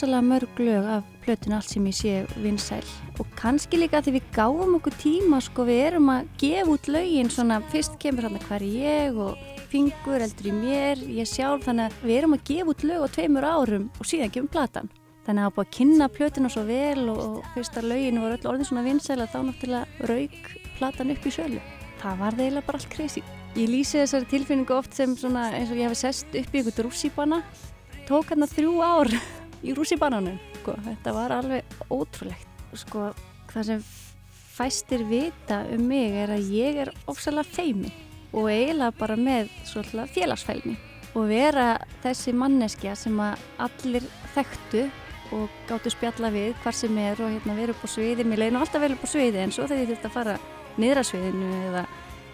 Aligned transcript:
urðu 0.00 0.16
ofsalega 0.16 0.22
mörg 0.24 0.58
lög 0.58 0.86
af 0.88 1.04
plötun 1.24 1.52
allt 1.52 1.68
sem 1.68 1.84
ég 1.84 1.94
sé 1.94 2.12
vinsæl 2.40 2.84
og 3.18 3.26
kannski 3.36 3.76
líka 3.76 4.00
því 4.00 4.12
við 4.14 4.28
gáum 4.32 4.76
okkur 4.78 4.94
tíma 4.96 5.40
sko 5.42 5.64
við 5.68 5.80
erum 5.90 6.08
að 6.08 6.28
gefa 6.40 6.72
út 6.72 6.88
lögin 6.88 7.28
svona 7.30 7.60
fyrst 7.70 7.98
kemur 8.00 8.24
hann 8.24 8.38
hver 8.48 8.62
er 8.62 8.64
ég 8.64 9.18
og 9.18 9.36
fingur 9.68 10.20
eldur 10.20 10.48
í 10.48 10.52
mér, 10.52 10.96
ég 11.04 11.28
sjálf 11.28 11.66
þannig 11.66 11.90
að 11.90 12.06
við 12.06 12.16
erum 12.16 12.32
að 12.34 12.44
gefa 12.48 12.70
út 12.72 12.84
lög 12.84 13.04
á 13.04 13.08
tveimur 13.12 13.44
árum 13.44 13.90
og 13.98 14.06
síðan 14.08 14.32
kemur 14.32 14.50
platan. 14.50 14.88
Þannig 15.26 15.42
að 15.42 15.44
það 15.44 15.50
var 15.50 15.56
búið 15.56 15.68
að 15.68 15.76
kynna 15.76 16.08
plötuna 16.08 16.50
svo 16.50 16.62
vel 16.64 17.08
og, 17.12 17.20
og 17.20 17.50
fyrsta 17.54 17.82
lögin 17.84 18.20
voru 18.22 18.38
öll 18.38 18.48
orðin 18.50 18.68
svona 18.70 18.86
vinsæl 18.86 19.20
að 19.20 19.34
þá 19.34 19.40
náttúrulega 19.50 20.08
rauk 20.08 20.54
platan 20.78 21.12
upp 21.12 21.26
í 21.26 21.34
sölu. 21.34 21.60
Það 22.00 22.22
var 22.24 22.40
eiginlega 22.40 22.66
bara 22.66 22.80
allt 22.80 22.94
crazy. 22.94 23.22
Ég 23.58 23.68
lýsi 23.68 24.00
þessari 24.00 24.30
tilfinningu 24.30 24.74
oft 24.74 24.96
sem 24.96 25.12
svona 25.18 25.50
eins 25.52 25.70
og 25.70 25.78
ég 25.78 25.90
hef 25.90 26.00
sest 26.00 26.32
upp 26.32 26.56
í 26.56 26.64
ykkur 26.64 26.88
rússíbana 26.88 27.42
tók 28.10 28.32
hann 28.32 28.48
þrjú 28.50 28.72
ár 28.82 29.12
í 29.64 29.74
rússibananum 29.76 30.38
sko. 30.60 30.76
þetta 30.86 31.16
var 31.16 31.34
alveg 31.38 31.80
ótrúlegt 31.90 32.62
sko, 32.78 33.10
það 33.50 33.66
sem 33.72 33.82
fæstir 34.54 35.04
vita 35.08 35.64
um 35.72 35.88
mig 35.88 36.16
er 36.22 36.34
að 36.34 36.52
ég 36.54 36.80
er 36.84 36.94
ofsalega 37.10 37.48
feimi 37.48 37.92
og 38.30 38.50
eiginlega 38.50 38.94
bara 38.98 39.16
með 39.18 39.50
félagsfælni 40.14 40.76
og 41.18 41.30
vera 41.30 41.72
þessi 42.04 42.34
manneskja 42.36 42.94
sem 42.98 43.16
að 43.22 43.40
allir 43.66 44.06
þekktu 44.34 44.84
og 45.34 45.50
gáttu 45.68 45.92
spjalla 45.92 46.30
við 46.34 46.54
hvar 46.62 46.76
sem 46.76 46.98
er 47.02 47.20
og 47.22 47.32
hérna 47.32 47.56
vera 47.58 47.74
upp 47.74 47.86
á 47.86 47.88
sviði 47.90 48.26
mér 48.26 48.44
leiði 48.44 48.54
nú 48.54 48.62
alltaf 48.62 48.82
vel 48.82 48.92
upp 48.96 49.06
á 49.06 49.08
sviði 49.10 49.42
en 49.44 49.54
svo 49.54 49.66
þegar 49.66 49.82
ég 49.82 49.90
þurfti 49.92 50.10
að 50.10 50.16
fara 50.18 50.36
niðra 50.80 51.06
sviðinu 51.06 51.54
eða, 51.70 51.86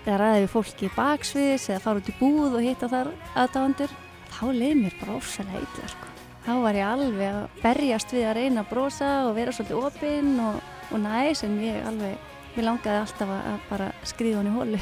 eða 0.05 0.19
ræði 0.23 0.43
við 0.43 0.51
fólki 0.55 0.93
baksviðis 0.97 1.71
eða 1.71 1.85
fara 1.87 2.03
út 2.03 2.13
í 2.13 2.19
búð 2.21 2.59
og 2.59 2.67
hitta 2.67 2.91
þar 2.93 3.15
aðdáðandur 3.35 3.97
þá 4.37 4.45
leiði 4.51 4.75
mér 4.83 5.01
bara 5.01 5.19
ofsalega 5.21 5.65
illa 5.65 5.95
sko. 5.95 6.06
Þá 6.47 6.53
var 6.63 6.79
ég 6.79 6.87
alveg 6.87 7.27
að 7.27 7.61
berjast 7.65 8.15
við 8.15 8.29
að 8.29 8.37
reyna 8.39 8.63
að 8.63 8.71
brosa 8.71 9.11
og 9.27 9.35
vera 9.37 9.55
svolítið 9.55 9.89
opinn 9.89 10.33
og, 10.45 10.61
og 10.93 11.03
næs 11.03 11.43
en 11.47 11.59
ég 11.65 11.83
alveg 11.89 12.33
mér 12.55 12.69
langaði 12.69 13.03
alltaf 13.03 13.33
að, 13.35 13.51
að 13.51 13.67
bara 13.73 13.91
skriða 14.07 14.41
hann 14.41 14.53
í 14.53 14.55
hólu 14.55 14.81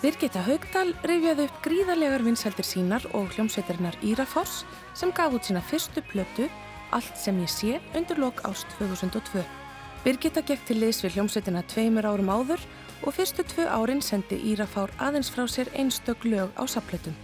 Birgitta 0.00 0.42
Haugdal 0.44 0.90
rifjaði 1.08 1.46
upp 1.48 1.60
gríðarlegar 1.64 2.24
vinsældir 2.26 2.66
sínar 2.68 3.04
og 3.16 3.30
hljómsveitarinnar 3.36 3.96
Írafoss 4.04 4.64
sem 4.96 5.12
gaf 5.16 5.32
út 5.36 5.46
sína 5.48 5.62
fyrstu 5.64 6.02
plötu 6.10 6.48
Allt 6.94 7.16
sem 7.18 7.38
ég 7.42 7.50
sé 7.50 7.78
undir 7.96 8.20
lok 8.22 8.42
ást 8.46 8.68
2002. 8.78 9.42
Birgitta 10.04 10.44
gekk 10.46 10.66
til 10.68 10.76
liðs 10.78 11.00
við 11.02 11.16
hljómsveitina 11.16 11.64
tveimur 11.72 12.06
árum 12.06 12.30
áður 12.30 12.60
og 13.02 13.16
fyrstu 13.16 13.42
tvö 13.50 13.64
árin 13.66 14.02
sendi 14.04 14.38
Írafár 14.52 14.92
aðeins 15.02 15.32
frá 15.32 15.42
sér 15.50 15.72
einstök 15.74 16.22
lög 16.28 16.52
á 16.54 16.62
sapplötum. 16.70 17.16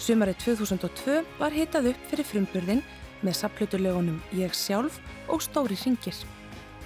Sumarið 0.00 0.40
2002 0.42 1.20
var 1.38 1.54
hitað 1.54 1.92
upp 1.92 2.08
fyrir 2.10 2.26
frumburðin 2.26 2.82
með 3.22 3.38
sapplötulögunum 3.40 4.20
Ég 4.36 4.54
sjálf 4.54 5.00
og 5.28 5.42
Stóri 5.44 5.78
ringir. 5.78 6.16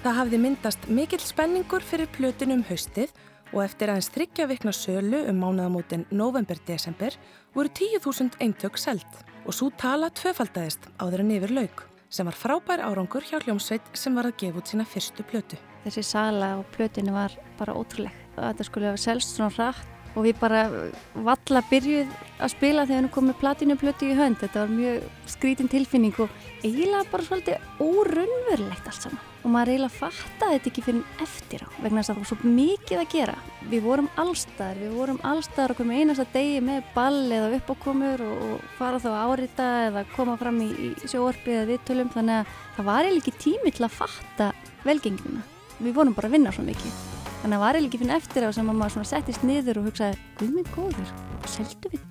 Það 0.03 0.19
hafði 0.21 0.41
myndast 0.41 0.87
mikill 0.87 1.23
spenningur 1.23 1.83
fyrir 1.83 2.09
plötinu 2.13 2.59
um 2.59 2.63
haustið 2.69 3.11
og 3.53 3.63
eftir 3.63 3.91
aðeins 3.91 4.09
þryggja 4.13 4.47
vikna 4.49 4.73
sölu 4.75 5.23
um 5.31 5.41
mánuðamótin 5.41 6.05
november-desember 6.11 7.15
voru 7.55 7.71
10.000 7.71 8.41
eintök 8.43 8.79
seld 8.79 9.21
og 9.45 9.55
svo 9.55 9.69
tala 9.79 10.09
tvöfaldæðist 10.11 10.89
áður 10.99 11.23
en 11.23 11.35
yfir 11.37 11.55
lauk 11.55 11.85
sem 12.09 12.27
var 12.27 12.37
frábær 12.39 12.83
árangur 12.83 13.25
hjá 13.27 13.39
hljómsveit 13.41 13.91
sem 13.97 14.15
var 14.15 14.29
að 14.29 14.37
gefa 14.43 14.61
út 14.61 14.71
sína 14.71 14.85
fyrstu 14.87 15.25
plötu. 15.27 15.57
þessi 15.83 16.03
sala 16.03 16.57
og 16.59 16.65
plötinu 16.75 17.13
var 17.15 17.33
bara 17.59 17.75
ótrúleg 17.75 18.15
þetta 18.35 18.63
skulle 18.63 18.91
hafa 18.91 19.01
selst 19.01 19.35
svona 19.35 19.53
hratt 19.55 19.96
og 20.17 20.25
við 20.25 20.39
bara 20.41 20.65
valla 21.13 21.61
byrjuð 21.69 22.13
að 22.41 22.53
spila 22.53 22.85
þegar 22.89 23.05
við 23.05 23.13
komum 23.13 23.37
platinu 23.37 23.77
plötu 23.77 24.09
í 24.09 24.17
hönd. 24.17 24.39
Þetta 24.41 24.63
var 24.63 24.73
mjög 24.73 25.07
skrítin 25.29 25.69
tilfinning 25.69 26.17
og 26.23 26.31
eiginlega 26.65 27.05
bara 27.11 27.25
svolítið 27.27 27.83
órunverulegt 27.83 28.89
allt 28.89 29.03
saman. 29.05 29.25
Og 29.45 29.53
maður 29.53 29.73
eiginlega 29.75 29.99
fattaði 30.01 30.57
þetta 30.57 30.71
ekki 30.71 30.83
fyrir 30.87 31.23
eftir 31.23 31.63
á 31.63 31.69
vegna 31.83 32.01
þess 32.01 32.09
að 32.09 32.15
það 32.15 32.23
var 32.23 32.29
svo 32.31 32.53
mikið 32.57 33.01
að 33.03 33.11
gera. 33.13 33.35
Við 33.71 33.83
vorum 33.85 34.09
allstaðar, 34.23 34.79
við 34.81 34.95
vorum 34.97 35.19
allstaðar 35.31 35.75
okkur 35.75 35.89
með 35.89 36.01
einasta 36.01 36.27
degi 36.33 36.63
með 36.65 36.87
ball 36.95 37.35
eða 37.37 37.51
uppákomur 37.59 38.25
og, 38.25 38.39
og 38.47 38.71
fara 38.79 39.03
þá 39.03 39.11
að 39.13 39.19
árita 39.27 39.67
eða 39.91 40.07
koma 40.15 40.39
fram 40.41 40.63
í, 40.65 40.71
í 40.89 40.89
sjóorpi 41.05 41.53
eða 41.53 41.69
viðtölum. 41.73 42.09
Þannig 42.15 42.41
að 42.41 42.57
það 42.79 42.89
var 42.89 43.05
eiginlega 43.05 43.23
ekki 43.27 43.45
tími 43.45 43.75
til 43.77 43.87
að 43.87 43.99
fatta 44.01 44.49
velgengina 44.87 45.45
við 45.83 45.93
vorum 45.93 46.17
bara 46.17 46.31
að 46.31 46.37
vinna 46.37 46.53
svo 46.55 46.65
mikið 46.65 47.16
þannig 47.41 47.57
að 47.57 47.63
var 47.63 47.77
eiginlega 47.77 47.89
ekki 47.89 48.01
fyrir 48.03 48.15
eftir 48.17 48.47
á 48.47 48.49
sem 48.57 48.71
að 48.71 48.79
maður 48.81 49.09
settist 49.11 49.47
niður 49.47 49.81
og 49.81 49.89
hugsaði 49.89 50.19
Guð 50.39 50.53
minn 50.55 50.71
góður, 50.75 51.15
seldu 51.55 51.93
við 51.93 52.03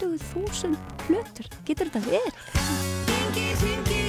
20.000 0.00 0.78
plötur, 1.04 1.52
getur 1.68 1.92
þetta 1.92 2.06
verið? 2.08 2.34
Hringi, 2.54 3.46
hringi, 3.62 4.04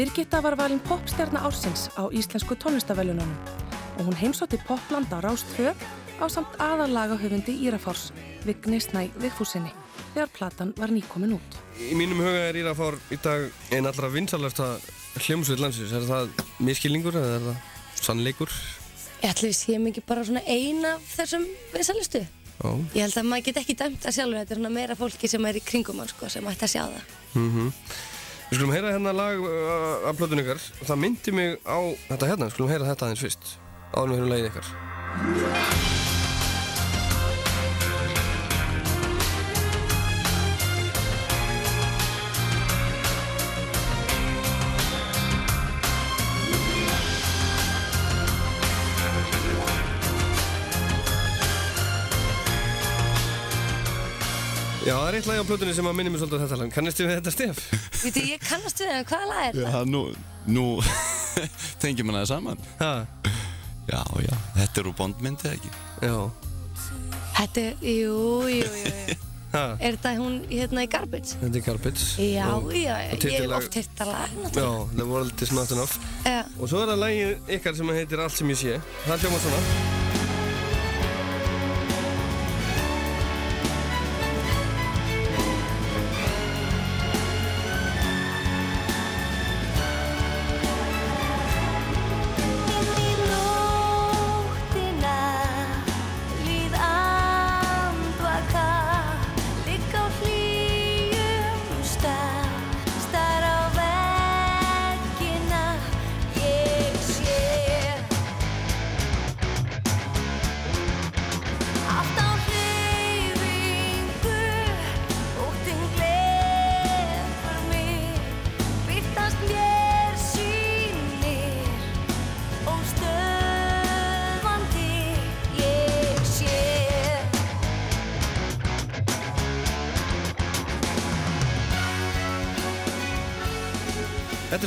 Birgitta 0.00 0.38
var 0.40 0.54
valin 0.56 0.78
popstjarna 0.80 1.42
ársins 1.44 1.90
á 1.92 2.08
Íslensku 2.08 2.56
tónlistavellunum 2.56 3.32
og 3.98 4.06
hún 4.06 4.16
heimsótti 4.16 4.56
popland 4.64 5.12
á 5.12 5.20
Rástfjö 5.20 5.74
á 6.16 6.24
samt 6.24 6.56
aðalagahöfundi 6.56 7.52
Írafárs, 7.60 8.08
Vigni 8.46 8.80
Snæ 8.80 9.10
Vigfúsinni, 9.20 9.68
þegar 10.14 10.30
platan 10.32 10.72
var 10.80 10.88
nýkomin 10.88 11.34
út. 11.36 11.58
Í 11.76 11.92
mínum 11.92 12.22
huga 12.24 12.46
er 12.48 12.56
Írafár 12.56 12.96
í 13.12 13.18
dag 13.20 13.44
einn 13.76 13.84
allra 13.90 14.08
vinsalasta 14.08 14.70
hljómsveit 15.20 15.60
landsins. 15.60 15.92
Er 15.92 16.08
það 16.08 16.32
miskilningur 16.64 17.18
eða 17.20 17.34
er 17.36 17.44
það 17.50 17.58
sannleikur? 18.00 18.54
Ég 19.20 19.34
ætli 19.34 19.50
við 19.50 19.58
séum 19.58 19.90
ekki 19.90 20.04
bara 20.08 20.24
svona 20.24 20.46
ein 20.48 20.80
af 20.94 21.10
þessum 21.12 21.44
vinsalistu. 21.74 22.22
Já. 22.24 22.70
Ég 22.96 23.04
held 23.04 23.20
að 23.20 23.28
maður 23.34 23.50
get 23.50 23.60
ekki 23.66 23.76
dæmt 23.76 24.00
það 24.00 24.16
sjálfur, 24.16 24.40
þetta 24.40 24.56
er 24.56 24.62
svona 24.62 24.72
meira 24.78 24.96
fólki 24.96 25.28
sem 25.28 25.44
er 25.44 25.60
í 25.60 25.62
kringum 25.64 26.00
hann 26.00 26.08
sko, 26.08 26.32
sem 26.32 26.48
ætti 26.48 26.70
að 26.70 26.72
sjá 26.78 26.82
það. 26.88 27.12
Mm 27.36 27.68
Við 28.50 28.58
skulum 28.58 28.72
heyra 28.74 28.90
hérna 28.90 29.12
lag 29.14 29.44
uh, 29.46 30.08
af 30.10 30.16
plötun 30.18 30.42
ykkar. 30.42 30.58
Það 30.82 30.98
myndi 31.04 31.34
mig 31.38 31.52
á 31.62 31.78
þetta 32.08 32.32
hérna, 32.32 32.48
við 32.48 32.56
skulum 32.56 32.72
heyra 32.74 32.90
þetta 32.90 33.06
aðeins 33.06 33.22
fyrst. 33.28 33.54
Áður 33.94 34.10
við 34.10 34.18
heyrum 34.18 34.32
lagið 34.34 34.50
ykkar. 34.50 36.09
Já, 55.10 55.16
er 55.16 55.18
eitt 55.18 55.26
lag 55.26 55.40
á 55.42 55.46
plötunni 55.48 55.72
sem 55.74 55.86
að 55.90 55.94
minni 55.98 56.10
mig 56.14 56.20
svolítið 56.22 56.38
á 56.38 56.42
þetta 56.46 56.56
lag. 56.60 56.68
Kannist 56.70 57.00
þið 57.00 57.08
við 57.08 57.16
þetta 57.18 57.30
stef? 57.34 57.60
Vítu, 58.04 58.20
ég 58.30 58.42
kannast 58.46 58.78
við 58.78 58.90
það, 58.92 59.00
hvaða 59.08 59.26
lag 59.30 59.40
er 59.48 59.56
það? 59.56 59.72
Já, 59.74 59.80
nú, 59.90 60.02
nú 60.54 60.66
tengjum 61.82 62.12
við 62.12 62.18
það 62.20 62.28
saman. 62.30 62.60
Ha? 62.78 62.90
Já, 63.90 64.02
já, 64.22 64.36
þetta 64.60 64.82
eru 64.84 64.92
bondmyndið 65.00 65.56
ekki. 65.56 65.72
Já. 66.06 66.14
Þetta 67.40 67.64
er, 67.64 67.82
jú, 67.82 68.22
jú, 68.54 68.62
jú, 68.62 68.94
jú. 69.10 69.18
Ha? 69.50 69.64
Er 69.82 69.96
þetta 69.96 70.12
hún 70.14 70.36
hérna 70.46 70.84
í 70.86 70.88
Garbage? 70.92 71.34
Þetta 71.40 71.58
er 71.58 71.64
Garbage. 71.66 72.04
Já, 72.22 72.44
Og- 72.54 72.68
já, 72.70 72.92
og 73.10 73.24
ég 73.26 73.40
hef 73.42 73.54
oft 73.56 73.78
hitt 73.80 73.90
það 73.98 74.12
lag, 74.12 74.30
Já, 74.30 74.44
náttúrulega. 74.44 74.94
The 75.00 75.06
World 75.10 75.42
is 75.42 75.50
not 75.58 75.72
enough. 75.74 75.96
Já. 76.22 76.38
Og 76.60 76.70
svo 76.70 76.84
er 76.84 76.92
það 76.94 77.02
lagið 77.02 77.50
ykkar 77.58 77.80
sem 77.80 77.90
heitir 77.98 78.22
Allt 78.22 78.38
sem 78.38 78.54
ég 78.54 78.62
sé. 78.62 78.78
Það 79.08 79.26
hljómar 79.26 79.42
svona. 79.48 80.09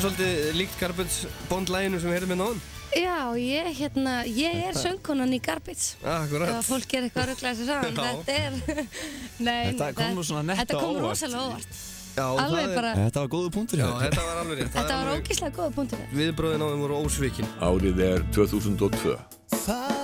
Er 0.03 0.11
svolítið 0.11 0.57
líkt 0.59 0.79
Garbage 0.81 1.29
Bond-læginu 1.49 1.99
sem 2.01 2.09
við 2.11 2.17
heyrðum 2.17 2.33
hérna 2.33 2.47
áðan. 2.49 2.61
Já, 2.93 3.15
ég, 3.39 3.69
hérna, 3.79 4.13
ég 4.27 4.59
er 4.67 4.75
söngkonan 4.83 5.31
í 5.33 5.39
Garbage. 5.41 5.95
Akkurat. 6.03 6.51
Ef 6.59 6.67
fólk 6.69 6.93
er 6.97 7.07
eitthvað 7.07 7.23
að 7.23 7.31
ruggla 7.31 7.53
þessu 7.53 7.67
saman, 7.69 7.97
þetta 7.97 8.35
er... 8.37 8.85
Nei, 9.47 9.71
Þetta 9.71 9.89
kom 9.97 10.13
nú 10.19 10.25
svona 10.27 10.43
nett 10.51 10.61
Þetta 10.61 10.77
á 10.77 10.81
kom 10.83 10.91
óvart. 10.91 11.07
rosalega 11.07 11.47
óvart. 11.47 11.81
Já, 12.13 12.25
Alveg 12.43 12.75
bara, 12.77 12.91
Þetta 12.99 13.23
var 13.23 13.31
góðu 13.33 13.53
punktur 13.55 13.79
Já, 13.81 13.87
hjá 13.87 13.93
þér. 13.97 14.03
þetta 14.13 14.27
var 14.27 14.41
alveg 14.43 14.59
rétt. 14.61 14.73
þetta 14.75 14.99
var 14.99 15.13
ógíslega 15.17 15.57
góða 15.57 15.75
punktur. 15.79 16.05
Viðbröðin 16.13 16.61
á 16.61 16.67
þeim 16.69 16.83
voru 16.85 17.01
ósvikin. 17.07 17.53
Árið 17.71 18.03
er 18.11 18.25
2002. 18.37 20.02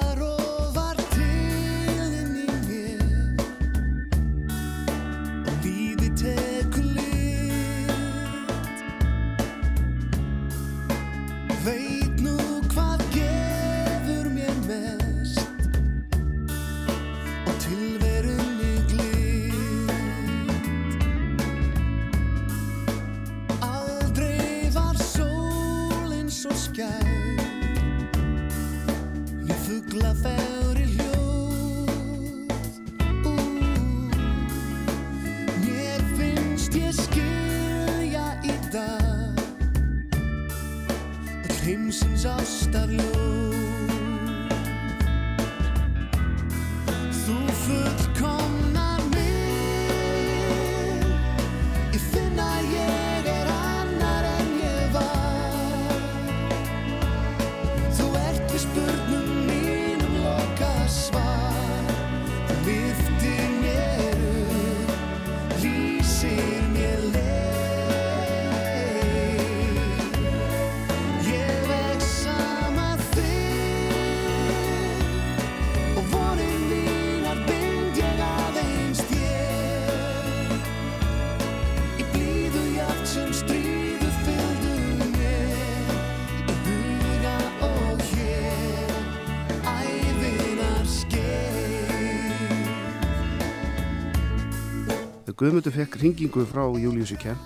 Guðmundur 95.40 95.72
fekk 95.72 95.94
ringingu 96.02 96.42
frá 96.44 96.66
Júliussi 96.76 97.16
Kemp. 97.16 97.40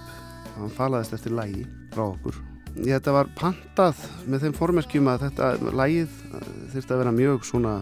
Hann 0.56 0.72
falaðist 0.74 1.14
eftir 1.14 1.36
lægi 1.38 1.68
frá 1.94 2.08
okkur. 2.08 2.40
Þetta 2.74 3.14
var 3.14 3.28
pantað 3.38 4.00
með 4.26 4.48
þeim 4.48 4.56
formerkjum 4.58 5.10
að 5.12 5.26
þetta 5.28 5.50
lægið 5.78 6.16
þurfti 6.74 6.96
að 6.96 7.02
vera 7.04 7.14
mjög 7.14 7.46
svona 7.46 7.74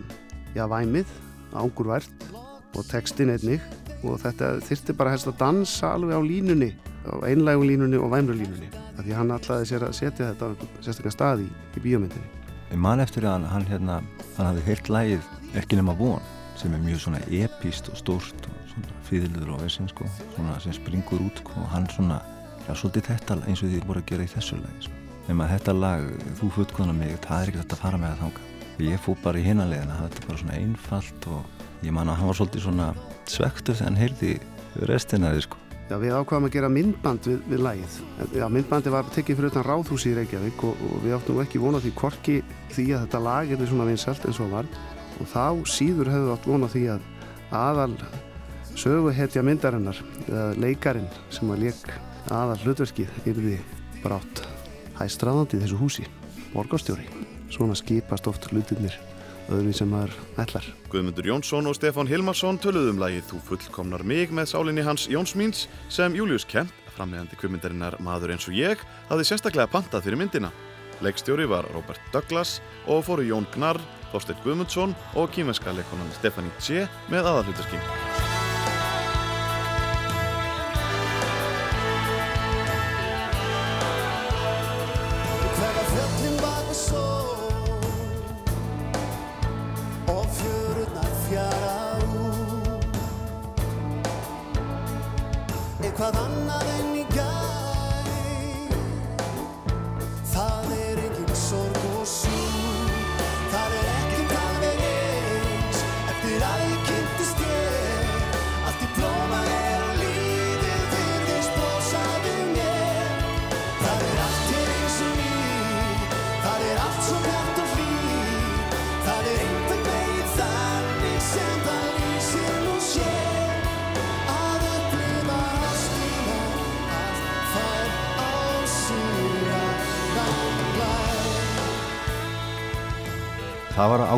já, 0.51 0.65
væmið, 0.68 1.13
ángurvært 1.56 2.27
og 2.36 2.84
textin 2.89 3.32
einnig. 3.32 3.63
Og 4.03 4.20
þetta 4.20 4.58
þurfti 4.68 4.98
bara 5.00 5.15
helst 5.15 5.32
að 5.32 5.39
dansa 5.46 5.94
alveg 5.96 6.20
á 6.20 6.22
línunni 6.27 6.74
á 7.08 7.15
einlægu 7.30 7.70
línunni 7.72 8.01
og 8.01 8.12
væmru 8.12 8.36
línunni. 8.36 8.68
Af 8.98 9.06
því 9.06 9.15
hann 9.15 9.32
ætlaði 9.32 9.70
sér 9.72 9.88
að 9.88 9.96
setja 9.96 10.34
þetta 10.34 10.51
á 10.51 10.51
sérstaklega 10.84 11.15
stað 11.15 11.46
í, 11.46 11.51
í 11.72 11.86
bíómyndinni. 11.86 12.27
Ég 12.74 12.84
man 12.84 13.00
eftir 13.00 13.30
að 13.32 13.48
hann, 13.48 13.70
hérna, 13.72 14.01
hann 14.36 14.51
hafði 14.51 14.68
heyrt 14.68 14.91
lægið 14.91 15.32
ekki 15.62 15.80
nema 15.80 15.96
von 15.96 16.20
sem 16.60 16.75
er 16.75 16.84
mjög 16.84 17.06
svona 17.06 17.24
epíst 17.32 17.88
og 17.88 18.03
stórt 18.03 18.51
og 18.51 18.61
fýðilur 19.07 19.53
og 19.55 19.63
vesinn 19.63 19.89
sko, 19.91 20.07
svona 20.35 20.57
sem 20.63 20.75
springur 20.75 21.23
út 21.25 21.41
sko, 21.43 21.55
og 21.61 21.69
hann 21.73 21.88
svona, 21.93 22.21
já 22.67 22.73
svolítið 22.73 23.07
þetta 23.11 23.39
eins 23.47 23.63
og 23.63 23.71
því 23.71 23.81
voru 23.88 24.03
að 24.03 24.09
gera 24.11 24.27
í 24.27 24.31
þessu 24.31 24.59
lagi 24.61 24.88
sko. 24.88 25.00
Nefn 25.27 25.43
að 25.45 25.51
þetta 25.55 25.77
lag, 25.77 26.07
þú 26.39 26.51
fullkona 26.57 26.95
mig, 26.97 27.17
það 27.23 27.41
er 27.43 27.51
ekki 27.51 27.61
þetta 27.61 27.77
að 27.77 27.83
fara 27.85 28.01
með 28.01 28.13
það 28.13 28.21
þanga. 28.25 28.45
Og 28.71 28.85
ég 28.88 29.01
fó 29.03 29.11
bara 29.21 29.41
í 29.41 29.45
hinanlegin 29.45 29.91
að 29.93 30.05
þetta 30.05 30.21
er 30.21 30.29
bara 30.29 30.41
svona 30.41 30.57
einfalt 30.57 31.27
og 31.29 31.67
ég 31.85 31.93
man 31.95 32.09
að 32.09 32.17
hann 32.19 32.31
var 32.31 32.39
svolítið 32.39 32.65
svona 32.65 32.88
svektur 33.29 33.77
þegar 33.77 33.91
hann 33.91 34.01
heyrði 34.01 34.31
restina 34.89 35.35
því 35.35 35.43
sko. 35.45 35.59
Já, 35.91 35.97
við 36.00 36.13
ákvaðum 36.15 36.47
að 36.47 36.53
gera 36.55 36.67
myndband 36.71 37.25
við, 37.27 37.39
við 37.51 37.63
lægið. 37.65 37.95
Já, 38.39 38.45
myndbandi 38.47 38.91
var 38.93 39.09
tekið 39.11 39.38
fyrir 39.38 39.51
utan 39.51 39.65
ráðhúsi 39.67 40.13
í 40.13 40.15
Reykjavík 40.15 40.61
og, 40.63 40.83
og 40.88 41.01
við 41.03 41.15
áttum 41.17 41.41
ekki 41.43 41.59
vona 41.59 41.81
því 41.83 41.91
korki 42.00 42.38
því 42.71 42.85
að 42.95 43.01
þetta 43.03 43.21
lag 43.25 43.51
er 43.51 43.63
svona 43.67 43.88
vinsalt 43.89 44.27
eins 44.29 44.39
og 44.39 44.53
var. 44.53 44.69
Og 45.19 45.27
þá 45.27 45.43
síður 45.67 46.13
hefðu 46.13 46.31
átt 46.31 46.47
vona 46.47 46.69
því 46.71 46.85
að 46.93 47.09
aðal 47.51 47.97
söguhetja 48.79 49.43
myndarinnar, 49.45 49.99
eða 50.27 50.47
leikarinn 50.61 51.09
sem 51.33 51.51
að 51.51 51.67
leik 51.67 51.93
aðal 52.31 52.59
hlutverkið 52.63 53.29
yrði 53.29 53.59
brátt 54.01 54.43
hæstraðandi 54.99 55.57
í 55.57 55.63
þessu 55.63 55.79
húsi, 55.79 56.05
borgarstjóri. 56.53 57.07
Svona 57.51 57.75
skipast 57.75 58.29
oft 58.31 58.47
hlutirnir 58.51 58.95
öðrum 59.51 59.75
sem 59.75 59.89
maður 59.91 60.15
ætlar. 60.39 60.67
Guðmundur 60.91 61.27
Jónsson 61.27 61.67
og 61.67 61.75
Stefán 61.75 62.09
Hilmarsson 62.09 62.59
töluðu 62.61 62.93
um 62.93 63.01
lagið 63.01 63.27
Þú 63.31 63.41
fullkomnar 63.49 64.05
mig 64.07 64.31
með 64.31 64.53
sálinni 64.53 64.85
hans 64.85 65.07
Jóns 65.11 65.35
Míns 65.39 65.65
sem 65.91 66.15
Július 66.15 66.47
Kemp, 66.47 66.71
framlegandi 66.95 67.39
kvimmindarinnar 67.39 67.97
Maður 68.03 68.35
eins 68.35 68.47
og 68.47 68.55
ég, 68.57 68.79
hafði 69.09 69.27
sérstaklega 69.27 69.71
pantað 69.71 70.07
fyrir 70.07 70.21
myndina. 70.21 70.53
Leikstjóri 71.01 71.47
var 71.49 71.67
Robert 71.73 72.01
Douglas 72.13 72.59
og 72.85 73.03
fóru 73.07 73.25
Jón 73.25 73.49
Gnarr, 73.55 73.81
Þorsteinn 74.13 74.43
Guðmundsson 74.45 74.95
og 75.17 75.31
kýmesska 75.35 75.73
leikonan 75.75 76.15
Stefanie 76.19 76.53
Tse 76.59 76.87
með 77.09 77.31
aðalhutarskinn. 77.33 78.11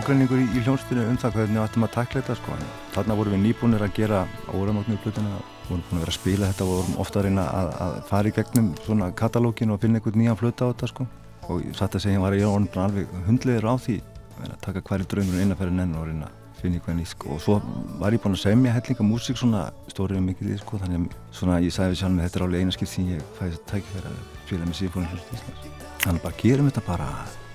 Ágreiningur 0.03 0.35
í, 0.35 0.45
í 0.51 0.61
hljónstinu 0.65 1.03
um 1.07 1.15
það 1.15 1.35
hvernig 1.37 1.55
við 1.55 1.61
ættum 1.63 1.83
að 1.85 1.91
takla 1.93 2.19
þetta 2.19 2.33
sko. 2.35 2.55
Þarna 2.91 3.15
vorum 3.15 3.33
við 3.37 3.39
nýbúnir 3.45 3.83
að 3.85 3.93
gera 3.95 4.23
óramátnu 4.51 4.97
plötuna, 4.99 5.37
vorum 5.69 5.83
búin 5.87 5.95
að 5.95 6.01
vera 6.01 6.11
að 6.11 6.17
spila 6.17 6.47
þetta 6.49 6.65
og 6.65 6.71
vorum 6.73 6.97
ofta 6.99 7.21
að 7.21 7.27
reyna 7.29 7.45
að, 7.47 7.69
að 7.85 7.93
fara 8.09 8.27
í 8.27 8.33
gegnum 8.35 8.65
svona 8.83 9.07
katalógin 9.21 9.71
og 9.71 9.79
finna 9.79 10.01
einhvern 10.01 10.19
nýjan 10.19 10.39
flöta 10.41 10.67
á 10.67 10.71
þetta 10.73 10.89
sko. 10.91 11.05
Og 11.47 11.61
satt 11.79 11.95
að 11.95 12.03
segja 12.03 12.19
var 12.19 12.35
ég 12.35 12.49
orðin 12.49 12.83
alveg 12.83 13.13
hundlegur 13.29 13.69
á 13.71 13.75
því 13.85 13.95
að 14.43 14.57
taka 14.65 14.83
hverju 14.89 15.07
draumur 15.13 15.45
innanferðin 15.45 15.83
enn 15.85 15.93
og 15.95 16.09
reyna 16.09 16.27
að 16.27 16.59
finna 16.59 16.81
eitthvað 16.81 16.99
nýtt 16.99 17.11
sko. 17.13 17.29
Og 17.37 17.39
svo 17.45 17.55
var 18.01 18.17
ég 18.17 18.23
búin 18.25 18.35
að 18.35 18.43
semja 18.43 18.73
hellinga 18.75 19.07
músík 19.07 19.39
svona 19.39 19.69
stórið 19.93 20.19
mikið 20.25 20.51
í 20.51 20.59
sko. 20.65 20.81
Þannig 20.83 21.05
að 21.05 21.37
svona 21.39 21.61
ég 21.63 21.77
sagði 21.77 22.01
sjálf 22.01 22.17
með 22.17 22.27
þetta 22.27 22.41
er 22.41 22.45
alveg 22.49 22.65
eina 22.65 22.75
skipt 22.75 22.91
sem 22.91 23.07
ég 23.13 23.23
fæði 23.39 23.55
þetta 23.55 23.71
tækifæri 23.71 24.11
að 24.11 24.19
spila 24.41 24.67
með 24.67 24.81
síðfónin 24.81 25.15
hlust 25.15 25.33
Íslands. 25.39 25.87
Þannig 26.03 26.27
bara 26.27 26.39
gerum 26.43 26.69
þetta 26.73 26.85
bara 26.89 27.09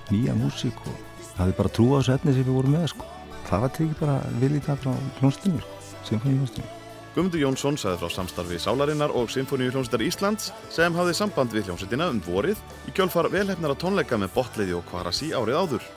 nýja 0.09 0.33
músík 0.39 0.81
og 0.89 1.08
hafði 1.39 1.55
bara 1.59 1.71
trú 1.75 1.87
á 1.95 1.99
þessu 1.99 2.17
efni 2.17 2.35
sem 2.35 2.45
við 2.45 2.59
vorum 2.59 2.75
með 2.77 2.89
sko. 2.93 3.07
það 3.49 3.63
var 3.63 3.77
tekið 3.77 3.95
bara 4.03 4.19
viljið 4.43 4.67
það 4.67 4.83
frá 4.83 4.91
hljónstinu 5.21 5.63
sko, 5.63 6.03
symfóni 6.11 6.37
hljónstinu 6.37 6.75
Guðmundur 7.09 7.41
Jónsson 7.41 7.77
sagði 7.81 7.97
frá 8.03 8.11
samstarfi 8.13 8.59
Sálarinnar 8.61 9.11
og 9.17 9.31
Sinfoníu 9.33 9.71
hljómsveitar 9.73 10.03
Íslands 10.05 10.51
sem 10.69 10.93
hafði 10.93 11.15
samband 11.17 11.55
við 11.55 11.65
hljómsveitina 11.67 12.05
um 12.13 12.19
vorið 12.21 12.61
í 12.85 12.93
kjölfar 12.93 13.31
velhefnara 13.33 13.77
tónleika 13.81 14.19
með 14.21 14.35
botleiði 14.35 14.77
og 14.77 14.85
kvarasi 14.91 15.31
árið 15.33 15.57
áður. 15.57 15.87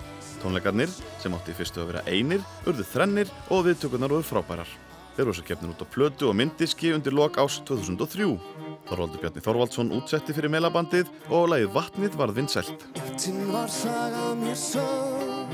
Tónleikarnir, 0.42 0.90
sem 1.22 1.36
átti 1.36 1.54
fyrstu 1.54 1.84
að 1.84 1.92
vera 1.92 2.06
einir, 2.08 2.40
urðu 2.64 2.88
þrennir 2.88 3.30
og 3.52 3.68
viðtökurnar 3.68 4.16
urðu 4.16 4.30
frábærar. 4.32 4.72
Þeir 5.12 5.26
voru 5.28 5.36
svo 5.36 5.44
keppnir 5.44 5.72
út 5.74 5.82
á 5.84 5.86
plötu 5.92 6.28
og 6.30 6.36
myndiski 6.38 6.94
undir 6.96 7.12
lok 7.12 7.36
ás 7.36 7.58
2003. 7.68 8.32
Þorvaldur 8.88 9.20
Bjarni 9.20 9.42
Þorvaldsson 9.44 9.92
útsetti 9.92 10.34
fyrir 10.36 10.52
meilabandið 10.52 11.10
og 11.28 11.50
lagið 11.52 11.74
Vatnið 11.76 12.16
varð 12.16 12.38
vinsælt. 12.40 12.86
Eittinn 12.96 13.44
var 13.52 13.68
saga 13.70 14.32
mér 14.40 14.56
sög 14.58 15.52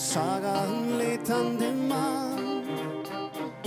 Saga 0.00 0.54
um 0.72 0.96
leitandi 0.98 1.68
mann 1.88 2.64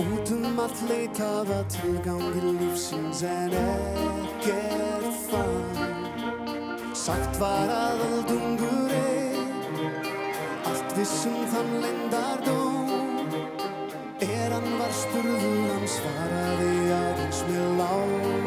Út 0.02 0.32
um 0.34 0.58
allt 0.60 0.82
leitaða 0.90 1.62
tilgangi 1.70 2.42
lífsins 2.58 3.22
en 3.30 3.54
ekkert 3.62 5.20
fann 5.30 6.94
Sagt 7.06 7.38
var 7.40 7.70
að 7.70 8.06
öldungur 8.10 8.96
er 9.00 9.44
Allt 10.66 10.98
vissum 10.98 11.38
þann 11.54 11.76
lendardóm 11.86 12.75
Er 14.18 14.48
hann 14.48 14.78
var 14.80 14.92
spurður 14.96 15.72
hann 15.74 15.88
svaraði 15.92 16.70
aðeins 16.96 17.42
með 17.50 17.66
lágum 17.76 18.46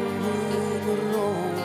róm 1.12 1.60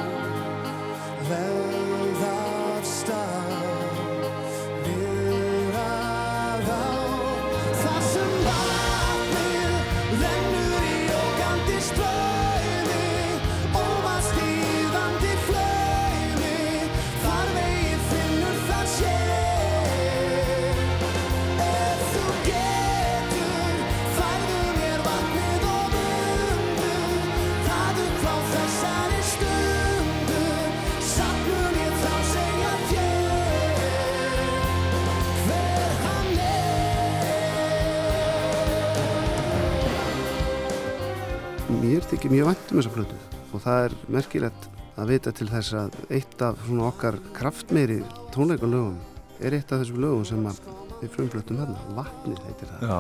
Mér 41.95 42.03
þykir 42.11 42.31
mjög 42.33 42.47
vænt 42.49 42.71
um 42.73 42.79
þessa 42.81 42.91
plötu. 42.91 43.17
Og 43.55 43.61
það 43.63 43.77
er 43.85 43.93
merkilegt 44.11 44.65
að 44.99 45.11
vita 45.13 45.31
til 45.31 45.45
þess 45.47 45.75
að 45.79 45.93
eitt 46.17 46.41
af 46.43 46.57
svona 46.65 46.89
okkar 46.89 47.15
kraftmeiri 47.37 48.01
tónleikalögum 48.35 48.97
er 49.39 49.55
eitt 49.55 49.69
af 49.71 49.79
þessum 49.79 50.01
lögum 50.03 50.25
sem 50.27 50.41
að 50.49 50.57
við 50.99 51.13
frumflöttum 51.13 51.61
hérna, 51.61 51.85
vatnið 51.95 52.41
heitir 52.49 52.73
það. 52.73 52.83
Já, 52.83 52.97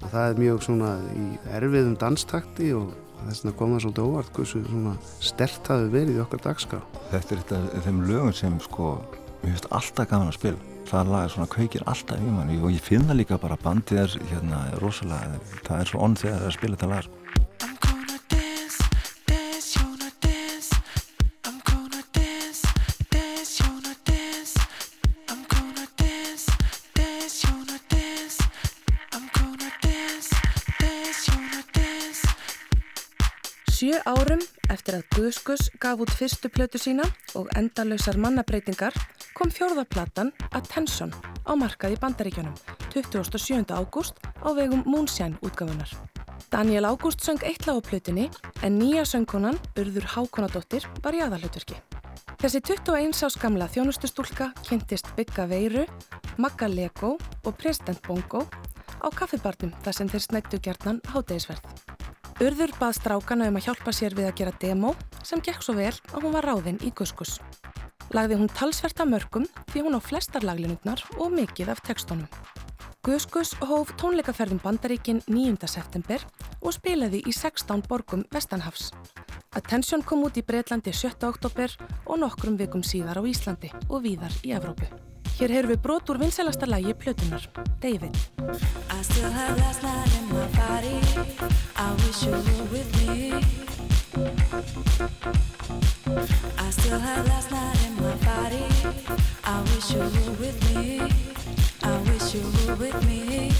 og 0.00 0.06
það 0.14 0.30
er 0.30 0.40
mjög 0.40 0.62
svona 0.64 0.94
í 1.12 1.26
erfiðum 1.58 1.98
danstakti 2.00 2.70
og 2.78 2.94
þess 3.18 3.44
vegna 3.44 3.54
kom 3.58 3.74
það 3.74 3.84
svolítið 3.84 4.08
óvart 4.08 4.32
hversu 4.38 4.62
svona 4.70 4.94
stert 5.28 5.70
hafi 5.74 5.92
verið 5.98 6.16
í 6.16 6.24
okkar 6.24 6.44
dagskrá. 6.48 6.80
Þetta 7.12 7.36
er 7.36 7.44
eitt 7.44 7.54
af 7.58 7.84
þeim 7.84 8.00
lögum 8.08 8.32
sem 8.40 8.56
sko, 8.64 8.94
mér 9.42 9.52
finnst 9.52 9.68
alltaf 9.76 10.08
gaman 10.14 10.32
að 10.32 10.38
spila. 10.38 10.72
Það 10.86 11.12
lag 11.12 11.28
er 11.28 11.36
svona 11.36 11.52
kveikir 11.52 11.84
alltaf 11.84 12.24
í 12.24 12.32
manni 12.32 12.56
og 12.62 12.72
ég 12.72 12.80
finna 12.80 13.12
líka 13.12 13.36
bara 13.42 13.60
að 13.60 13.68
bandið 13.68 14.02
er 14.06 14.18
hérna 14.32 14.64
rosalega, 14.80 15.36
það 15.66 15.80
er 15.82 15.92
svo 15.92 16.04
onn 16.06 16.16
þegar 16.16 16.38
það 16.38 16.44
er 16.46 16.52
að 16.54 16.58
spila 16.62 16.80
þetta 16.80 16.92
lag. 16.94 17.14
Eftir 34.96 35.20
að 35.20 35.26
Guðskus 35.26 35.70
gaf 35.80 36.00
út 36.00 36.12
fyrstu 36.14 36.48
plötu 36.48 36.78
sína 36.78 37.04
og 37.36 37.48
endalausar 37.56 38.16
mannabreitingar 38.16 38.94
kom 39.36 39.50
fjórðaplatan 39.50 40.32
Attention 40.52 41.12
á 41.44 41.52
markað 41.56 41.96
í 41.96 41.98
Bandaríkjunum 42.00 42.54
27. 42.94 43.72
ágúst 43.72 44.16
á 44.40 44.48
vegum 44.56 44.84
Moonshine 44.86 45.36
útgafunar. 45.42 45.90
Daniel 46.50 46.86
Ágúst 46.86 47.20
söng 47.20 47.42
eitt 47.44 47.66
lag 47.66 47.76
á 47.76 47.82
plötunni 47.82 48.30
en 48.62 48.78
nýja 48.78 49.04
söngkonan 49.04 49.58
Urður 49.76 50.06
Hákonadóttir 50.14 50.86
var 51.02 51.12
í 51.12 51.20
aðalhutverki. 51.20 51.76
Þessi 52.40 52.60
21 52.60 53.24
ás 53.26 53.36
gamla 53.40 53.68
þjónustustúlka 53.68 54.52
kynntist 54.62 55.08
Bygga 55.16 55.48
Veiru, 55.50 55.84
Magga 56.38 56.68
Lego 56.68 57.16
og 57.44 57.56
President 57.58 58.00
Bongo 58.06 58.46
á 59.02 59.08
kaffibarnum 59.12 59.74
þar 59.82 59.98
sem 59.98 60.08
þeir 60.08 60.24
snættu 60.24 60.62
gjarnan 60.62 61.02
hátegisverð. 61.12 61.64
Urður 62.36 62.74
bað 62.76 62.98
strákana 62.98 63.46
um 63.48 63.54
að 63.56 63.70
hjálpa 63.70 63.92
sér 63.96 64.12
við 64.12 64.26
að 64.28 64.34
gera 64.36 64.52
demo 64.60 64.90
sem 65.24 65.40
gekk 65.40 65.62
svo 65.64 65.72
vel 65.78 65.94
að 66.12 66.26
hún 66.26 66.34
var 66.34 66.44
ráðinn 66.44 66.80
í 66.84 66.90
Guskus. 66.92 67.38
Lagði 68.12 68.36
hún 68.36 68.52
talsvert 68.52 69.00
af 69.00 69.08
mörgum 69.08 69.46
því 69.70 69.86
hún 69.86 69.96
á 69.96 70.00
flestar 70.04 70.44
laglinutnar 70.44 71.00
og 71.16 71.32
mikið 71.32 71.72
af 71.72 71.80
textunum. 71.88 72.28
Guskus 73.06 73.54
hóf 73.64 73.94
tónleikaferðum 73.96 74.60
Bandaríkin 74.60 75.22
9. 75.30 75.64
september 75.64 76.20
og 76.60 76.76
spilaði 76.76 77.22
í 77.24 77.32
16 77.32 77.86
borgum 77.88 78.28
Vestanhafs. 78.28 78.90
Attention 79.56 80.04
kom 80.04 80.28
út 80.28 80.36
í 80.36 80.44
Breitlandi 80.44 80.92
7. 80.92 81.16
oktober 81.32 81.72
og 82.04 82.20
nokkrum 82.20 82.60
vikum 82.60 82.84
síðar 82.84 83.16
á 83.16 83.24
Íslandi 83.24 83.72
og 83.88 84.04
víðar 84.04 84.36
í 84.44 84.52
Evrópu. 84.52 85.05
Hér 85.36 85.52
heyrum 85.52 85.68
við 85.68 85.80
brot 85.84 86.08
úr 86.08 86.16
vinsælasta 86.16 86.64
lægi 86.66 86.94
plötunar, 86.96 87.42
David. 87.82 88.16
I 88.88 89.02
still 89.02 89.30
have 89.30 89.58
last 89.60 89.82
night 89.82 90.08
in 90.16 90.24
my 90.32 90.46
body. 90.56 90.96
I 91.76 91.92
wish 92.00 92.22
you 92.24 92.32
were 92.32 92.64
with 92.72 92.88
me. 93.04 93.32
I 96.56 96.70
still 96.70 96.98
have 96.98 97.28
last 97.28 97.50
night 97.50 97.78
in 97.86 97.94
my 98.00 98.14
body. 98.24 98.64
I 99.44 99.60
wish 99.68 99.90
you 99.92 100.00
were 100.00 100.36
with 100.40 100.58
me. 100.74 101.00
I 101.82 101.94
wish 102.08 102.34
you 102.34 102.42
were 102.56 102.76
with 102.76 102.98
me. 103.06 103.52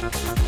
I 0.00 0.47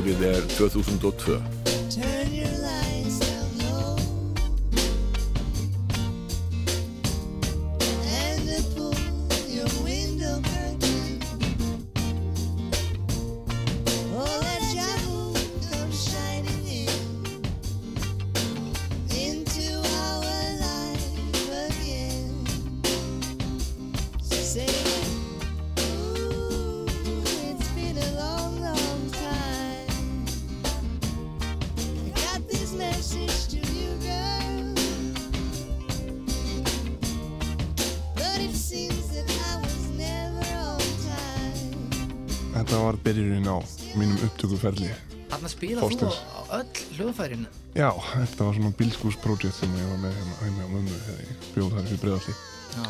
Árið 0.00 0.22
er 0.24 0.46
2002. 0.56 1.34
Turn 1.92 2.30
Þetta 42.70 42.84
var 42.86 42.96
byrjurinn 43.02 43.48
á 43.50 43.58
mínum 43.98 44.18
upptökuferli. 44.22 44.88
Þarna 45.26 45.48
spila 45.50 45.80
þú 45.80 45.86
Þorsteins. 45.88 46.18
á 46.30 46.40
öll 46.54 46.82
hljóðfærin 46.94 47.40
Já, 47.74 47.88
þetta 48.12 48.46
var 48.46 48.54
svona 48.54 48.70
bílskúsprojekt 48.78 49.56
sem 49.56 49.72
ég 49.74 49.88
var 49.90 49.98
með 50.04 50.14
hérna 50.20 50.36
heima 50.38 50.62
á 50.62 50.68
mömmu 50.70 50.98
þegar 51.00 51.24
ég 51.24 51.48
bjóð 51.56 51.74
þar 51.74 51.90
í 51.90 51.98
bregðalli. 52.04 52.36
Já. 52.70 52.86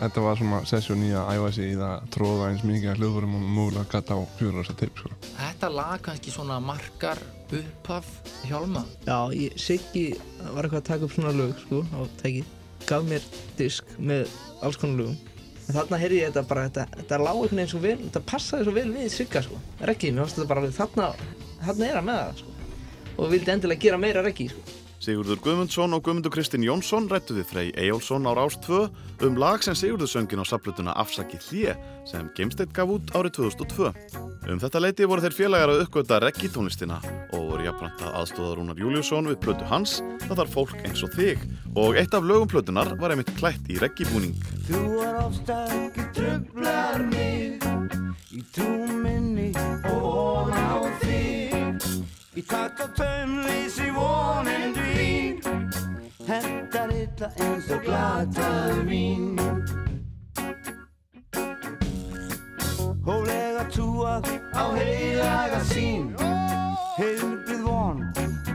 Þetta 0.00 0.24
var 0.26 0.40
svona 0.40 0.60
sessjón 0.66 1.06
í 1.06 1.12
að 1.14 1.30
æfa 1.36 1.52
sig 1.60 1.70
í 1.70 1.78
það 1.78 1.94
að 1.94 2.10
tróða 2.18 2.50
eins 2.50 2.66
mikið 2.66 2.90
að 2.90 2.98
hljóðfærum 3.04 3.38
og 3.38 3.46
mögulega 3.54 3.86
gata 3.94 4.18
á 4.18 4.20
fjóra 4.40 4.64
þessa 4.64 4.78
teip, 4.82 4.98
sko. 4.98 5.14
Þetta 5.38 5.72
lag 5.78 6.04
kannski 6.10 6.34
svona 6.34 6.58
markar 6.58 7.22
upphaf 7.54 8.10
hjálma 8.50 8.82
Já, 9.06 9.18
ég, 9.30 9.54
Siggi 9.54 10.08
var 10.42 10.66
eitthvað 10.66 10.82
að 10.82 10.88
taka 10.90 11.06
upp 11.06 11.14
svona 11.14 11.36
lög 11.38 11.54
sko, 11.68 11.84
á 11.94 12.02
tæki 12.18 12.42
gaf 12.90 13.06
mér 13.06 13.22
disk 13.60 13.94
með 14.02 14.26
alls 14.66 14.80
konar 14.80 15.04
lögum 15.04 15.29
en 15.70 15.76
þarna 15.78 16.00
heyrði 16.02 16.20
ég 16.20 16.32
þetta 16.32 16.46
bara 16.50 16.66
þetta, 16.66 16.86
þetta 16.98 17.20
lág 17.22 17.38
einhvern 17.38 17.60
veginn 17.60 17.72
svo 17.72 17.82
vel, 17.84 17.96
þetta 18.02 18.24
passaði 18.32 18.66
svo 18.66 18.76
vel 18.76 18.88
við 18.96 19.08
Sigga 19.14 19.44
sko, 19.46 19.62
reggi, 19.90 20.10
mér 20.10 20.26
fannst 20.26 20.40
þetta 20.40 20.50
bara 20.50 20.74
þarna, 20.80 21.08
þarna 21.62 21.88
er 21.88 21.98
hann 22.00 22.08
með 22.10 22.20
það 22.20 22.42
sko. 22.42 22.58
Og 23.20 23.34
vildi 23.34 23.52
endilega 23.54 23.84
gera 23.86 24.00
meira 24.00 24.24
reggi 24.24 24.48
sko 24.50 24.79
Sigurður 25.00 25.38
Guðmundsson 25.40 25.96
og 25.96 26.02
Guðmundur 26.04 26.32
Kristinn 26.34 26.64
Jónsson 26.66 27.06
rættu 27.08 27.32
við 27.38 27.46
Frey 27.48 27.70
Eyjólfsson 27.80 28.26
á 28.28 28.36
Rás 28.36 28.58
2 28.66 28.80
um 29.24 29.38
lag 29.40 29.62
sem 29.64 29.72
Sigurður 29.72 30.10
söngin 30.12 30.42
á 30.42 30.44
saplutuna 30.44 30.92
Afsaki 30.92 31.40
hlje 31.46 31.72
sem 32.04 32.28
Geimsteitt 32.36 32.74
gaf 32.76 32.92
út 32.92 33.08
árið 33.16 33.38
2002. 33.38 33.94
Um 34.44 34.60
þetta 34.60 34.82
leiti 34.84 35.08
voru 35.08 35.24
þeir 35.24 35.36
félagar 35.38 35.72
að 35.72 35.86
uppgöta 35.86 36.20
reggi 36.20 36.52
tónlistina 36.52 37.00
og 37.32 37.48
voru 37.48 37.64
jafnframt 37.64 38.04
að 38.04 38.18
aðstóða 38.20 38.58
Rúnar 38.58 38.82
Júliusson 38.84 39.30
við 39.32 39.40
plötu 39.46 39.70
hans 39.72 40.02
það 40.26 40.42
þarf 40.42 40.56
fólk 40.58 40.76
eins 40.84 41.04
og 41.08 41.16
þig 41.16 41.48
og 41.80 41.96
eitt 41.96 42.16
af 42.20 42.28
lögum 42.28 42.52
plötunar 42.52 42.92
var 43.00 43.16
einmitt 43.16 43.32
klætt 43.40 43.72
í 43.72 43.80
reggibúning. 43.80 44.36
Þú 44.68 44.84
er 45.06 45.22
ofstakki 45.24 46.10
trublar 46.12 47.00
mig 47.08 47.56
Í 48.30 48.44
túminni 48.54 49.48
og 49.90 50.04
von 50.04 50.52
á 50.54 50.78
þig 51.00 51.09
Í 52.30 52.42
takt 52.46 52.78
og 52.78 52.92
taumleysi 52.94 53.88
vonin 53.90 54.70
dvín. 54.76 55.40
Hendar 56.28 56.92
illa 56.94 57.30
eins 57.42 57.66
og 57.74 57.82
glatað 57.82 58.84
vín. 58.86 59.40
Hóflega 63.02 63.64
túað 63.74 64.30
á 64.54 64.64
heilaga 64.76 65.58
sín 65.72 66.12
Heilbrið 67.00 67.66
von, 67.66 68.06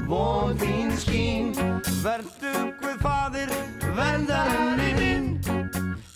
von 0.08 0.56
þín 0.64 0.96
skín. 1.04 1.52
Vertu 2.00 2.56
guð 2.80 2.96
fadir, 3.04 3.52
verðarinn 4.00 5.04
minn. 5.04 5.30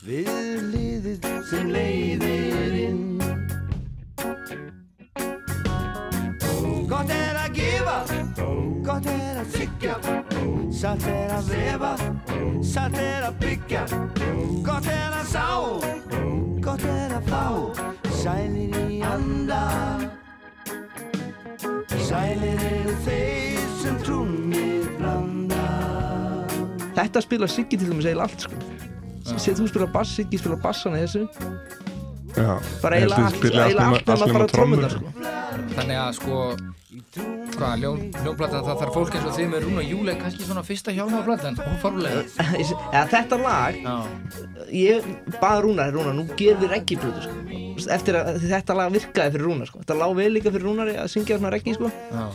Við 0.07 0.63
liðið 0.71 1.31
sem 1.51 1.75
leiðir 1.75 2.83
inn 2.87 3.08
að 9.39 9.53
syggja 9.55 9.95
Satt 10.79 11.03
er 11.09 11.31
að 11.33 11.47
vefa, 11.49 11.89
satt 12.63 12.93
er 13.01 13.25
að 13.27 13.39
byggja. 13.41 13.81
Gott 14.63 14.85
er 14.87 15.15
að 15.17 15.31
sá, 15.31 15.47
gott 16.63 16.85
er 16.87 17.15
að 17.17 17.25
fá. 17.27 17.41
Sælir 18.21 18.77
í 18.85 18.99
anda. 19.03 19.63
Sælir 22.05 22.63
eru 22.69 22.95
þeir 23.07 23.65
sem 23.81 23.97
trúnir 24.05 24.87
blanda. 25.01 25.65
Þetta 26.95 27.25
spila 27.25 27.49
Siggi 27.49 27.81
til 27.81 27.89
dæmis 27.89 28.07
eiginlega 28.07 28.29
allt 28.29 28.47
sko. 28.47 28.63
Sér 29.35 29.59
þú 29.59 29.67
spila 29.73 29.89
bass, 29.91 30.15
Siggi 30.15 30.39
spila 30.39 30.59
bassana 30.63 31.01
í 31.01 31.07
þessu. 31.07 31.25
Já, 32.37 32.55
Bara 32.85 33.01
eiginlega 33.01 33.19
að 33.19 33.29
allt, 33.33 33.43
eiginlega 33.43 33.89
allt 33.89 34.13
nema 34.13 34.31
bara 34.37 34.51
trommur, 34.53 34.53
trommurnar 34.55 34.95
sko. 34.95 35.13
Þannig 35.75 36.03
að 36.05 36.11
sko 36.21 36.41
hvað, 37.59 37.81
ljón, 37.83 37.99
hljónplatan 38.23 38.65
það 38.65 38.81
þarf 38.81 38.95
fólk 38.95 39.15
eins 39.17 39.25
og 39.27 39.35
þið 39.35 39.49
með 39.51 39.65
Rún 39.65 39.81
og 39.81 39.89
Júli 39.89 40.15
kannski 40.19 40.45
svona 40.47 40.63
fyrsta 40.67 40.93
hjálmaplatan 40.95 41.59
óformlega 41.65 42.23
ja, 42.95 43.03
Þetta 43.11 43.39
lag 43.41 43.79
Ég 44.75 45.09
bað 45.39 45.63
Rúnar, 45.65 45.91
Rúnar, 45.95 46.15
nú 46.15 46.27
gerum 46.39 46.61
við 46.63 46.73
reggiplötu 46.75 47.25
sko. 47.25 47.35
Eftir 47.95 48.17
að 48.19 48.41
þetta 48.43 48.75
lag 48.77 48.93
virkaði 48.93 49.33
fyrir 49.33 49.47
Rúnar 49.47 49.69
sko. 49.69 49.81
Þetta 49.81 49.97
lág 49.97 50.15
vel 50.19 50.29
líka 50.35 50.53
fyrir 50.53 50.67
Rúnari 50.67 50.95
að 50.99 51.11
syngja 51.15 51.39
svona 51.39 51.53
reggi 51.55 51.73
sko. 51.77 51.89
Já. 51.89 52.25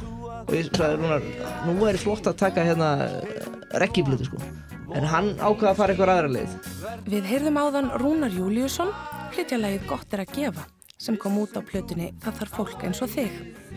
Og 0.45 0.55
ég 0.57 0.71
sagði 0.75 0.99
Rúnar, 0.99 1.29
nú 1.69 1.89
er 1.89 2.01
flott 2.01 2.27
að 2.31 2.41
taka 2.43 2.67
hérna 2.67 2.91
reggiplötu 3.85 4.27
sko. 4.29 4.43
En 4.95 5.07
hann 5.09 5.33
ákvaða 5.41 5.73
að 5.73 5.79
fara 5.79 5.95
eitthvað 5.95 6.13
aðra 6.13 6.33
leið 6.37 7.09
Við 7.11 7.29
heyrðum 7.33 7.59
áðan 7.59 7.91
Rúnar 8.03 8.35
Júliusson 8.35 8.93
flytja 9.35 9.59
lagið 9.59 9.89
Gott 9.91 10.15
er 10.15 10.23
að 10.23 10.35
gefa 10.37 10.67
sem 11.05 11.19
kom 11.21 11.37
út 11.43 11.57
á 11.57 11.61
plötunni 11.61 12.12
Það 12.25 12.40
þarf 12.40 12.57
fólk 12.59 12.87
eins 12.88 13.03
og 13.05 13.12
þig. 13.12 13.35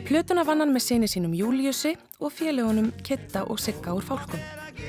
Plötuna 0.08 0.46
vann 0.48 0.63
hann 0.63 0.72
með 0.72 0.86
sinni 0.88 1.10
sínum 1.12 1.36
Júliusi 1.36 1.98
og 2.24 2.32
félagunum 2.32 2.94
Kitta 3.04 3.44
og 3.52 3.60
Sigga 3.60 3.96
úr 3.98 4.06
fálkum. 4.08 4.42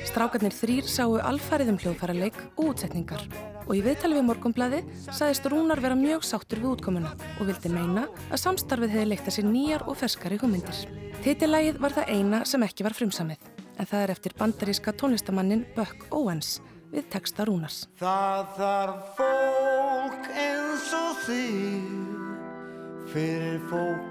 Strákarnir 0.07 0.53
þrýr 0.53 0.87
sáu 0.87 1.17
alfærið 1.17 1.73
um 1.73 1.79
hljóðfæraleik 1.81 2.37
og 2.55 2.71
útsetningar 2.71 3.23
og 3.65 3.73
í 3.77 3.81
viðtali 3.85 4.17
við 4.17 4.25
morgunblæði 4.27 4.81
sagðist 5.09 5.47
Rúnar 5.51 5.81
vera 5.83 5.97
mjög 5.97 6.25
sáttur 6.25 6.61
við 6.63 6.75
útkomuna 6.75 7.13
og 7.37 7.49
vildi 7.49 7.71
meina 7.73 8.07
að 8.29 8.43
samstarfið 8.43 8.95
hefði 8.95 9.09
leikt 9.11 9.29
að 9.29 9.37
sér 9.37 9.49
nýjar 9.49 9.85
og 9.89 9.97
ferskari 9.99 10.39
hugmyndir. 10.41 10.83
Titillægið 11.25 11.81
var 11.83 11.97
það 11.97 12.13
eina 12.15 12.43
sem 12.49 12.65
ekki 12.65 12.85
var 12.87 12.97
frumsamið 12.97 13.49
en 13.79 13.89
það 13.89 14.03
er 14.03 14.13
eftir 14.15 14.37
bandaríska 14.39 14.95
tónlistamannin 15.01 15.65
Buck 15.75 16.07
Owens 16.13 16.59
við 16.93 17.09
texta 17.13 17.45
Rúnars. 17.49 17.83
Það 18.01 18.55
þarf 18.57 19.19
fólk 19.19 20.31
eins 20.33 20.95
og 20.97 21.27
þig 21.27 22.18
fyrir 23.13 23.59
fólk 23.69 24.05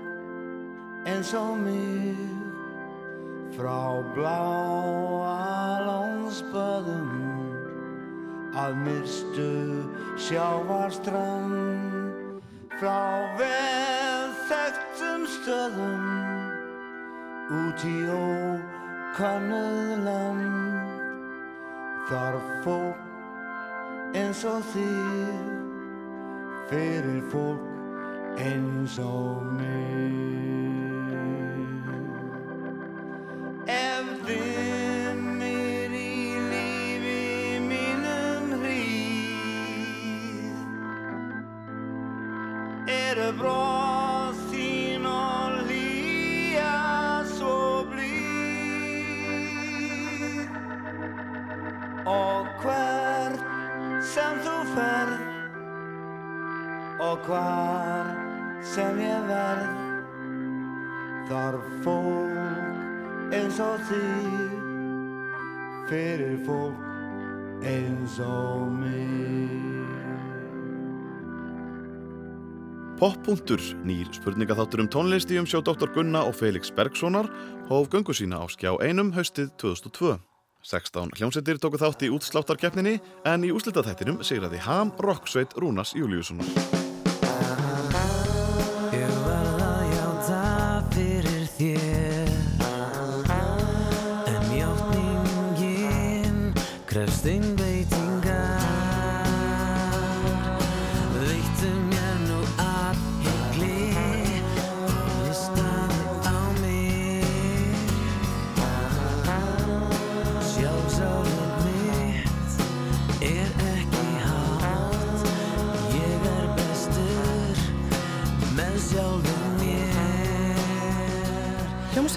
eins 1.07 1.35
og 1.35 1.59
mig. 1.63 2.17
Frá 3.59 4.03
bláa 4.15 5.83
landsböðum 5.83 7.11
að 8.59 8.73
myrstu 8.85 9.53
sjávarstrand 10.21 12.43
frá 12.79 13.03
vel 13.41 14.31
þekktum 14.47 15.23
stöðum 15.33 16.05
út 17.59 17.81
í 17.89 17.91
ókannuð 18.15 19.91
land 20.07 20.91
þarf 22.11 22.47
fólk 22.67 23.01
eins 24.19 24.41
og 24.49 24.61
þig 24.75 25.39
fyrir 26.71 27.23
fólk 27.33 27.68
eins 28.39 28.99
og 28.99 29.43
Poppunktur, 73.29 73.61
nýr 73.85 74.09
spurningaþáttur 74.09 74.81
um 74.81 74.87
tónlist 74.89 75.29
í 75.29 75.37
umsjá 75.37 75.61
Dr. 75.61 75.91
Gunna 75.93 76.23
og 76.25 76.33
Felix 76.39 76.71
Bergssonar 76.73 77.29
hóf 77.69 77.91
göngu 77.93 78.17
sína 78.17 78.41
á 78.41 78.49
skjá 78.49 78.73
einum 78.81 79.13
haustið 79.13 79.53
2002. 79.61 80.17
16 80.65 81.13
hljómsveitir 81.13 81.61
tóku 81.61 81.77
þátt 81.77 82.09
í 82.09 82.13
útsláttarkeppninni 82.17 82.97
en 83.29 83.45
í 83.45 83.53
úslitaþættinum 83.53 84.25
sigraði 84.25 84.65
Ham 84.65 84.97
Rocksveit 85.05 85.53
Rúnas 85.61 85.93
Júliussonar. 85.93 86.88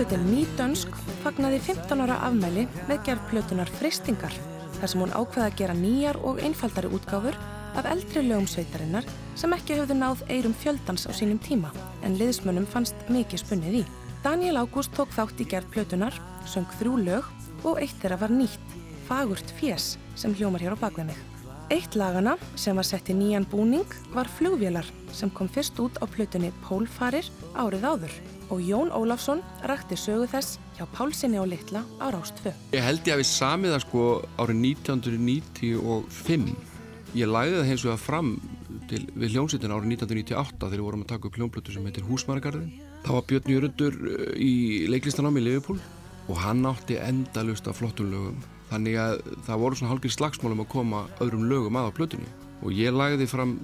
Hljómsveitin 0.01 0.31
Nýdönsk 0.33 0.95
fagnaði 1.21 1.59
15 1.61 1.99
ára 2.01 2.15
afmæli 2.25 2.63
með 2.89 3.03
gerð 3.05 3.25
plötunar 3.29 3.69
Freistingar 3.69 4.33
þar 4.79 4.89
sem 4.89 5.03
hún 5.03 5.13
ákveða 5.13 5.43
að 5.51 5.59
gera 5.59 5.75
nýjar 5.77 6.17
og 6.25 6.39
einfaldari 6.41 6.89
útgáfur 6.89 7.37
af 7.77 7.89
eldri 7.91 8.23
lögum 8.25 8.47
sveitarinnar 8.49 9.05
sem 9.37 9.53
ekki 9.53 9.77
höfðu 9.77 9.99
náð 9.99 10.23
eirum 10.33 10.55
fjöldans 10.57 11.05
á 11.05 11.13
sínum 11.13 11.37
tíma 11.45 11.69
en 12.01 12.17
liðsmönnum 12.17 12.65
fannst 12.65 12.97
mikið 13.13 13.43
spunnið 13.43 13.77
í. 13.83 13.83
Daniel 14.25 14.63
Ágúst 14.63 14.89
tók 14.97 15.13
þátt 15.13 15.45
í 15.45 15.49
gerð 15.53 15.69
plötunar, 15.77 16.17
söng 16.49 16.65
þrjú 16.81 16.97
lög 17.05 17.29
og 17.61 17.77
eitt 17.77 18.01
þeirra 18.01 18.23
var 18.25 18.33
nýtt, 18.33 18.75
Fagurt 19.05 19.53
Fjés 19.61 19.99
sem 20.17 20.33
hljómar 20.33 20.65
hér 20.65 20.73
á 20.73 20.81
bakvið 20.81 21.11
mig. 21.11 21.23
Eitt 21.69 21.93
lagana 21.93 22.39
sem 22.57 22.73
var 22.73 22.89
sett 22.89 23.13
í 23.13 23.19
nýjan 23.21 23.45
búning 23.45 23.97
var 24.17 24.33
Flugvélar 24.39 24.89
sem 25.13 25.29
kom 25.29 25.45
fyrst 25.45 25.77
út 25.77 26.01
á 26.01 26.09
plötunni 26.09 26.49
Pólfarir 26.65 27.29
árið 27.53 27.85
áður 27.85 28.21
og 28.51 28.59
Jón 28.61 28.91
Ólafsson 28.91 29.39
rakti 29.67 29.95
sögu 29.95 30.27
þess 30.29 30.59
hjá 30.75 30.85
Pálsinni 30.91 31.39
og 31.39 31.47
Littla 31.51 31.81
á 32.03 32.11
Rástfö. 32.11 32.51
Ég 32.75 32.83
held 32.83 33.07
ég 33.07 33.15
að 33.15 33.21
við 33.23 33.29
samið 33.31 33.73
það 33.75 33.83
sko 33.85 34.03
árið 34.37 34.57
1995. 34.67 36.51
Ég 37.15 37.27
læði 37.27 37.57
það 37.57 37.69
hins 37.69 37.85
vegar 37.87 38.01
fram 38.01 38.29
til, 38.91 39.01
við 39.15 39.35
hljómsveitin 39.35 39.73
árið 39.75 39.89
1998 39.95 40.59
þegar 40.61 40.77
við 40.77 40.87
vorum 40.87 41.03
að 41.05 41.11
taka 41.13 41.27
upp 41.29 41.37
hljómblötu 41.39 41.75
sem 41.75 41.87
heitir 41.87 42.07
Húsmaragarðin. 42.07 42.71
Það 43.05 43.17
var 43.17 43.27
Björn 43.31 43.51
Jörundur 43.55 43.93
í 44.35 44.53
leiklistanámi 44.91 45.41
í 45.41 45.45
Liverpool 45.47 45.79
og 46.27 46.35
hann 46.43 46.67
átti 46.69 46.99
endalust 47.01 47.67
af 47.67 47.79
flottum 47.79 48.11
lögum. 48.11 48.41
Þannig 48.71 48.95
að 49.03 49.15
það 49.47 49.63
voru 49.63 49.79
svona 49.79 49.91
hálfgeir 49.91 50.15
slagsmálum 50.15 50.63
að 50.63 50.71
koma 50.71 51.05
öðrum 51.23 51.47
lögum 51.49 51.79
að 51.79 51.91
á 51.91 51.97
plötunni 51.97 52.29
og 52.61 52.75
ég 52.77 52.93
lagði 52.95 53.27
fram 53.27 53.57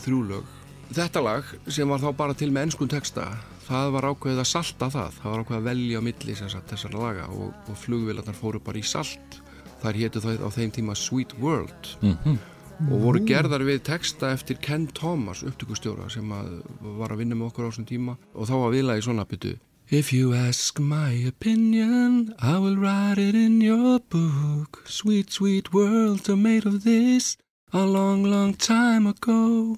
þrjú 0.00 0.20
lög. 0.30 0.52
Þetta 0.94 1.24
lag 1.24 1.48
sem 1.72 1.90
var 1.90 2.00
þá 2.00 2.10
bara 2.16 2.36
til 2.38 2.52
með 2.54 2.68
ennskun 2.68 2.92
texta 2.92 3.32
það 3.68 3.90
var 3.96 4.08
ákveðið 4.10 4.42
að 4.42 4.50
salta 4.50 4.88
það. 4.92 5.20
Það 5.20 5.30
var 5.32 5.42
ákveðið 5.44 5.60
að 5.60 5.68
velja 5.70 6.00
á 6.00 6.06
milli 6.08 6.36
sagt, 6.38 6.70
þessar 6.72 6.96
laga 6.98 7.28
og, 7.32 7.52
og 7.68 7.78
flugvélarnar 7.84 8.38
fóru 8.38 8.60
bara 8.64 8.80
í 8.80 8.86
salt. 8.86 9.38
Þar 9.84 10.00
hétu 10.00 10.22
það 10.24 10.44
á 10.44 10.48
þeim 10.54 10.74
tíma 10.78 10.96
Sweet 10.96 11.38
World. 11.42 11.94
Mhm. 12.02 12.42
og 12.90 12.98
voru 13.04 13.20
gerðar 13.22 13.62
við 13.62 13.84
texta 13.86 14.32
eftir 14.34 14.56
Ken 14.58 14.88
Thomas 14.90 15.44
upptökustjóra 15.46 16.08
sem 16.10 16.26
að 16.34 16.56
var 16.98 17.12
að 17.14 17.20
vinna 17.22 17.36
með 17.38 17.52
okkur 17.52 17.66
á 17.66 17.70
þessum 17.70 17.86
tíma. 17.86 18.16
Og 18.34 18.48
þá 18.50 18.54
var 18.64 18.74
viðlagi 18.74 19.04
svona 19.06 19.26
byttu 19.30 19.52
If 19.90 20.12
you 20.12 20.32
ask 20.34 20.80
my 20.80 21.12
opinion 21.28 22.34
I 22.40 22.58
will 22.58 22.76
write 22.76 23.18
it 23.18 23.34
in 23.34 23.60
your 23.60 24.00
book. 24.10 24.82
Sweet 24.86 25.30
sweet 25.30 25.72
worlds 25.72 26.28
are 26.28 26.36
made 26.36 26.66
of 26.66 26.82
this. 26.84 27.36
A 27.72 27.84
long 27.84 28.24
long 28.24 28.54
time 28.54 29.06
ago 29.06 29.76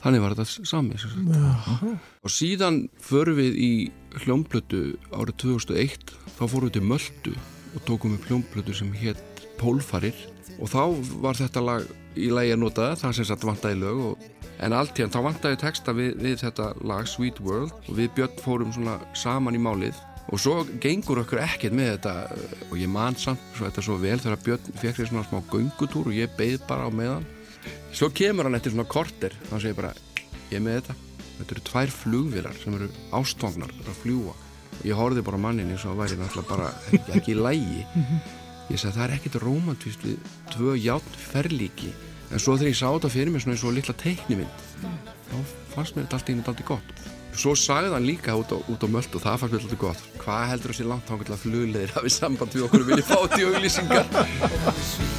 Þannig 0.00 0.22
var 0.24 0.34
þetta 0.38 0.66
sami. 0.68 0.98
Og 2.24 2.32
síðan 2.32 2.82
förum 3.04 3.36
við 3.36 3.56
í 3.60 3.72
hljómblötu 4.24 4.96
árið 5.12 5.36
2001 5.44 6.12
þá 6.38 6.44
fórum 6.46 6.68
við 6.70 6.76
til 6.78 6.84
Möldu 6.88 7.34
og 7.76 7.82
tókum 7.88 8.16
upp 8.16 8.28
hljómblötu 8.28 8.76
sem 8.76 8.92
hétt 8.96 9.44
Pólfarir. 9.60 10.16
Og 10.60 10.70
þá 10.72 10.82
var 11.20 11.36
þetta 11.36 11.62
lag 11.64 11.88
í 12.16 12.30
lagi 12.32 12.54
að 12.54 12.62
nota 12.62 12.92
það 12.98 13.18
sem 13.18 13.28
sagt 13.28 13.44
vantaði 13.44 13.80
lög 13.82 14.04
og, 14.10 14.22
en 14.64 14.76
allt 14.76 14.96
hérna 14.96 15.12
þá 15.12 15.26
vantaði 15.28 15.58
texta 15.60 15.94
við, 15.96 16.14
við 16.20 16.38
þetta 16.46 16.70
lag 16.88 17.08
Sweet 17.08 17.42
World. 17.44 17.76
Og 17.90 17.98
við 18.00 18.14
Björn 18.16 18.40
fórum 18.40 18.72
svona 18.72 18.96
saman 19.12 19.58
í 19.58 19.60
málið. 19.60 20.00
Og 20.30 20.40
svo 20.40 20.62
gengur 20.80 21.20
okkur 21.24 21.42
ekkert 21.42 21.76
með 21.76 21.92
þetta 21.98 22.16
og 22.70 22.74
ég 22.78 22.88
man 22.88 23.16
samt 23.18 23.42
svo 23.52 23.68
þetta 23.68 23.84
svo 23.84 23.98
vel 24.00 24.16
þegar 24.22 24.42
Björn 24.46 24.80
fekk 24.80 25.00
sér 25.02 25.12
svona 25.12 25.26
smá 25.28 25.44
göngutúr 25.52 26.08
og 26.08 26.16
ég 26.16 26.32
beið 26.38 26.64
bara 26.70 26.88
á 26.88 26.90
meðan 26.94 27.28
svo 27.92 28.10
kemur 28.14 28.48
hann 28.48 28.58
eftir 28.58 28.74
svona 28.74 28.88
korter 28.88 29.34
og 29.46 29.54
hann 29.54 29.64
segir 29.64 29.78
bara 29.78 29.94
ég 30.50 30.62
með 30.64 30.80
þetta. 30.80 30.98
Þetta 31.40 31.56
eru 31.56 31.64
tvær 31.70 31.92
flugvilar 31.94 32.56
sem 32.60 32.76
eru 32.76 32.90
ástofnar 33.16 33.72
að 33.86 33.98
fljúa 34.02 34.34
og 34.80 34.84
ég 34.86 34.96
horfði 34.96 35.24
bara 35.24 35.40
mannin 35.40 35.72
eins 35.72 35.86
og 35.88 35.98
væri 35.98 36.18
náttúrulega 36.20 36.50
bara 36.50 36.70
ekki, 36.90 37.16
ekki 37.16 37.34
í 37.34 37.40
lægi 37.40 37.84
ég 38.70 38.78
sagði 38.78 38.96
það 38.96 39.04
er 39.04 39.14
ekkert 39.16 39.38
romantíst 39.44 40.04
við 40.06 40.18
tvö 40.54 40.74
játn 40.78 41.20
ferlíki. 41.30 41.92
En 42.30 42.42
svo 42.42 42.54
þegar 42.54 42.70
ég 42.70 42.78
sá 42.78 42.86
þetta 42.86 43.10
fyrir 43.10 43.32
mér 43.34 43.44
svona 43.44 43.56
eins 43.56 43.64
og 43.66 43.74
litla 43.74 43.96
teiknimynd 43.98 44.66
þá 45.30 45.38
fannst 45.74 45.96
mér 45.96 46.06
þetta 46.06 46.20
allt 46.20 46.30
í 46.30 46.36
einu 46.36 46.46
daldi 46.46 46.68
gott. 46.68 46.92
Svo 47.40 47.54
sagði 47.58 47.94
hann 47.94 48.06
líka 48.06 48.34
út 48.38 48.52
á, 48.54 48.58
á 48.58 48.86
möld 48.90 49.16
og 49.16 49.24
það 49.24 49.40
fannst 49.42 49.56
mér 49.56 49.64
daldi 49.64 49.80
gott. 49.80 50.04
Hvað 50.22 50.44
heldur 50.52 50.74
þessi 50.74 50.90
langt 50.90 51.08
þá 51.10 51.16
að 51.18 51.42
flugleðir 51.46 51.96
hafið 51.96 52.16
samband 52.18 52.54
við 52.54 52.68
okkur 52.68 52.84
og 52.84 52.92
vilja 52.92 53.08
fá 53.10 53.18
til 53.34 53.50
auglýsingar 53.50 55.18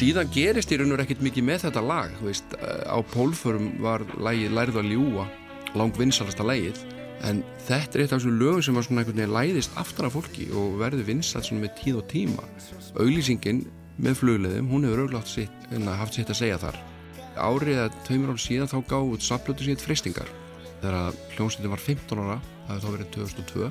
síðan 0.00 0.30
gerist 0.32 0.70
í 0.72 0.78
raun 0.80 0.94
og 0.94 1.02
ekkert 1.02 1.24
mikið 1.24 1.44
með 1.44 1.66
þetta 1.66 1.82
lag 1.84 2.14
veist, 2.24 2.54
á 2.88 2.98
pólförum 3.12 3.74
var 3.84 4.04
lagið 4.16 4.56
Lærið 4.56 4.80
að 4.80 4.94
ljúa 4.94 5.26
lang 5.76 5.92
vinsalasta 5.98 6.46
lagið 6.46 6.80
en 7.28 7.42
þetta 7.66 7.98
er 7.98 8.04
eitt 8.04 8.14
af 8.14 8.22
þessum 8.22 8.38
lögum 8.40 8.64
sem 8.64 8.78
var 8.78 8.86
svona 8.86 9.02
einhvern 9.02 9.20
veginn 9.20 9.34
læðist 9.36 9.76
aftan 9.80 10.08
af 10.08 10.16
fólki 10.16 10.48
og 10.56 10.78
verður 10.80 11.04
vinsalt 11.10 11.50
svona 11.50 11.66
með 11.66 11.74
tíð 11.82 12.00
og 12.00 12.08
tíma 12.14 12.46
auglýsingin 12.96 13.60
með 14.00 14.16
flugleðum, 14.22 14.70
hún 14.72 14.86
hefur 14.88 15.04
auðvitað 15.04 15.28
sitt, 15.28 15.68
hérna, 15.68 15.96
haft 16.00 16.16
sitt 16.16 16.30
að 16.32 16.38
segja 16.40 16.58
þar. 16.60 16.78
Árið 17.36 17.80
að 17.84 17.98
tveimur 18.06 18.32
ár 18.32 18.40
síðan 18.40 18.70
þá 18.70 18.78
gáði 18.88 19.14
út 19.14 19.26
saflötu 19.26 19.66
síðan 19.66 19.82
fristingar. 19.82 20.30
Þegar 20.80 21.18
hljómsveitin 21.34 21.74
var 21.74 21.82
15 21.84 22.22
ára, 22.24 22.36
það 22.40 22.72
hefði 22.72 22.86
þá 22.86 22.94
verið 22.94 23.10
2002 23.18 23.70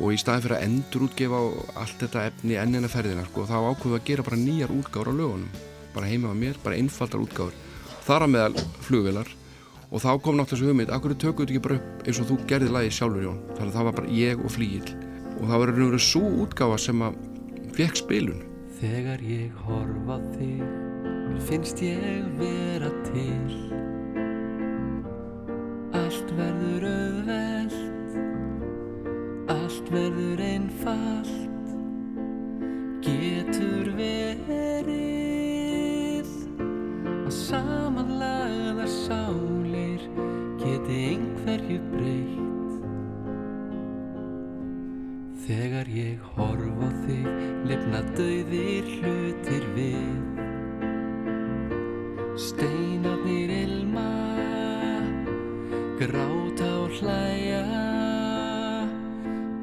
og 0.00 0.14
í 0.14 0.18
staði 0.18 0.46
fyrir 0.46 0.56
að 0.56 0.66
endur 0.68 1.06
útgefa 1.06 1.40
allt 1.82 2.02
þetta 2.02 2.26
efni 2.30 2.58
ennina 2.60 2.90
ferðina 2.90 3.24
sko, 3.28 3.46
þá 3.48 3.56
ákveðu 3.70 3.98
að 3.98 4.06
gera 4.08 4.26
bara 4.26 4.40
nýjar 4.40 4.74
útgáður 4.74 5.10
á 5.10 5.18
lögunum. 5.20 5.58
Bara 5.94 6.10
heima 6.10 6.32
á 6.32 6.34
mér, 6.34 6.58
bara 6.64 6.78
einfaldar 6.78 7.22
útgáður. 7.22 7.58
Þar 8.04 8.26
að 8.26 8.32
meðal 8.34 8.64
flugvelar 8.84 9.34
og 9.90 10.02
þá 10.02 10.10
kom 10.18 10.38
náttúrulega 10.38 10.50
þessu 10.54 10.70
hugmynd, 10.70 10.94
akkur 10.94 11.14
tökum 11.14 11.44
við 11.44 11.46
þetta 11.46 11.54
ekki 11.54 11.66
bara 11.68 11.78
upp 11.78 12.08
eins 12.08 12.20
og 12.20 12.30
þú 12.30 12.38
gerði 12.50 12.72
lagi 12.74 12.96
sjálfur 12.96 13.28
Jón. 13.28 13.44
Þannig 13.54 13.68
að 13.70 13.76
það 13.78 13.86
var 13.90 13.98
bara 14.00 14.16
ég 14.18 14.42
og 14.42 14.56
flýil 14.56 14.88
og 15.34 15.44
það 15.50 15.62
var 15.62 15.76
verið 15.78 16.02
svo 16.08 16.24
útgáfa 16.44 16.80
sem 16.82 17.06
að 17.06 17.20
fekk 17.78 18.02
spilun. 18.02 18.42
Þegar 18.80 19.22
ég 19.22 19.62
horfa 19.68 20.18
þig 20.34 20.84
Mér 21.24 21.40
finnst 21.48 21.80
ég 21.82 22.26
vera 22.38 22.90
til 23.06 23.72
Allt 25.94 26.34
verður 26.36 26.84
auðvelt 26.90 27.83
Allt 29.48 29.90
verður 29.92 30.40
einfalt. 30.40 31.30
Getur 33.04 33.90
verið 33.98 34.94
Að 37.24 37.34
samanlagðar 37.36 38.88
sálir 38.88 40.02
Geti 40.60 40.96
einhverju 41.10 41.78
breytt. 41.92 42.72
Þegar 45.44 45.90
ég 45.92 46.24
horf 46.36 46.78
á 46.80 46.88
þig 47.04 47.26
lifna 47.68 48.00
dauðir 48.16 48.88
hlutir 48.96 49.64
við. 49.76 50.16
Steinarnir 52.40 53.52
ilma 53.60 54.08
gráta 56.00 56.70
og 56.80 56.90
hlæja 56.98 57.73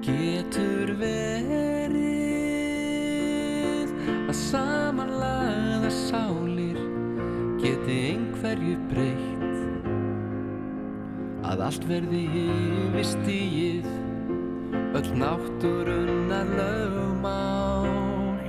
Getur 0.01 0.95
verið 0.97 1.91
að 4.25 4.33
samanlaða 4.33 5.91
sálir 5.93 6.79
geti 7.61 7.97
einhverju 8.09 8.77
breytt. 8.89 9.59
Að 11.45 11.61
allt 11.67 11.85
verði 11.85 12.23
yfir 12.47 13.05
stíið 13.11 13.85
öll 14.97 15.11
náttúrunnar 15.21 16.49
lögmál. 16.57 18.41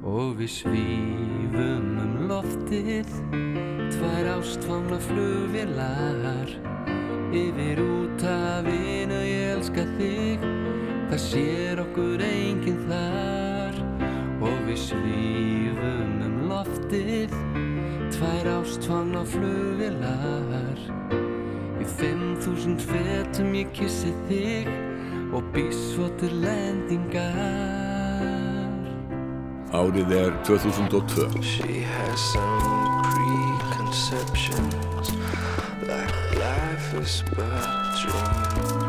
Og 0.00 0.32
við 0.40 0.50
svífum 0.62 1.92
um 2.06 2.16
loftið 2.32 3.12
tvær 3.92 4.32
ástfangna 4.38 4.96
flugvélar 5.10 6.48
yfir 7.36 7.84
út 7.84 8.22
af 8.32 8.64
vinu 8.64 9.35
elska 9.66 9.82
þig 9.98 10.38
það 11.10 11.18
sér 11.18 11.80
okkur 11.82 12.20
enginn 12.22 12.86
þar 12.86 13.74
og 14.46 14.60
við 14.68 14.78
svífum 14.78 16.22
um 16.22 16.36
loftið 16.46 17.34
tvær 18.14 18.46
ástfangna 18.52 19.24
flugvélar 19.26 20.78
í 21.82 21.84
fimm 21.96 22.38
þúsund 22.44 22.78
fetum 22.92 23.50
ég 23.58 23.66
kissi 23.74 24.12
þig 24.28 24.70
og 25.34 25.42
býr 25.56 25.74
svo 25.74 26.06
til 26.20 26.30
lendingar 26.44 27.24
Árið 29.74 30.10
er 30.14 30.30
2002. 30.46 31.42
She 31.42 31.82
has 31.82 32.20
some 32.32 33.02
preconceptions 33.10 35.10
like 35.84 36.16
life 36.38 36.94
is 37.02 37.24
but 37.34 37.42
a 37.42 37.44
dream. 37.98 38.85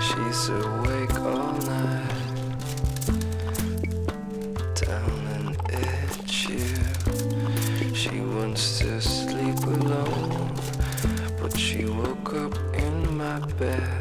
She's 0.00 0.48
awake 0.48 1.14
all 1.20 1.52
night, 1.52 2.10
down 4.74 5.26
and 5.34 5.56
itchy. 5.70 6.74
She 7.94 8.20
wants 8.20 8.78
to 8.78 9.00
sleep 9.00 9.58
alone, 9.64 10.54
but 11.40 11.56
she 11.56 11.84
woke 11.84 12.32
up 12.34 12.54
in 12.74 13.16
my 13.18 13.40
bed. 13.58 13.99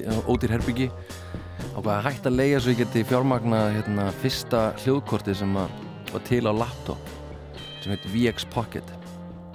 Ódýr 0.00 0.54
herbyggi 0.56 0.88
ákvað 1.72 1.92
að 1.94 2.06
hætta 2.06 2.30
að 2.30 2.38
leia 2.38 2.60
svo 2.60 2.72
ég 2.72 2.80
geti 2.82 3.02
fjármagna 3.08 3.60
hérna, 3.72 4.10
fyrsta 4.22 4.60
hljóðkorti 4.82 5.34
sem 5.36 5.56
að, 5.56 5.72
var 6.12 6.24
til 6.28 6.44
á 6.48 6.52
laptop 6.52 7.10
sem 7.82 7.92
heit 7.92 8.04
VX 8.12 8.46
Pocket. 8.52 8.88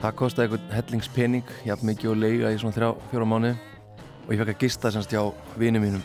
Það 0.02 0.18
kostiði 0.20 0.46
eitthvað 0.46 0.76
hellingspening 0.76 1.54
jafn 1.66 1.90
mikið 1.90 2.12
og 2.12 2.20
leiga 2.22 2.52
í 2.54 2.60
svona 2.62 2.76
þrjá, 2.76 2.90
fjóra 3.12 3.30
mánu 3.30 3.54
og 3.54 4.34
ég 4.34 4.42
fekk 4.42 4.54
að 4.54 4.62
gista 4.66 4.92
semst 4.94 5.14
hjá 5.14 5.24
vinum 5.58 5.86
mínum 5.88 6.04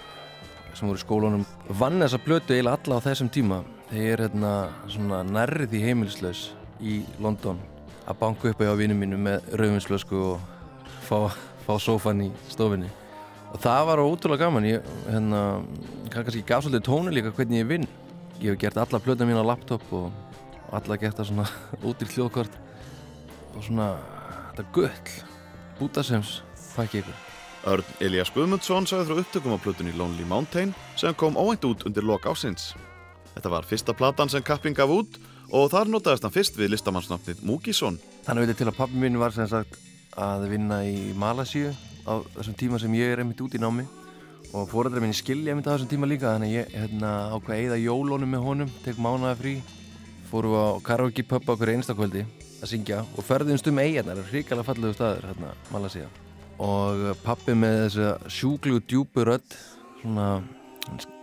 sem 0.72 0.88
voru 0.88 1.00
í 1.00 1.02
skólunum. 1.02 1.44
Vann 1.80 2.00
þessa 2.00 2.22
blötu 2.22 2.54
eiginlega 2.54 2.78
alla 2.78 3.00
á 3.02 3.06
þessum 3.08 3.28
tíma. 3.32 3.60
Þegar 3.90 4.06
ég 4.06 4.14
er 4.14 4.24
hérna 4.24 5.22
nærrið 5.28 5.76
í 5.76 5.84
heimilislaus 5.84 6.46
í 6.80 7.02
London 7.20 7.60
að 8.06 8.18
banka 8.22 8.52
upp 8.52 8.64
á 8.64 8.76
vinum 8.78 9.02
mínum 9.04 9.28
með 9.28 9.52
rauðvinslösku 9.52 10.24
og 10.32 10.50
fá, 11.04 11.28
fá 11.66 11.76
sófan 11.80 12.26
í 12.28 12.32
stofinni 12.48 12.88
og 12.88 13.01
það 13.60 13.88
var 13.90 14.02
ótrúlega 14.02 14.46
gaman 14.46 14.68
ég 14.68 14.86
hérna, 15.08 15.42
kannski 16.12 16.44
gaf 16.46 16.64
svolítið 16.64 16.86
tónu 16.88 17.12
líka 17.12 17.32
hvernig 17.36 17.62
ég 17.62 17.68
vinn 17.68 17.88
ég 18.40 18.52
hef 18.52 18.60
gert 18.62 18.80
alla 18.80 19.00
plötuna 19.02 19.28
mín 19.28 19.40
á 19.40 19.44
laptop 19.44 19.84
og 19.92 20.12
alla 20.72 20.96
gert 20.96 21.18
það 21.18 21.32
svona 21.32 21.48
útir 21.90 22.08
hljóðkort 22.14 22.56
og 23.52 23.60
svona 23.66 23.90
þetta 24.52 24.66
gull 24.72 25.12
bútasems 25.80 26.40
fækki 26.72 27.02
ykkur 27.02 27.28
Örn 27.62 27.86
Elias 28.02 28.32
Guðmundsson 28.34 28.88
sagði 28.90 29.06
frá 29.06 29.20
upptökum 29.22 29.54
á 29.54 29.58
plötunni 29.62 29.92
Lonely 29.94 30.24
Mountain 30.26 30.72
sem 30.98 31.14
kom 31.14 31.36
óvænt 31.38 31.62
út 31.68 31.84
undir 31.86 32.02
lok 32.02 32.26
ásins. 32.26 32.72
Þetta 33.36 33.52
var 33.52 33.68
fyrsta 33.68 33.94
platan 33.94 34.32
sem 34.32 34.42
Kapping 34.42 34.74
gaf 34.74 34.90
út 34.90 35.20
og 35.54 35.70
þar 35.70 35.92
notaðist 35.92 36.26
hann 36.26 36.34
fyrst 36.34 36.58
við 36.58 36.72
listamannsnafnið 36.74 37.44
Múkisson. 37.46 38.00
Þannig 38.26 38.48
veitir 38.48 38.58
til 38.64 38.72
að 38.72 38.78
pappi 38.80 38.98
mín 38.98 39.20
var 39.20 39.36
sem 39.36 39.46
sagt 39.46 39.78
að 40.18 40.48
vinna 40.52 40.82
í 40.84 41.12
Malasíu 41.18 41.72
á 42.08 42.20
þessum 42.36 42.56
tíma 42.58 42.80
sem 42.82 42.94
ég 42.98 43.12
er 43.12 43.22
einmitt 43.22 43.40
út 43.44 43.54
í 43.54 43.60
námi. 43.62 43.86
Og 44.52 44.66
fóræðra 44.68 45.00
minni 45.00 45.16
skilja 45.16 45.52
einmitt 45.54 45.68
á 45.70 45.74
þessum 45.74 45.92
tíma 45.92 46.10
líka 46.10 46.34
þannig 46.34 46.50
að 46.50 46.58
ég 46.58 46.74
hérna, 46.76 47.12
ákvað 47.32 47.54
að 47.54 47.62
eigða 47.62 47.80
jólónum 47.86 48.34
með 48.34 48.44
honum 48.48 48.74
tek 48.84 49.00
mánaða 49.00 49.38
frí 49.40 49.54
fóru 50.32 50.56
á 50.56 50.80
karaoke 50.80 51.24
pub 51.28 51.44
á 51.44 51.52
hverju 51.52 51.76
einstakvöldi 51.76 52.22
að 52.62 52.70
syngja 52.70 53.02
og 53.04 53.26
ferðumst 53.26 53.66
um 53.68 53.80
eiginar 53.82 54.20
hrikalega 54.30 54.64
fallegu 54.64 54.96
staður 54.96 55.26
hérna 55.28 55.50
Malasíu 55.72 56.06
og 56.62 57.02
pappi 57.24 57.56
með 57.58 57.78
þessa 57.82 58.32
sjúklu 58.32 58.78
djúpu 58.88 59.26
rödd 59.28 59.56
svona 60.00 60.28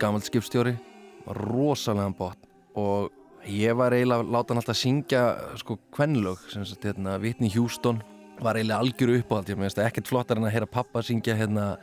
gammal 0.00 0.22
skipstjóri 0.22 0.76
var 1.24 1.42
rosalega 1.48 2.12
bort 2.20 2.46
og 2.78 3.10
ég 3.50 3.74
var 3.78 3.96
eiginlega 3.96 4.28
láta 4.30 4.52
hann 4.52 4.62
alltaf 4.62 4.78
syngja 4.78 5.24
sko 5.58 5.78
kvennlög 5.96 6.46
sem 6.52 6.66
sagt 6.68 6.86
hérna 6.86 7.18
Whitney 7.18 7.50
Houston 7.56 8.02
var 8.40 8.58
eiginlega 8.58 8.80
algjöru 8.80 9.18
uppáhald 9.20 9.52
ég 9.52 9.60
meðist 9.60 9.80
ekkert 9.82 10.08
flottar 10.08 10.40
en 10.40 10.48
að 10.48 10.54
heyra 10.54 10.70
pappa 10.70 11.02
syngja 11.04 11.36
hérna 11.38 11.74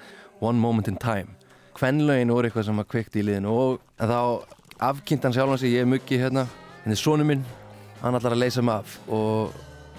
One 0.41 0.59
Moment 0.61 0.89
in 0.91 0.97
Time. 1.01 1.35
Kvennlögin 1.77 2.33
voru 2.33 2.49
eitthvað 2.49 2.67
sem 2.69 2.81
að 2.81 2.89
kveikti 2.93 3.21
í 3.21 3.27
liðinu 3.27 3.53
og 3.53 3.79
þá 3.97 4.19
afkynnt 4.91 5.25
hann 5.25 5.35
sjálf 5.35 5.53
hans 5.53 5.65
ég 5.65 5.85
er 5.85 5.89
muggi 5.89 6.19
hérna 6.21 6.47
henni 6.83 6.97
sonu 6.97 7.25
minn. 7.27 7.45
Hann 8.01 8.17
allar 8.17 8.35
að 8.35 8.43
leysa 8.43 8.65
mig 8.65 8.77
af 8.77 8.97
og 9.09 9.53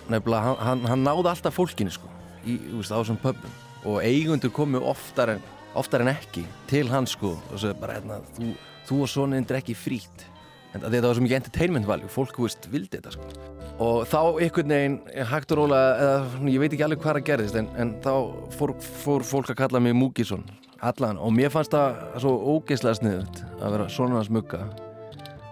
nefnilega 0.08 0.42
hann, 0.44 0.58
hann, 0.64 0.84
hann 0.92 1.04
náði 1.06 1.32
alltaf 1.32 1.56
fólkinu 1.58 1.92
sko 1.92 2.10
í, 2.46 2.56
þú 2.56 2.80
veist, 2.80 2.94
á 2.94 2.98
þessum 3.00 3.20
pubum 3.22 3.56
og 3.88 4.00
eigundur 4.04 4.52
komu 4.54 4.80
oftar 4.90 5.34
en, 5.36 5.44
oftar 5.78 6.04
en 6.04 6.12
ekki 6.14 6.44
til 6.70 6.88
hans 6.92 7.14
sko 7.16 7.36
og 7.36 7.60
svo 7.60 7.74
bara 7.78 7.98
hérna, 7.98 8.20
þú, 8.38 8.52
þú 8.88 9.04
og 9.04 9.12
sonin 9.12 9.48
drekki 9.48 9.76
frít 9.78 10.26
en 10.74 10.84
þetta 10.84 11.06
var 11.06 11.16
svo 11.16 11.24
mikið 11.24 11.40
entertainment 11.42 11.88
value, 11.88 12.12
fólk, 12.12 12.36
þú 12.36 12.48
veist, 12.48 12.70
vildi 12.72 12.98
þetta 12.98 13.16
sko 13.16 13.57
og 13.78 14.08
þá 14.10 14.20
einhvern 14.42 14.74
veginn 14.74 14.98
hægt 15.32 15.54
og 15.54 15.62
róla, 15.62 15.82
eða 15.98 16.50
ég 16.50 16.62
veit 16.62 16.72
ekki 16.72 16.86
alveg 16.86 17.04
hvað 17.04 17.20
að 17.20 17.28
gerðist 17.30 17.60
en, 17.60 17.70
en 17.78 17.94
þá 18.04 18.12
fór, 18.58 18.74
fór 19.04 19.26
fólk 19.26 19.54
að 19.54 19.60
kalla 19.62 19.82
mig 19.82 19.96
Múkisson 19.98 20.44
allan 20.78 21.18
og 21.18 21.32
mér 21.34 21.50
fannst 21.54 21.74
það 21.74 22.20
svo 22.22 22.34
ógeðslega 22.56 23.00
sniðut 23.00 23.40
að 23.58 23.74
vera 23.74 23.88
svona 23.90 24.20
hans 24.20 24.30
mugga 24.30 24.66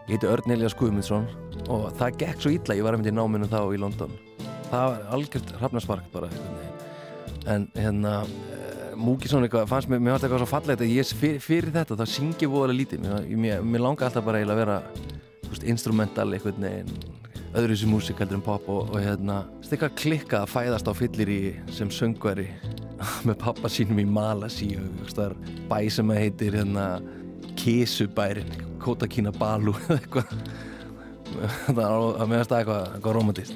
Ég 0.06 0.14
heiti 0.14 0.28
Örn 0.30 0.52
Elias 0.54 0.74
Guðmundsson 0.78 1.24
og 1.66 1.88
það 1.98 2.18
gekk 2.20 2.42
svo 2.44 2.50
illa, 2.54 2.74
ég 2.78 2.84
var 2.86 2.94
einmitt 2.94 3.10
í 3.10 3.14
náminu 3.16 3.48
þá 3.50 3.58
í 3.74 3.78
London. 3.82 4.12
Það 4.68 4.84
var 4.92 5.00
algjört 5.16 5.48
hrafnarspark 5.58 6.12
bara. 6.12 6.28
En 7.50 7.64
hérna, 7.74 8.12
uh, 8.22 8.92
Múkisson 8.94 9.42
eitthvað, 9.42 9.66
fannst 9.72 9.90
mér, 9.90 9.98
mér 9.98 10.14
fannst 10.14 10.28
eitthvað 10.28 10.44
svo 10.44 10.48
fallegt 10.52 10.84
að 10.86 10.92
ég 10.94 11.10
fyrir, 11.10 11.42
fyrir 11.42 11.74
þetta, 11.74 11.98
þá 11.98 12.12
syngi 12.12 12.50
voðalega 12.52 12.78
lítið. 12.84 13.02
Mér, 13.02 13.26
mér, 13.42 13.66
mér 13.66 13.82
langa 13.82 14.06
alltaf 14.06 14.28
bara 14.28 14.44
eiginlega 14.44 14.62
að 14.62 14.62
vera 14.62 15.66
instrumental 15.74 16.28
einhvern 16.30 16.68
veginn, 16.68 16.94
öðru 17.52 17.74
þessi 17.74 17.88
músík 17.90 18.18
heldur 18.22 18.38
en 18.38 18.46
pop 18.46 18.64
og, 18.72 18.82
og 18.90 18.98
hérna, 19.02 19.36
stikka 19.64 19.88
klikka 19.98 20.36
að 20.42 20.52
fæðast 20.54 20.90
á 20.90 20.92
fyllir 20.96 21.28
í 21.32 21.40
sem 21.72 21.90
söngvari 21.92 22.48
með 23.28 23.36
pappa 23.44 23.66
sínum 23.72 23.98
í 24.02 24.06
Malasíu, 24.08 24.82
bæ 25.70 25.78
sem 25.92 26.12
að 26.12 26.22
heitir 26.24 26.52
hérna 26.60 26.86
Kisubærin, 27.56 28.50
Kotakina 28.82 29.32
Balu 29.34 29.72
eða 29.86 30.00
eitthvað. 30.00 30.28
Það 31.66 31.80
er 31.82 31.90
að 31.90 32.28
meðast 32.30 32.50
það 32.52 32.60
eitthvað, 32.60 32.82
eitthvað 32.94 33.16
romantist 33.18 33.54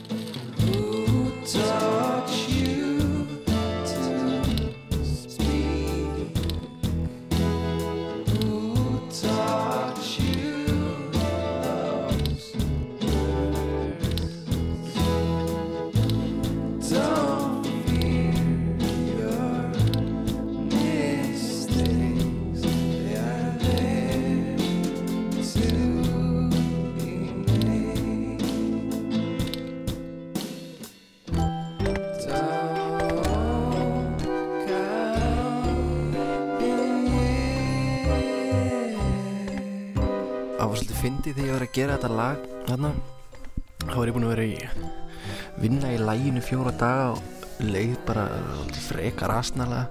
að 41.70 41.76
gera 41.76 41.96
þetta 41.96 42.16
lag 42.18 42.46
þarna 42.66 42.88
þá 43.84 43.92
var 43.94 44.08
ég 44.08 44.14
búinn 44.16 44.24
að 44.26 44.32
vera 44.34 44.46
í 44.50 44.54
vinna 45.60 45.90
í 45.94 45.98
læginu 46.02 46.40
fjóra 46.42 46.72
daga 46.74 47.04
og 47.14 47.60
leið 47.62 47.92
bara 48.08 48.24
frekar 48.88 49.34
asnalega 49.36 49.84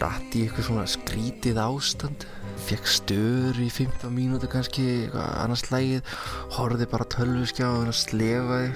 datt 0.00 0.32
í 0.32 0.46
eitthvað 0.46 0.68
svona 0.70 0.86
skrítið 0.88 1.60
ástand 1.60 2.24
fekk 2.62 2.88
stöður 2.88 3.60
í 3.60 3.68
15 3.68 4.14
mínúti 4.16 4.48
kannski 4.48 4.86
annars 5.12 5.66
lægið 5.68 6.08
horfði 6.56 6.88
bara 6.88 7.08
tölvuskjáðun 7.16 7.92
og 7.92 7.98
slefaði. 7.98 8.72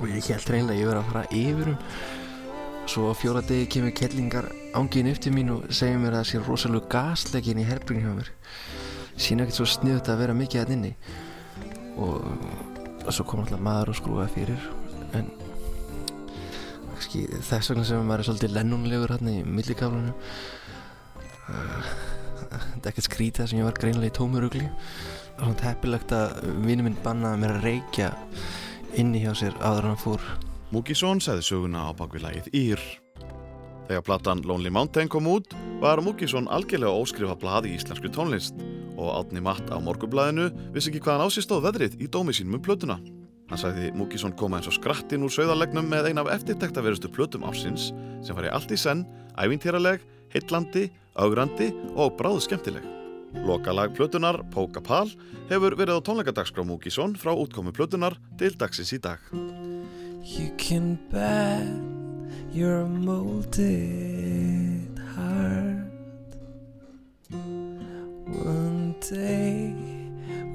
Og 0.00 0.10
ég 0.10 0.30
held 0.32 0.50
reynilega 0.50 0.74
að 0.74 0.80
ég 0.80 0.90
verið 0.90 1.00
að 1.00 1.10
fara 1.12 1.24
yfir 1.38 1.70
um. 1.74 1.78
Svo 2.90 3.12
fjóra 3.16 3.44
degi 3.46 3.68
kemur 3.76 3.94
kellingar 3.96 4.50
ángin 4.76 5.12
upp 5.12 5.22
til 5.22 5.32
mín 5.36 5.52
og 5.54 5.68
segir 5.70 6.00
mér 6.02 6.18
að 6.18 6.24
það 6.24 6.30
sé 6.32 6.42
rosalega 6.48 6.90
gaslegin 6.96 7.62
í 7.62 7.68
herbringin 7.68 8.08
hjá 8.08 8.16
mér 8.18 8.32
sína 9.16 9.44
ekkert 9.44 9.60
svo 9.60 9.68
sniðut 9.68 10.10
að 10.10 10.22
vera 10.24 10.36
mikið 10.36 10.62
að 10.64 10.74
inni. 10.76 10.92
Og, 12.02 12.24
og 13.04 13.12
svo 13.14 13.26
kom 13.28 13.44
alltaf 13.44 13.62
maður 13.62 13.92
og 13.92 13.98
skrúaði 14.00 14.32
fyrir 14.34 14.64
en 15.14 15.28
kannski 16.90 17.26
þess 17.46 17.70
vegna 17.70 17.84
sem 17.86 18.02
maður 18.02 18.24
er 18.24 18.28
svolítið 18.30 18.56
lennunlegur 18.56 19.14
hérna 19.14 19.34
í 19.34 19.44
millikaflunum 19.46 20.16
uh, 21.54 21.92
þetta 22.54 22.88
er 22.88 22.90
ekkert 22.92 23.08
skrítið 23.08 23.50
sem 23.50 23.60
ég 23.60 23.68
var 23.68 23.78
greinlega 23.78 24.12
í 24.12 24.16
tómurugli. 24.18 24.66
Var 25.34 25.46
svona 25.46 25.68
heppilegt 25.68 26.14
að 26.14 26.36
vinnu 26.66 26.88
minn 26.88 26.98
bannaði 27.04 27.42
mér 27.42 27.56
að 27.56 27.68
reykja 27.68 28.10
inni 29.00 29.24
hjá 29.24 29.32
sér 29.38 29.56
áður 29.60 29.88
en 29.88 29.94
hann 29.94 30.04
fór. 30.04 30.28
Múkisson 30.74 31.22
segði 31.22 31.48
söguna 31.50 31.88
á 31.90 31.96
bakvið 31.98 32.28
lagið 32.28 32.52
Ír. 32.54 32.86
Þegar 33.88 34.04
platan 34.06 34.40
Lonely 34.48 34.72
Mountain 34.72 35.10
kom 35.12 35.26
út 35.28 35.52
var 35.82 36.00
Múkisson 36.04 36.48
algjörlega 36.48 36.94
óskrifa 37.02 37.36
blað 37.36 37.68
í 37.68 37.74
íslensku 37.76 38.08
tónlist 38.12 38.56
og 38.94 39.10
átni 39.12 39.42
matt 39.44 39.68
á 39.68 39.76
morgublaðinu 39.82 40.48
vissi 40.72 40.88
ekki 40.92 41.02
hvaðan 41.04 41.28
á 41.28 41.34
sér 41.34 41.44
stóð 41.44 41.66
veðrið 41.66 41.98
í 42.00 42.08
dómi 42.08 42.32
sínum 42.32 42.56
um 42.56 42.64
plötuna. 42.64 42.96
Hann 43.50 43.60
sagði 43.60 43.90
Múkisson 43.92 44.32
koma 44.38 44.58
eins 44.58 44.70
og 44.70 44.76
skrattinn 44.78 45.26
úr 45.26 45.32
sögðarlegnum 45.34 45.88
með 45.90 46.08
ein 46.10 46.22
af 46.22 46.30
eftirtektaverustu 46.32 47.10
plötum 47.12 47.44
ásins 47.44 47.90
sem 48.24 48.36
var 48.36 48.48
í 48.48 48.52
allt 48.56 48.72
í 48.72 48.78
senn, 48.80 49.04
ævintýraleg, 49.36 50.00
heitlandi, 50.32 50.88
augrandi 51.20 51.68
og 51.92 52.16
bráð 52.16 52.40
skemmtileg. 52.46 52.86
Lokalag 53.44 53.92
plötunar, 53.98 54.38
Póka 54.54 54.80
Pal, 54.80 55.10
hefur 55.50 55.76
verið 55.76 56.00
á 56.00 56.06
tónleikadagskrá 56.06 56.64
Múkisson 56.64 57.18
frá 57.20 57.34
útkomu 57.34 57.74
plötunar 57.74 58.16
til 58.38 58.54
dagsins 58.56 58.94
í 58.96 59.02
dag. 59.02 59.20
Your 62.54 62.86
molded 62.86 63.66
heart. 65.16 65.90
One 67.32 68.94
day 69.00 69.74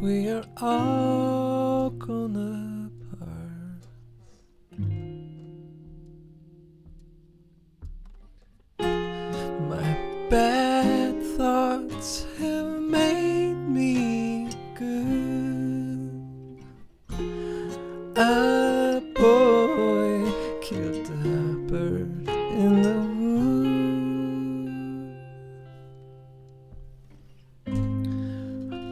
we 0.01 0.29
are 0.29 0.45
all 0.61 1.89
gonna 1.89 2.89
part. 3.19 3.83
My 8.79 9.97
bad 10.29 11.21
thoughts 11.35 12.25
have 12.39 12.79
made 12.79 13.55
me 13.55 14.47
good. 14.73 16.63
A 18.15 19.01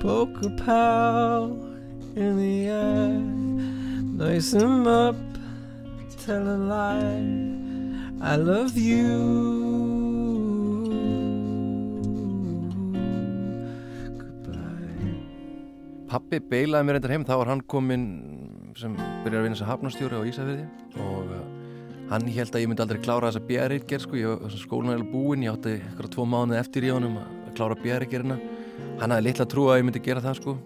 wood. 0.08 0.34
Poke 0.34 0.46
a 0.46 0.50
pal 0.64 1.44
in 2.16 2.38
the 2.38 2.72
eye, 2.72 4.26
nice 4.26 4.54
him 4.54 4.88
up, 4.88 5.16
tell 6.26 6.42
a 6.42 6.58
lie. 6.58 7.56
I 8.22 8.36
love 8.36 8.78
you. 8.78 9.18
Pappi 16.08 16.40
beilaði 16.40 16.88
mér 16.88 16.96
reyndar 16.96 17.12
heim, 17.12 17.24
þá 17.28 17.34
var 17.36 17.50
hann 17.52 17.62
kominn 17.68 18.06
sem 18.80 18.94
byrjar 19.26 19.42
að 19.42 19.44
vinna 19.44 19.58
sem 19.60 19.68
hafnastjóri 19.68 20.16
á 20.16 20.24
Ísafirði 20.24 20.64
og 21.04 21.34
uh, 21.36 21.42
hann 22.14 22.30
held 22.32 22.56
að 22.56 22.64
ég 22.64 22.70
myndi 22.72 22.84
aldrei 22.86 23.02
klára 23.04 23.28
þessa 23.28 23.44
bjæriðgerð 23.50 24.06
sko, 24.06 24.16
ég 24.16 24.40
var 24.40 24.56
skólan 24.56 24.96
er 24.96 25.04
búinn, 25.04 25.44
ég 25.44 25.52
átti 25.52 25.76
eitthvað 25.82 26.14
tvo 26.16 26.26
mánuði 26.32 26.62
eftir 26.62 26.88
í 26.88 26.94
honum 26.96 27.20
að 27.20 27.52
klára 27.60 27.78
bjæriðgerðina 27.84 28.40
hann 29.02 29.14
hafði 29.14 29.28
litla 29.28 29.48
trú 29.50 29.68
að 29.72 29.80
ég 29.82 29.88
myndi 29.88 30.04
gera 30.08 30.24
það 30.24 30.42
sko. 30.42 30.58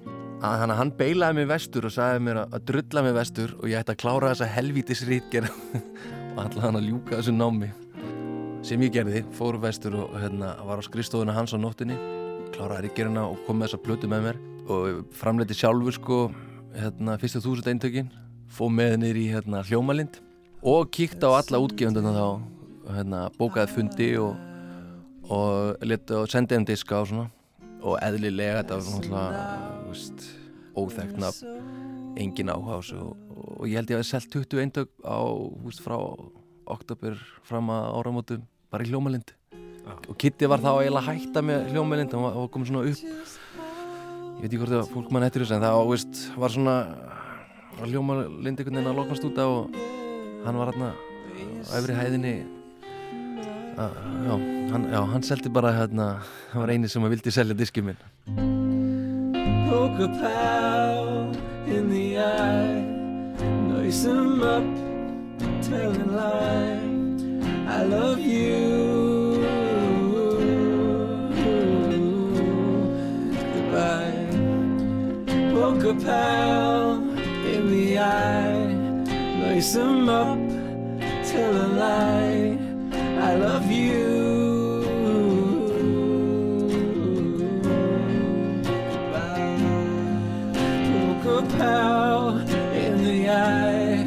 Að 0.42 0.72
hann, 0.74 0.94
beilaði 0.98 1.38
mig 1.38 1.52
vestur 1.52 1.86
og 1.86 1.94
sagði 1.94 2.24
mér 2.26 2.40
að, 2.46 2.56
drulla 2.66 3.04
mig 3.06 3.14
vestur 3.14 3.54
og 3.60 3.68
ég 3.70 3.84
ætti 3.84 3.94
að 3.94 4.02
klára 4.02 4.32
þessa 4.32 4.48
helvítis 4.50 5.04
rítgerð 5.06 5.52
og 6.34 6.42
ætlaði 6.48 6.66
hann 6.66 6.80
að 6.80 6.88
ljúka 6.88 7.20
þessu 7.20 7.36
námi. 7.36 7.70
Sem 8.66 8.82
ég 8.82 8.94
gerði, 8.94 9.22
fór 9.38 9.60
vestur 9.62 10.00
og 10.02 10.18
hérna, 10.22 10.56
var 10.66 10.82
á 10.82 10.84
skrifstofuna 10.86 11.36
hans 11.36 11.54
á 11.54 11.62
nóttinni 11.62 11.98
kláraði 12.56 12.88
rítgerðina 12.88 13.26
og 13.32 13.40
kom 13.46 13.60
með 13.60 13.72
þessa 13.72 13.84
plötu 13.86 14.10
með 14.12 14.26
mér 14.28 14.40
og 14.72 15.04
framleiti 15.18 15.58
sjálfur 15.58 15.96
sko 15.96 16.20
hérna, 16.76 17.18
fyrstu 17.22 17.42
þúsund 17.44 17.70
eintökin 17.72 18.12
fóð 18.52 18.74
með 18.78 18.96
niður 19.02 19.20
í 19.22 19.28
hérna, 19.32 19.64
hljómalind 19.68 20.20
og 20.62 20.92
kíkti 20.94 21.28
á 21.28 21.32
alla 21.40 21.62
útgefunduna 21.64 22.14
þá 22.16 22.96
hérna, 22.98 23.22
bókaði 23.40 23.76
fundi 23.76 24.10
og, 24.22 24.36
og, 25.32 25.86
og 25.86 26.28
sendi 26.32 26.60
um 26.60 26.68
diska 26.68 27.02
og 27.02 27.12
svona 27.12 27.30
og 27.82 27.98
eðlilega 28.06 28.62
þetta 28.62 28.78
var 28.78 28.88
náttúrulega 28.96 30.42
óþekkt 30.78 31.20
nafn. 31.22 31.60
Engin 32.22 32.52
áhuga 32.52 32.78
á 32.78 32.80
þessu. 32.82 33.02
Og, 33.02 33.52
og 33.58 33.68
ég 33.70 33.80
held 33.80 33.92
ég 33.92 34.00
að 34.00 34.04
það 34.04 34.10
selt 34.12 34.34
20 34.36 34.64
eintök 34.66 34.90
á 35.04 35.20
veist, 35.66 35.84
frá 35.84 35.98
oktober 36.72 37.18
fram 37.48 37.72
að 37.74 37.88
áramótum 38.00 38.44
bara 38.72 38.86
í 38.86 38.92
hljómalind. 38.92 39.34
Og 40.08 40.16
Kitty 40.20 40.48
var 40.48 40.62
þá 40.62 40.72
eiginlega 40.78 41.08
hætta 41.10 41.44
með 41.44 41.72
hljómalind. 41.74 42.14
Hann 42.14 42.28
var, 42.28 42.38
var 42.38 42.52
komið 42.54 42.72
svona 42.72 42.86
upp. 42.92 43.40
Ég 44.42 44.46
veit 44.46 44.50
ekki 44.52 44.62
hvort 44.62 44.74
það 44.74 44.94
fólk 44.94 45.12
mann 45.14 45.28
eftir 45.28 45.44
þessu 45.44 45.58
en 45.58 45.66
það 45.66 45.90
veist, 45.92 46.22
var 46.42 46.54
svona 46.54 46.78
var 47.78 47.92
hljómalind 47.92 48.62
einhvern 48.62 48.80
veginn 48.80 48.92
að 48.92 48.98
lokast 49.02 49.28
út 49.28 49.42
á 49.42 49.46
og 49.48 49.78
hann 50.46 50.58
var 50.62 50.72
hérna 50.72 50.94
á 51.68 51.72
efri 51.80 51.98
hæðinni. 51.98 52.34
Að, 53.82 54.02
já, 54.28 54.61
hann, 54.72 54.88
já, 54.92 55.02
hann 55.14 55.24
seldi 55.24 55.50
bara 55.50 55.72
hérna, 55.76 56.08
hann 56.54 56.62
var 56.64 56.72
eini 56.74 56.90
sem 56.90 57.04
að 57.04 57.18
vildi 57.18 57.32
selja 57.36 57.58
diskið 57.58 57.92
minn 57.92 58.02
Poke 59.72 60.04
a 60.04 60.10
pal 60.20 61.32
in 61.68 61.90
the 61.90 62.18
eye, 62.18 62.82
noise 63.70 64.04
him 64.04 64.42
up, 64.44 64.64
tell 65.64 65.92
a 65.92 66.08
lie. 66.12 66.92
I 67.68 67.84
love 67.84 68.20
you. 68.20 69.40
Goodbye. 73.54 74.28
Poke 75.54 75.84
a 75.84 75.96
pal 76.04 76.96
in 77.54 77.72
the 77.72 77.98
eye, 77.98 78.76
lace 79.42 79.74
him 79.76 80.10
up, 80.10 80.38
tell 81.24 81.56
a 81.56 81.68
lie. 81.80 82.58
I 83.22 83.36
love 83.36 83.72
you. 83.72 84.41
Pal 91.58 92.38
in 92.74 93.04
the 93.04 93.30
eye, 93.30 94.06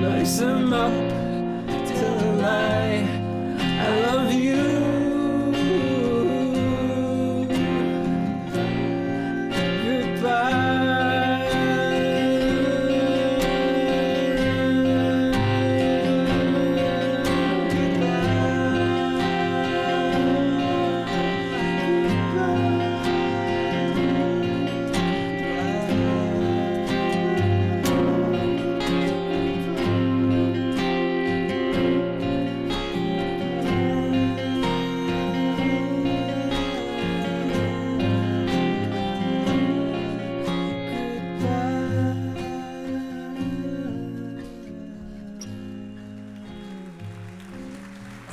lace 0.00 0.38
him 0.40 0.72
up, 0.72 0.92
tell 1.86 2.18
a 2.20 2.32
lie. 2.42 3.06
I 3.60 4.00
love 4.06 4.32
you. 4.32 4.71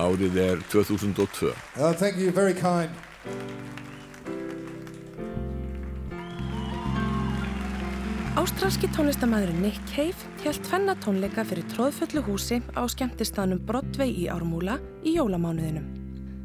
Árið 0.09 0.37
er 0.41 0.61
2002. 0.71 1.53
Uh, 1.77 1.93
thank 1.93 2.17
you, 2.17 2.31
very 2.33 2.55
kind. 2.57 2.89
Ástralski 8.39 8.87
tónlistamæðurinn 8.95 9.61
Nick 9.61 9.77
Cave 9.91 10.15
held 10.41 10.61
tvenna 10.65 10.95
tónleika 11.03 11.43
fyrir 11.45 11.67
tróðfullu 11.73 12.23
húsi 12.25 12.57
á 12.73 12.81
skemmtistaðnum 12.89 13.61
Broadway 13.67 14.09
í 14.15 14.25
Ármúla 14.31 14.79
í 15.03 15.13
jólamánuðinum. 15.19 15.85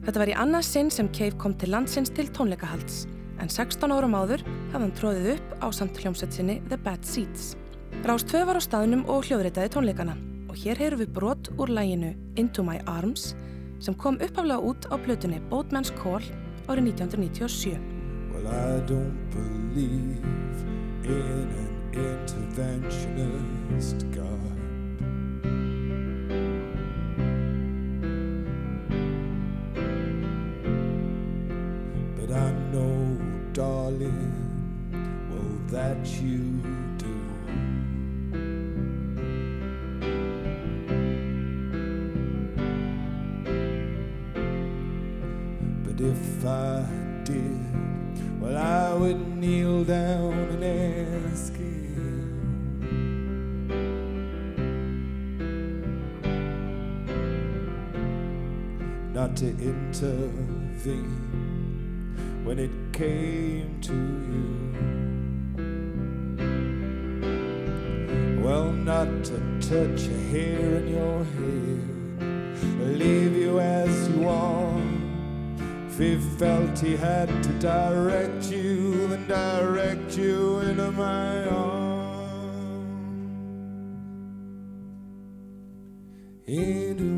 Þetta 0.05 0.21
var 0.21 0.33
í 0.33 0.37
annað 0.45 0.69
sinn 0.69 0.93
sem 0.93 1.09
Cave 1.17 1.39
kom 1.41 1.55
til 1.57 1.71
landsins 1.73 2.13
til 2.13 2.29
tónleikahalds, 2.35 3.07
en 3.41 3.49
16 3.49 3.95
árum 3.95 4.19
áður 4.19 4.45
hafði 4.75 4.83
hann 4.83 4.95
tróðið 4.99 5.31
upp 5.39 5.57
á 5.65 5.67
samt 5.73 6.03
hljómsveit 6.03 6.37
The 6.69 6.81
Bad 6.85 7.07
Seeds. 7.09 7.55
Rást 8.05 8.29
2 8.29 8.45
var 8.45 8.61
á 8.61 8.63
staðnum 8.67 9.07
og 9.09 9.25
hljóðritaði 9.31 9.73
tónleikana 9.73 10.19
og 10.51 10.61
hér 10.61 10.79
heyrum 10.83 11.01
við 11.01 11.15
brot 11.17 11.49
úr 11.59 11.73
læginu 11.73 12.13
Into 12.37 12.63
My 12.67 12.83
Arms 12.87 13.33
sem 13.85 13.93
kom 13.97 14.17
uppaflega 14.17 14.61
út 14.65 14.87
á 14.89 14.97
plötunni 14.97 15.41
Boatman's 15.51 15.93
Call 16.01 16.25
árið 16.73 16.85
1997. 16.97 17.77
Well, 18.33 18.49
I 18.49 18.81
don't 18.89 19.13
believe 19.29 20.25
in 21.05 21.49
an 21.61 21.69
interventionist 21.93 24.09
God. 24.17 24.57
But 32.17 32.33
I 32.33 32.57
know, 32.73 33.21
darling, 33.53 34.33
well, 35.29 35.61
that 35.69 36.01
you 36.23 36.63
But 45.97 46.07
if 46.07 46.45
I 46.45 46.85
did, 47.23 48.41
well, 48.41 48.57
I 48.57 48.95
would 48.95 49.37
kneel 49.37 49.85
down 49.85 50.33
and 50.33 50.65
ask 50.65 51.55
him. 51.55 51.71
Not 59.13 59.37
to 59.37 59.47
intervene 59.51 61.05
when 62.43 62.59
it 62.59 62.73
came 62.93 63.81
to 63.83 63.95
you. 63.95 64.73
Well, 68.43 68.73
not 68.73 69.25
to 69.27 69.39
touch 69.61 70.09
a 70.09 70.19
hair 70.33 70.75
in 70.79 70.89
your 70.89 71.25
head, 71.37 72.99
leave 72.99 73.37
you 73.37 73.61
as 73.61 74.09
you 74.09 74.29
are. 74.29 74.64
If 75.97 76.01
he 76.01 76.17
felt 76.39 76.77
he 76.81 76.97
had 76.97 77.29
to 77.29 77.49
direct 77.61 78.51
you, 78.51 79.07
then 79.07 79.29
direct 79.29 80.19
you 80.19 80.59
into 80.59 80.91
my 80.91 81.47
arms. 81.47 82.91
Into 86.49 87.14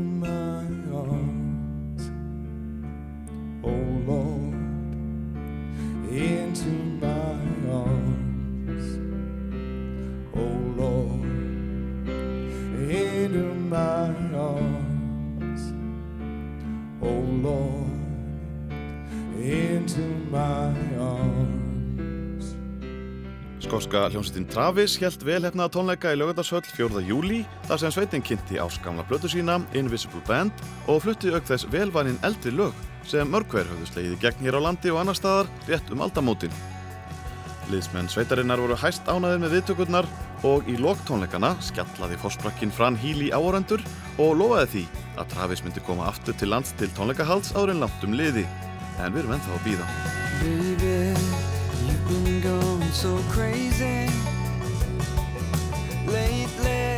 Skóska 23.97 24.13
hljómsveitin 24.13 24.45
Travis 24.53 24.95
held 25.01 25.23
velhefnaða 25.25 25.71
tónleika 25.73 26.11
í 26.13 26.17
lögadagsvöll 26.19 26.67
4. 26.69 26.99
júli 27.07 27.39
þar 27.65 27.79
sem 27.81 27.93
sveitin 27.95 28.21
kynnti 28.21 28.59
áskamla 28.61 29.01
blötu 29.09 29.25
sína 29.31 29.55
Invisible 29.73 30.21
Band 30.27 30.53
og 30.85 31.01
flutti 31.01 31.31
auk 31.33 31.47
þess 31.49 31.65
velvænin 31.73 32.19
eldri 32.27 32.53
lög 32.53 32.77
sem 33.09 33.25
mörgver 33.25 33.65
höfðu 33.65 33.87
slegið 33.89 34.13
í 34.13 34.19
gegn 34.21 34.45
hér 34.45 34.59
á 34.61 34.65
landi 34.67 34.93
og 34.93 35.01
annar 35.01 35.17
staðar 35.17 35.49
rétt 35.65 35.89
um 35.89 36.03
aldamótin. 36.05 36.53
Liðsmenn 37.73 38.11
sveitarinnar 38.13 38.61
voru 38.61 38.77
hæst 38.77 39.09
ánaðir 39.09 39.41
með 39.41 39.55
viðtökurnar 39.57 40.09
og 40.45 40.69
í 40.69 40.77
loktónleikana 40.77 41.55
skjallaði 41.65 42.21
fórsprakkin 42.21 42.75
Fran 42.77 42.99
Healy 43.01 43.31
áorendur 43.33 43.81
og 44.21 44.37
lofaði 44.37 44.69
því 44.75 44.85
að 45.17 45.31
Travis 45.33 45.65
myndi 45.65 45.81
koma 45.89 46.05
aftur 46.11 46.37
til 46.37 46.53
lands 46.53 46.77
til 46.77 46.91
tónleikahalds 46.93 47.55
áður 47.57 47.73
en 47.73 47.87
langt 47.87 48.05
um 48.05 48.13
liði. 48.13 48.45
En 49.01 49.09
við 49.09 49.23
erum 49.23 49.39
ennþá 49.39 49.57
að 49.57 49.65
býða. 49.71 50.76
So 52.97 53.19
crazy 53.29 54.09
lately. 56.07 56.97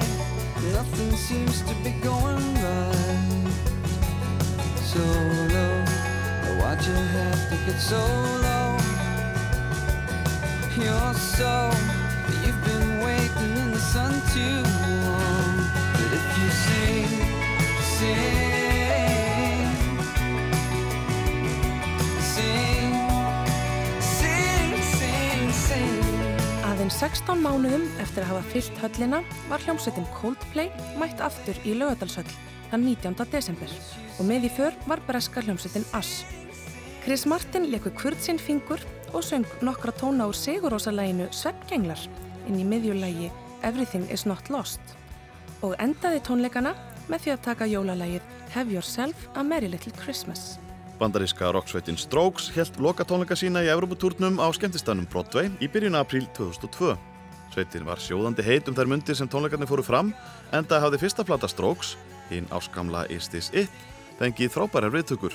Nothing 0.72 1.12
seems 1.18 1.62
to 1.64 1.76
be 1.84 1.91
going 2.02 2.54
right. 2.64 3.52
So 4.91 5.04
low, 5.54 5.84
why'd 6.58 6.82
you 6.86 6.93
have 6.93 7.50
to 7.50 7.56
get 7.66 7.80
so 7.82 8.00
low? 8.45 8.78
You're 10.78 11.14
so, 11.16 11.70
you've 12.45 12.64
been 12.64 13.00
waiting 13.04 13.58
in 13.58 13.72
the 13.72 13.80
sun 13.80 14.14
too 14.32 14.64
long. 14.95 15.56
But 15.95 16.10
if 16.18 16.26
you 16.39 16.50
sing, 16.64 17.10
sing, 17.97 18.49
Aðeins 26.90 27.22
16 27.22 27.42
mánuðum 27.46 27.84
eftir 28.02 28.24
að 28.24 28.32
hafa 28.32 28.50
fyllt 28.50 28.80
höllina 28.82 29.18
var 29.46 29.62
hljómsveitin 29.62 30.08
Coldplay 30.16 30.72
mætt 30.98 31.20
aftur 31.22 31.58
í 31.62 31.76
Laugadalshöll 31.78 32.32
þann 32.72 32.88
19. 32.88 33.28
desember 33.30 33.76
og 34.16 34.26
með 34.26 34.48
í 34.48 34.50
för 34.56 34.74
var 34.90 35.04
breska 35.06 35.44
hljómsveitin 35.46 35.86
Ass. 35.94 36.24
Chris 37.04 37.28
Martin 37.30 37.68
leku 37.70 37.92
kvörð 37.94 38.24
sinn 38.26 38.42
fingur 38.42 38.82
og 39.14 39.22
söng 39.22 39.46
nokkra 39.62 39.94
tóna 40.00 40.26
úr 40.32 40.40
sigurósalæginu 40.40 41.28
Sveppgenglar 41.30 42.02
inn 42.48 42.58
í 42.58 42.66
miðjulægi 42.66 43.30
Everything 43.62 44.10
is 44.10 44.26
not 44.26 44.50
lost 44.50 44.82
og 45.62 45.78
endaði 45.78 46.24
tónleikana 46.26 46.74
með 47.06 47.28
því 47.28 47.36
að 47.36 47.46
taka 47.52 47.70
jólalægið 47.70 48.34
Have 48.56 48.74
Yourself 48.74 49.30
a 49.38 49.46
Merry 49.46 49.70
Little 49.70 49.94
Christmas. 50.02 50.58
Bandaríska 51.00 51.52
rocksveitin 51.56 51.97
Strokes 51.97 52.50
held 52.52 52.76
lokatónleika 52.84 53.36
sína 53.39 53.62
í 53.64 53.70
Evropatúrnum 53.72 54.41
á 54.43 54.52
skemmtistanum 54.52 55.08
Broadway 55.08 55.47
í 55.64 55.70
byrjun 55.72 55.95
apríl 55.95 56.28
2002. 56.36 56.97
Sveitin 57.54 57.88
var 57.88 58.02
sjóðandi 58.04 58.43
heit 58.43 58.68
um 58.68 58.76
þær 58.76 58.91
mundir 58.91 59.16
sem 59.16 59.30
tónleikarnir 59.32 59.70
fóru 59.70 59.86
fram 59.86 60.12
en 60.52 60.68
það 60.68 60.86
hafði 60.86 61.02
fyrsta 61.06 61.26
plata 61.26 61.47
Strokes, 61.47 61.95
hinn 62.30 62.52
áskamla 62.52 63.06
Is 63.10 63.32
This 63.32 63.47
It, 63.56 63.72
fengið 64.20 64.52
frábærar 64.58 64.91
viðtökur. 64.93 65.34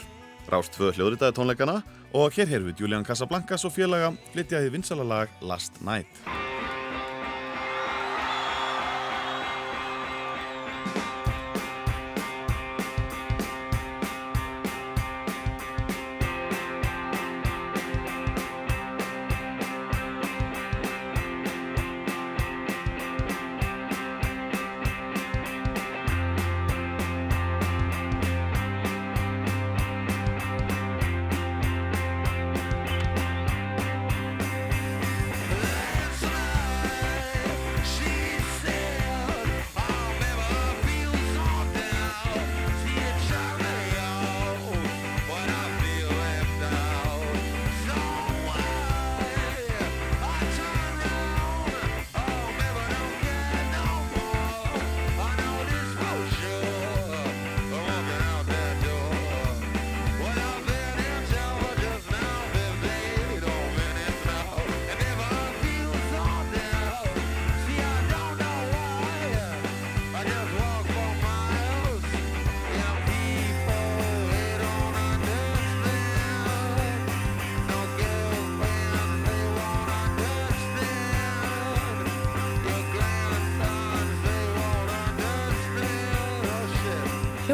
Rást 0.52 0.76
tvö 0.76 0.92
hljóðritaði 0.92 1.38
tónleikana 1.38 1.80
og 2.12 2.36
hér 2.36 2.50
heyrfið 2.52 2.84
Julian 2.84 3.06
Casablancas 3.06 3.64
og 3.64 3.72
félaga 3.72 4.12
flytjaði 4.34 4.74
vinsala 4.76 5.08
lag 5.08 5.32
Last 5.40 5.80
Night. 5.80 6.53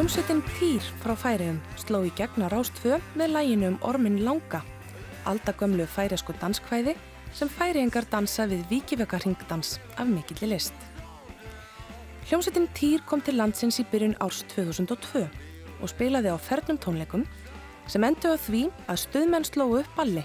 Hljómsveitin 0.01 0.39
Týr 0.57 0.85
frá 0.97 1.11
Færiðum 1.13 1.59
sló 1.77 1.99
í 2.01 2.09
gegn 2.17 2.41
á 2.41 2.49
Rástfö 2.49 2.95
með 3.13 3.35
læginu 3.35 3.67
um 3.69 3.75
Ormin 3.85 4.15
Langa, 4.25 4.63
aldagömlu 5.29 5.85
færiðsku 5.85 6.33
danskvæði 6.41 6.95
sem 7.37 7.51
færiðingar 7.53 8.07
dansa 8.09 8.47
við 8.49 8.63
Víkivöka-ringdans 8.71 9.75
af 10.01 10.07
mikilli 10.09 10.49
list. 10.55 10.73
Hljómsveitin 12.31 12.65
Týr 12.73 13.03
kom 13.05 13.21
til 13.21 13.35
landsins 13.37 13.77
í 13.77 13.85
byrjun 13.91 14.15
árs 14.25 14.39
2002 14.55 15.21
og 15.21 15.91
spilaði 15.93 16.33
á 16.33 16.37
fernum 16.41 16.79
tónleikum 16.81 17.27
sem 17.85 18.01
endur 18.01 18.33
á 18.33 18.41
því 18.41 18.63
að 18.89 19.01
stuðmenn 19.03 19.45
slóu 19.45 19.83
upp 19.83 19.91
balli 19.99 20.23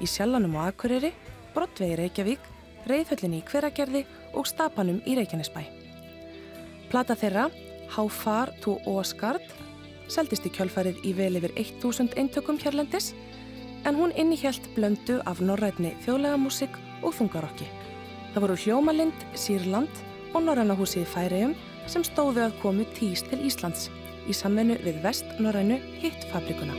í 0.00 0.08
Sjallanum 0.08 0.56
og 0.56 0.70
Akureyri, 0.70 1.10
Brotvegi 1.52 1.98
Reykjavík, 2.00 2.48
Reyðhöllinni 2.88 3.42
í 3.42 3.44
Hveragerði 3.44 4.06
og 4.32 4.48
Stapanum 4.48 5.04
í 5.04 5.18
Reykjanesbæ. 5.20 5.60
Plata 6.88 7.12
þeirra, 7.12 7.50
How 7.92 8.08
Far 8.08 8.48
to 8.64 8.78
Osgard, 8.88 9.44
seldist 10.08 10.46
í 10.48 10.52
kjölfarið 10.54 11.02
í 11.04 11.12
vel 11.16 11.36
yfir 11.36 11.52
1000 11.60 12.16
eintökum 12.16 12.56
hérlendis 12.62 13.10
en 13.84 13.98
hún 13.98 14.14
innihjælt 14.16 14.70
blöndu 14.76 15.18
af 15.28 15.42
norrætni 15.44 15.92
þjóðlega 16.06 16.38
músik 16.40 16.78
og 17.02 17.12
þungarokki. 17.18 17.68
Það 18.32 18.46
voru 18.46 18.56
Hljómalind, 18.64 19.26
Sýrland 19.36 20.02
og 20.32 20.46
Norrænahúsið 20.46 21.04
Færiðum 21.12 21.54
sem 21.90 22.06
stóðu 22.06 22.46
að 22.46 22.56
komu 22.62 22.88
tís 22.96 23.26
til 23.28 23.42
Íslands 23.44 23.90
í 24.24 24.36
samvennu 24.36 24.78
við 24.86 25.02
Vest-Norrænu 25.04 25.80
hittfabrikuna. 26.00 26.76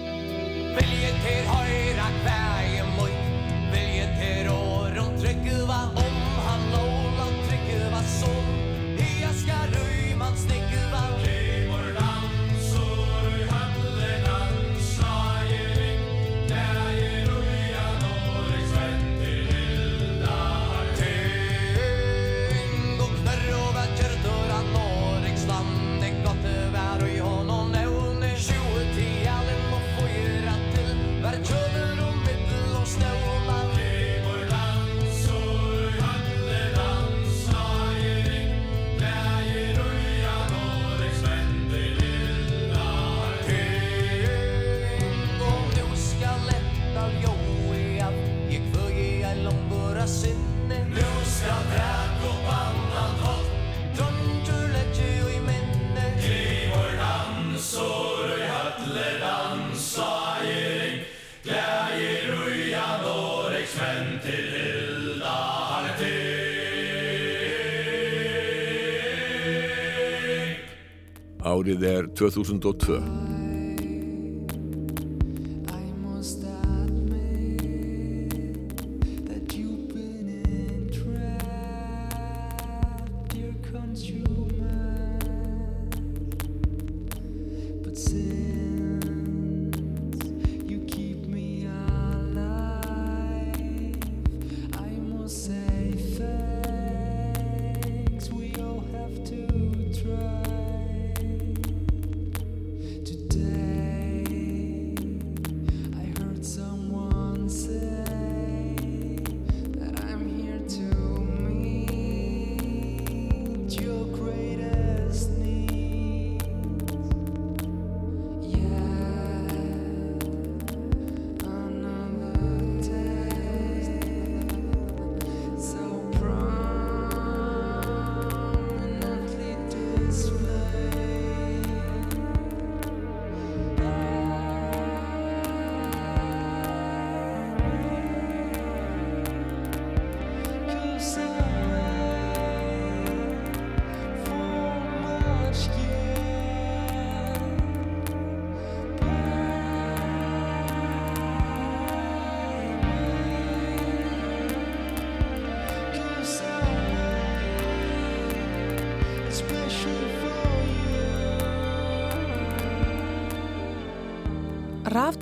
2002. 72.14 73.43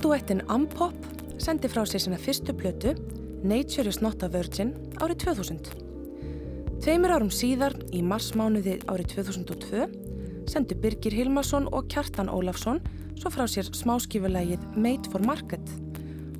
Rafduettin 0.02 0.40
Ampop 0.50 1.04
sendi 1.38 1.68
frá 1.70 1.84
sér 1.86 2.00
sína 2.02 2.16
fyrstu 2.18 2.50
plötu 2.58 2.90
Nature 3.46 3.86
is 3.86 4.00
not 4.02 4.22
a 4.26 4.28
Virgin 4.28 4.72
árið 4.98 5.20
2000. 5.22 5.68
Tveimur 6.82 7.12
árum 7.14 7.28
síðar, 7.30 7.76
í 7.94 8.00
marsmánuði 8.02 8.80
árið 8.90 9.12
2002, 9.12 9.84
sendu 10.50 10.74
Birgir 10.82 11.14
Hilmarsson 11.14 11.68
og 11.70 11.86
Kjartan 11.86 12.32
Ólafsson 12.34 12.80
svo 13.14 13.30
frá 13.30 13.46
sér 13.46 13.70
smáskifulægið 13.70 14.64
Made 14.74 15.12
for 15.12 15.22
Market 15.22 15.70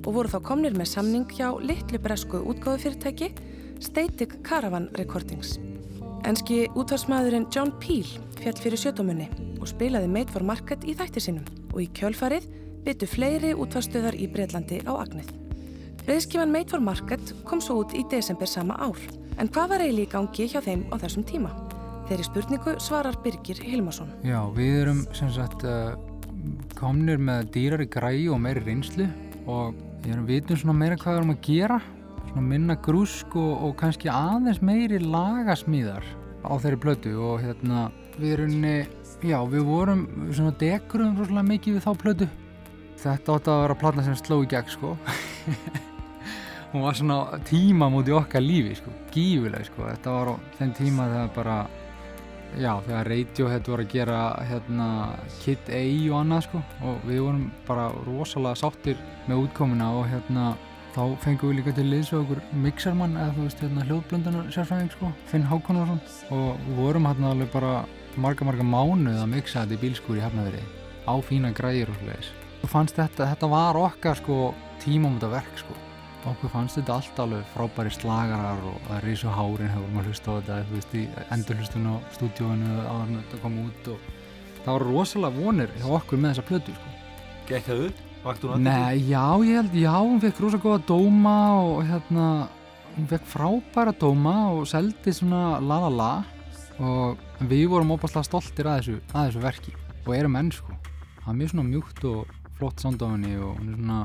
og 0.03 0.09
voru 0.17 0.33
þá 0.33 0.41
komnir 0.49 0.75
með 0.75 0.91
samning 0.97 1.31
hjá 1.31 1.53
litlu 1.63 2.01
bresku 2.03 2.41
útgáðufyrirtæki 2.43 3.31
Static 3.79 4.41
Caravan 4.43 4.89
Recordings. 4.99 5.55
Enski 6.27 6.65
útvarsmaðurinn 6.75 7.47
John 7.47 7.71
Peel 7.79 8.11
fjall 8.41 8.59
fyrir 8.59 8.83
sjötumunni 8.83 9.29
og 9.61 9.71
spilaði 9.71 10.11
Made 10.11 10.35
for 10.35 10.43
Market 10.43 10.83
í 10.83 10.97
þætti 10.99 11.23
sinum 11.29 11.47
og 11.71 11.79
í 11.85 11.87
kjölfarið 11.95 12.51
byttu 12.83 13.07
fleiri 13.07 13.53
útvarstöðar 13.55 14.15
í 14.19 14.27
Breitlandi 14.31 14.81
á 14.83 14.91
Agnið. 14.91 15.29
Reyðskifan 16.03 16.51
Made 16.51 16.71
for 16.73 16.83
Market 16.83 17.31
kom 17.47 17.61
svo 17.63 17.79
út 17.83 17.93
í 17.95 18.03
desember 18.11 18.49
sama 18.49 18.75
ár. 18.75 18.99
En 19.39 19.47
hvað 19.47 19.69
var 19.71 19.83
eiginlega 19.85 20.09
í 20.09 20.11
gangi 20.11 20.47
hjá 20.51 20.59
þeim 20.65 20.83
á 20.91 20.95
þessum 20.99 21.23
tíma? 21.27 21.53
Þeirri 22.09 22.25
spurningu 22.27 22.73
svarar 22.83 23.15
Birgir 23.23 23.61
Hilmarsson. 23.63 24.11
Já, 24.27 24.41
við 24.57 24.81
erum 24.81 24.99
sem 25.15 25.31
sagt 25.31 25.63
uh, 25.63 25.95
komnir 26.75 27.21
með 27.23 27.47
dýrari 27.55 27.87
græi 27.87 28.27
og 28.27 28.41
meiri 28.43 28.65
reynslu 28.65 29.07
og 29.47 29.79
við 30.03 30.11
erum 30.17 30.27
vitum 30.27 30.59
svona 30.59 30.75
meira 30.81 30.99
hvað 30.99 31.15
við 31.15 31.21
erum 31.21 31.33
að 31.37 31.41
gera 31.47 31.79
svona 32.27 32.45
minna 32.51 32.75
grúsk 32.83 33.39
og, 33.39 33.53
og 33.63 33.75
kannski 33.79 34.11
aðeins 34.11 34.59
meiri 34.59 34.99
lagasmíðar 34.99 36.03
á 36.43 36.51
þeirri 36.59 36.83
plötu 36.83 37.15
og 37.15 37.39
hérna 37.45 37.87
við 38.19 38.35
erum, 38.35 38.55
já, 39.23 39.39
við 39.47 39.67
vorum 39.71 40.07
svona 40.35 40.51
dekurum 40.59 41.15
rosalega 41.15 41.51
mikið 41.53 41.77
við 41.79 41.85
þá 41.87 41.93
plötu 42.03 42.33
þetta 43.03 43.37
átti 43.37 43.53
að 43.53 43.61
vera 43.63 43.79
plata 43.83 44.05
sem 44.05 44.17
sló 44.19 44.39
í 44.43 44.49
gegn 44.49 44.73
sko. 44.73 44.95
Hún 46.73 46.81
var 46.87 46.97
svona 46.97 47.39
tíma 47.45 47.89
múti 47.93 48.13
okkar 48.15 48.41
lífi 48.41 48.79
sko, 48.79 48.91
gífuleg 49.13 49.67
sko. 49.67 49.85
Þetta 49.91 50.17
var 50.17 50.33
á 50.33 50.35
þeim 50.57 50.75
tíma 50.79 51.07
þegar 51.11 51.33
bara 51.35 51.57
já, 52.57 52.71
þegar 52.87 53.09
Radiohead 53.11 53.69
voru 53.69 53.85
að 53.85 53.93
gera 53.93 54.19
hérna 54.49 54.87
Kid 55.43 55.69
A 55.69 55.83
og 56.09 56.19
annað 56.23 56.45
sko. 56.47 56.63
Og 56.81 57.07
við 57.09 57.25
vorum 57.27 57.47
bara 57.67 57.89
rosalega 58.07 58.61
sáttir 58.63 59.01
með 59.27 59.47
útkomuna 59.47 59.91
og 59.99 60.07
hérna 60.09 60.53
þá 60.93 61.01
fengum 61.23 61.49
við 61.49 61.59
líka 61.59 61.73
til 61.73 61.87
liðs 61.89 62.11
og 62.13 62.23
okkur 62.23 62.41
mixermann 62.65 63.17
eða 63.17 63.33
þú 63.33 63.47
veist 63.47 63.63
hérna 63.63 63.85
hljóðblöndunar 63.87 64.51
sérfræðing 64.53 64.91
sko 64.93 65.09
Finn 65.31 65.47
Hákonarsson 65.49 66.01
og 66.35 66.61
við 66.67 66.77
vorum 66.77 67.09
hérna 67.09 67.31
alveg 67.33 67.49
bara 67.55 67.73
marga 68.21 68.45
marga 68.45 68.67
mánuð 68.67 69.17
að 69.23 69.31
mixa 69.31 69.63
þetta 69.63 69.79
í 69.79 69.83
bílskúr 69.87 70.21
í 70.21 70.25
Hafnaveri 70.25 70.61
á 71.09 71.13
fína 71.25 71.53
græðir 71.55 71.89
og 71.89 71.97
svoleiðis. 71.97 72.33
Fannst 72.71 72.95
þetta, 72.97 73.27
þetta 73.33 73.49
var 73.51 73.77
okkar 73.77 74.17
sko 74.17 74.37
tímamönda 74.81 75.29
verk 75.31 75.59
sko. 75.59 75.75
Okkur 76.31 76.51
fannst 76.53 76.77
þetta 76.79 76.95
allt 76.95 77.19
alveg 77.19 77.47
frábæri 77.51 77.91
slagarar 77.91 78.61
og 78.69 78.77
það 78.87 79.01
risu 79.03 79.31
hárin 79.35 79.71
hefur 79.73 79.89
maður 79.91 80.13
hlusta 80.13 80.31
á 80.31 80.33
þetta, 80.37 80.59
þú 80.69 80.77
veist, 80.77 80.93
í 80.95 81.03
endurhlustun 81.35 81.89
á 81.91 81.95
stúdíóinu 82.15 82.75
en 82.93 83.17
þetta 83.19 83.39
kom 83.43 83.57
út 83.65 83.89
og 83.91 84.05
það 84.63 84.69
var 84.71 84.85
rosalega 84.87 85.43
vonir 85.43 85.73
hjá 85.75 85.87
okkur 85.99 86.21
með 86.23 86.31
þessa 86.31 86.45
plötu 86.47 86.75
sko. 86.77 86.93
Gekk 87.49 87.67
það 87.67 87.81
upp? 87.89 88.03
Vakti 88.23 88.47
hún 88.47 88.63
Nei, 88.63 89.01
já, 89.09 89.23
ég 89.43 89.57
held, 89.59 89.75
já, 89.75 89.93
hún 89.99 90.21
fekk 90.23 90.39
rosa 90.45 90.59
góða 90.63 90.79
dóma 90.87 91.35
og 91.59 91.81
hérna, 91.89 92.27
hún 92.95 93.09
fekk 93.11 93.25
frábæra 93.33 93.93
dóma 93.99 94.35
og 94.53 94.63
seldi 94.71 95.11
svona 95.11 95.57
la 95.59 95.81
la 95.83 95.89
la 95.91 96.13
og 96.79 97.19
við 97.43 97.65
vorum 97.73 97.91
óbærslega 97.97 98.29
stoltir 98.29 98.71
að 98.71 98.79
þessu, 98.79 98.95
að 99.11 99.27
þessu 99.27 99.43
verki 99.43 99.75
og 100.05 100.15
erum 100.15 100.39
enn 100.39 100.53
sko. 100.55 100.77
Það 101.19 101.29
er 101.33 101.37
mjög 101.41 101.51
svona 101.51 101.67
mjúkt 101.67 102.07
og 102.07 102.31
flott 102.63 102.79
sound 102.79 103.01
á 103.03 103.07
henni 103.11 103.35
og 103.35 103.57
hún 103.59 103.73
er 103.73 103.75
svona, 103.75 103.99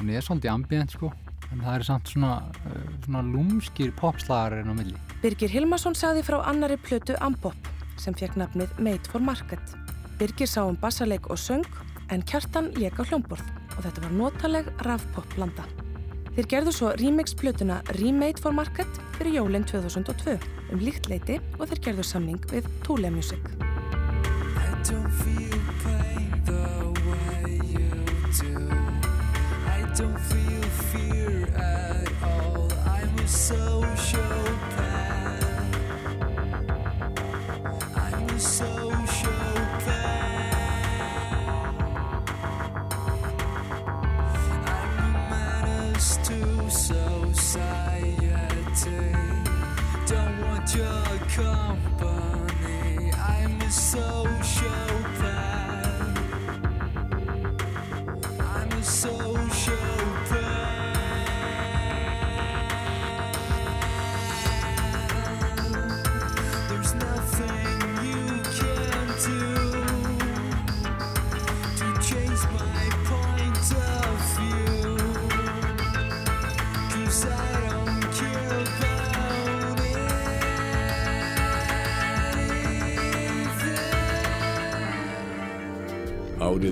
hún 0.00 0.10
er 0.10 0.24
svolítið 0.26 0.50
ambient 0.50 0.94
sko, 0.96 1.10
en 1.50 1.60
það 1.62 1.74
er 1.76 1.84
samt 1.86 2.10
svona, 2.10 2.32
uh, 2.66 2.88
svona 3.04 3.22
lúmskir 3.22 3.92
popslagar 3.98 4.58
en 4.58 4.72
á 4.72 4.74
milli. 4.74 4.98
Birgir 5.22 5.52
Hilmarsson 5.52 5.94
sagði 5.94 6.24
frá 6.26 6.40
annari 6.42 6.78
plötu 6.80 7.14
Ambop 7.22 7.70
sem 8.00 8.16
fekk 8.16 8.38
nafnið 8.40 8.74
Made 8.82 9.06
for 9.12 9.22
Market. 9.22 9.62
Birgir 10.18 10.50
sá 10.50 10.64
um 10.66 10.78
bassaleik 10.80 11.30
og 11.30 11.38
söng 11.38 11.66
en 12.10 12.24
Kjartan 12.26 12.72
lék 12.74 12.98
á 12.98 13.06
hljómborð 13.06 13.46
og 13.76 13.84
þetta 13.84 14.02
var 14.02 14.16
notaleg 14.18 14.72
rafpop 14.82 15.28
blanda. 15.36 15.66
Þeir 16.34 16.50
gerðu 16.50 16.74
svo 16.74 16.92
remix 16.98 17.34
plötuna 17.34 17.80
Remade 18.00 18.42
for 18.42 18.54
Market 18.54 19.00
fyrir 19.18 19.38
jólinn 19.38 19.66
2002 19.66 20.38
um 20.72 20.82
líkt 20.82 21.10
leiti 21.10 21.38
og 21.58 21.68
þeir 21.70 21.84
gerðu 21.90 22.06
samning 22.10 22.42
við 22.50 22.66
Thule 22.82 23.10
Music. 23.14 23.44
Do. 28.38 28.68
I 29.66 29.92
don't 29.96 30.18
feel 30.18 30.62
fear 30.62 31.48
at 31.56 31.69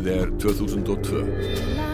er 0.09 0.27
2002. 0.39 1.88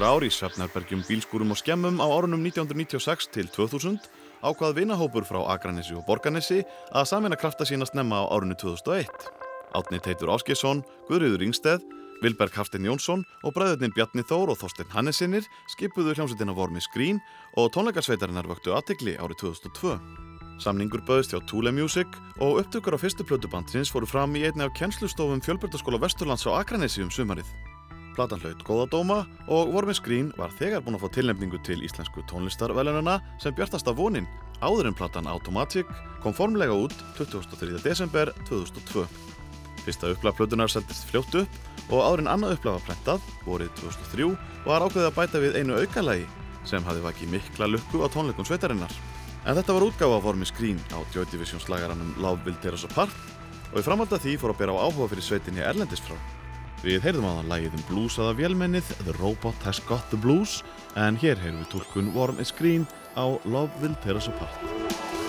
nokkur 0.00 0.16
ár 0.16 0.24
í 0.24 0.32
Svefnarbergjum 0.32 1.02
bílskúrum 1.04 1.50
og 1.52 1.58
skemmum 1.60 2.00
á 2.00 2.08
árunum 2.08 2.40
1996 2.40 3.28
til 3.34 3.48
2000 3.52 4.00
ákvað 4.40 4.78
vinahópur 4.78 5.26
frá 5.28 5.44
Akranesi 5.52 5.92
og 5.92 6.06
Borganesi 6.08 6.62
að 6.96 7.04
samina 7.04 7.36
krafta 7.36 7.66
sína 7.68 7.84
snemma 7.84 8.24
á 8.24 8.32
árunni 8.32 8.56
2001. 8.56 9.04
Átni 9.76 10.00
Teitur 10.00 10.32
Áskjesson, 10.32 10.80
Guðrýður 11.04 11.44
Ringsteð, 11.44 11.84
Vilberg 12.22 12.56
Hafstein 12.56 12.88
Jónsson 12.88 13.26
og 13.44 13.52
bræðurnir 13.52 13.92
Bjarni 13.92 14.24
Þór 14.24 14.54
og 14.54 14.60
Þorstein 14.62 14.88
Hannesinir 14.88 15.44
skipuðu 15.74 16.16
hljómsveitina 16.16 16.56
Vormi 16.56 16.80
Skrín 16.80 17.20
og 17.60 17.68
tónleikarsveitarinnar 17.76 18.48
vöktu 18.48 18.72
aðtegli 18.72 19.18
árið 19.20 19.52
2002. 19.52 19.98
Samningur 20.64 21.04
böðist 21.04 21.34
hjá 21.36 21.44
Thule 21.44 21.74
Music 21.76 22.08
og 22.40 22.62
upptökur 22.62 22.96
á 22.96 22.98
fyrstu 23.00 23.26
plötubandsins 23.28 23.92
fóru 23.92 24.08
fram 24.08 24.32
í 24.32 24.46
einni 24.48 24.64
af 24.64 24.72
kennslustofum 24.80 25.44
Fjölbjörnskóla 25.44 26.00
Vesturlands 26.00 26.48
á 26.48 26.56
Akranesi 26.56 27.04
um 27.04 27.12
sumarið. 27.12 27.48
Platan 28.16 28.42
hlaut 28.42 28.62
góða 28.66 28.86
dóma 28.90 29.18
og 29.48 29.72
Vormi 29.74 29.94
Skrín 29.94 30.30
var 30.38 30.52
þegar 30.58 30.82
búin 30.84 30.98
að 30.98 31.04
fá 31.04 31.14
tilnefningu 31.16 31.60
til 31.66 31.80
íslensku 31.86 32.24
tónlistarvelununa 32.30 33.20
sem 33.42 33.54
bjartasta 33.54 33.94
vonin 33.96 34.28
áður 34.60 34.90
en 34.90 34.96
platan 34.96 35.28
Automatic 35.30 35.88
kom 36.22 36.34
formlega 36.36 36.74
út 36.74 36.94
23. 37.16 37.78
desember 37.84 38.32
2002. 38.48 39.06
Fyrsta 39.84 40.10
upplag 40.12 40.36
plötunar 40.36 40.68
seldist 40.68 41.08
fljótt 41.08 41.38
upp 41.40 41.90
og 41.90 42.02
áður 42.04 42.24
en 42.24 42.32
annað 42.34 42.58
upplag 42.58 42.76
var 42.78 42.86
prentað, 42.88 43.30
vorið 43.46 43.70
2003, 43.80 44.28
var 44.66 44.84
ákveðið 44.84 45.08
að 45.08 45.16
bæta 45.16 45.42
við 45.42 45.56
einu 45.60 45.78
aukalagi 45.80 46.26
sem 46.68 46.84
hafði 46.84 47.06
vakið 47.06 47.32
mikla 47.34 47.70
lukku 47.70 48.02
á 48.04 48.12
tónleikum 48.12 48.46
sveitarinnar. 48.46 48.92
En 49.48 49.56
þetta 49.56 49.72
var 49.72 49.86
útgáfa 49.88 50.20
á 50.20 50.24
Vormi 50.24 50.46
Skrín 50.46 50.82
á 50.92 51.00
Joy 51.14 51.24
Division 51.32 51.62
slagaranum 51.62 52.12
Love 52.20 52.44
Will 52.44 52.58
Tear 52.60 52.76
Us 52.76 52.84
Apart 52.84 53.16
og 53.72 53.80
í 53.80 53.86
framhald 53.86 54.12
af 54.12 54.20
því 54.20 54.36
fór 54.36 54.52
að 54.52 54.60
bera 54.60 54.76
á 54.76 54.82
áhuga 54.84 55.08
fyrir 55.14 55.24
sveitinni 55.24 55.64
Erlendis 55.64 56.04
frá. 56.04 56.18
Við 56.80 57.02
heyrðum 57.04 57.26
á 57.28 57.32
það 57.36 57.48
lagið 57.50 57.74
um 57.76 57.82
bluesaða 57.90 58.36
vélmennið 58.38 58.92
The 59.04 59.14
Robot 59.18 59.66
Has 59.68 59.82
Got 59.84 60.06
The 60.08 60.20
Blues 60.22 60.62
en 60.96 61.18
hér 61.20 61.36
heyrum 61.42 61.60
við 61.60 61.74
tólkun 61.74 62.08
Warm 62.16 62.40
is 62.40 62.54
Green 62.56 62.88
á 63.20 63.36
Love 63.44 63.84
Will 63.84 63.96
Tear 64.00 64.16
Us 64.16 64.32
Apart. 64.32 65.19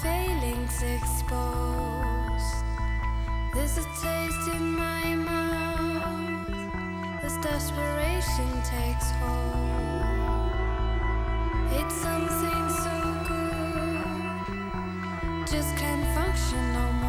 Failings 0.00 0.82
exposed. 0.82 2.64
There's 3.52 3.76
a 3.78 3.84
taste 4.00 4.48
in 4.54 4.72
my 4.72 5.14
mouth 5.14 6.48
as 7.22 7.36
desperation 7.38 8.62
takes 8.62 9.10
hold. 9.20 10.52
It's 11.78 11.94
something 11.94 12.68
so 12.84 12.96
good, 13.28 14.36
just 15.46 15.76
can't 15.76 16.06
function 16.14 16.72
no 16.72 16.92
more. 16.92 17.01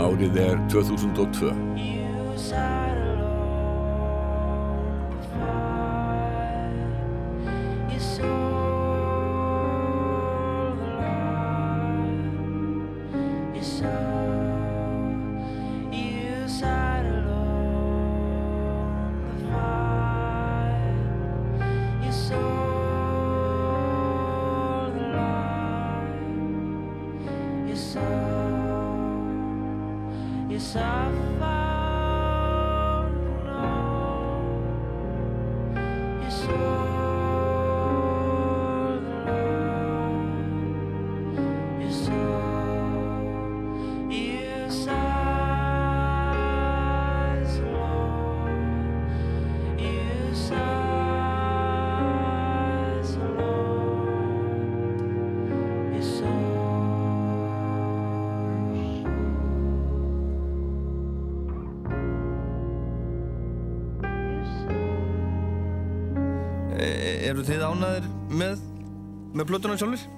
Árið 0.00 0.38
er 0.40 0.56
2002. 0.72 2.79
plötuna 69.50 69.78
sjálfur? 69.80 70.08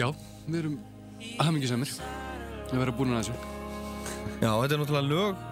Já, 0.00 0.08
við 0.46 0.58
erum 0.62 0.80
hamingisamir 1.42 1.94
að 2.70 2.82
vera 2.84 2.96
búin 2.96 3.14
að 3.14 3.24
þessu. 3.24 3.38
Já, 4.40 4.50
þetta 4.50 4.74
er 4.74 4.82
náttúrulega 4.82 5.08
lög 5.10 5.46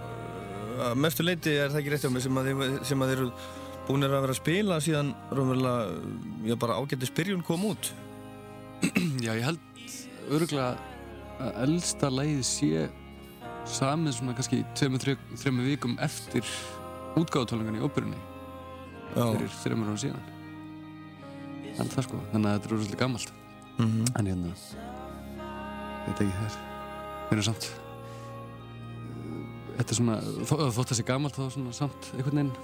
mestu 0.98 1.24
leiti 1.24 1.54
er 1.58 1.72
það 1.72 1.80
ekki 1.80 1.92
rétt 1.92 2.04
hjá 2.06 2.12
mig 2.12 2.24
sem 2.24 2.38
að 2.38 2.50
þið 2.86 3.14
eru 3.14 3.30
búin 3.88 4.04
að 4.04 4.14
vera 4.14 4.34
að 4.34 4.38
spila 4.38 4.78
síðan 4.84 5.10
raunverulega, 5.32 5.98
já 6.46 6.54
bara 6.60 6.76
ágættis 6.78 7.12
byrjun 7.16 7.44
kom 7.46 7.64
út 7.70 7.90
Já, 9.24 9.32
ég 9.32 9.44
held 9.46 9.60
örgulega 10.28 10.76
að 11.38 11.60
elsta 11.64 12.10
lagið 12.12 12.42
sé 12.46 12.88
samið 13.68 14.18
svona 14.18 14.34
kannski 14.38 14.62
tveimur, 14.78 15.16
þreimur 15.40 15.70
vikum 15.72 15.96
eftir 16.04 16.46
útgáðutólingan 17.18 17.80
í 17.80 17.84
óperunni 17.84 18.18
Já. 19.16 19.24
fyrir 19.24 19.54
þreimur 19.64 19.92
ára 19.92 20.02
síðan 20.04 20.37
Er 21.78 21.90
það 21.92 22.06
sko, 22.08 22.20
þannig 22.32 22.48
að 22.50 22.56
þetta 22.58 22.68
er 22.72 22.76
úrslega 22.78 23.02
gammalt 23.04 23.34
Mhm. 23.78 24.06
en 24.18 24.26
hérna 24.26 24.54
þetta 26.08 26.24
ekki 26.24 26.38
þess 26.40 26.56
við 27.28 27.34
erum 27.36 27.44
samt 27.46 27.66
þetta 29.78 29.92
er 29.92 29.98
svona, 30.00 30.16
þó, 30.48 30.54
þótt 30.74 30.90
það 30.90 30.98
sé 30.98 31.04
gammalt 31.06 31.36
þá 31.38 31.44
svona 31.54 31.74
samt 31.76 32.08
einhvern 32.16 32.40
veginn 32.40 32.54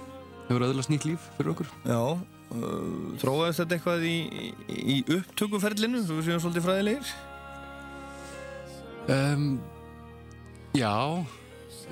hefur 0.49 0.65
öðlast 0.67 0.91
nýtt 0.91 1.05
líf 1.07 1.29
fyrir 1.37 1.53
okkur 1.53 1.69
Já, 1.87 1.99
uh, 2.01 2.17
þróaðist 3.21 3.61
þetta 3.63 3.77
eitthvað 3.77 4.03
í, 4.09 4.17
í, 4.67 4.97
upptökuferlinu, 5.15 6.03
við 6.09 6.27
séum 6.27 6.43
svolítið 6.43 6.67
fræðilegir? 6.67 7.13
um, 9.15 9.47
Já, 10.75 10.91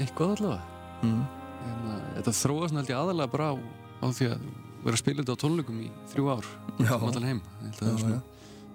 eitthvað 0.02 0.36
allavega 0.36 0.62
mm. 1.08 1.24
hérna, 1.64 1.96
Þetta 2.18 2.36
þróast 2.42 2.78
held 2.78 2.92
ég 2.92 3.00
aðalega 3.00 3.32
bara 3.32 3.50
á, 3.50 3.56
á 4.04 4.06
því 4.12 4.30
að 4.34 4.44
vera 4.84 4.98
að 4.98 5.02
spila 5.04 5.24
þetta 5.24 5.36
á 5.36 5.42
tónleikum 5.44 5.82
í 5.84 5.90
þrjú 6.14 6.30
ár 6.34 6.48
Já. 6.80 6.94
um 6.98 7.08
allan 7.10 7.28
heim. 7.30 7.42
Það 7.80 8.16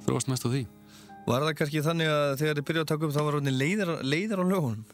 þróast 0.07 0.31
mest 0.33 0.47
á 0.47 0.49
því. 0.49 0.63
Var 1.29 1.45
það 1.45 1.57
kannski 1.59 1.85
þannig 1.85 2.09
að 2.13 2.31
þegar 2.41 2.59
þið 2.59 2.67
byrjuðu 2.69 2.85
að 2.85 2.91
taka 2.93 3.07
upp 3.09 3.15
þá 3.15 3.21
var 3.27 3.37
orðin 3.39 3.59
leiðir, 3.61 3.91
leiðir 4.07 4.41
á 4.41 4.45
lögunum? 4.49 4.85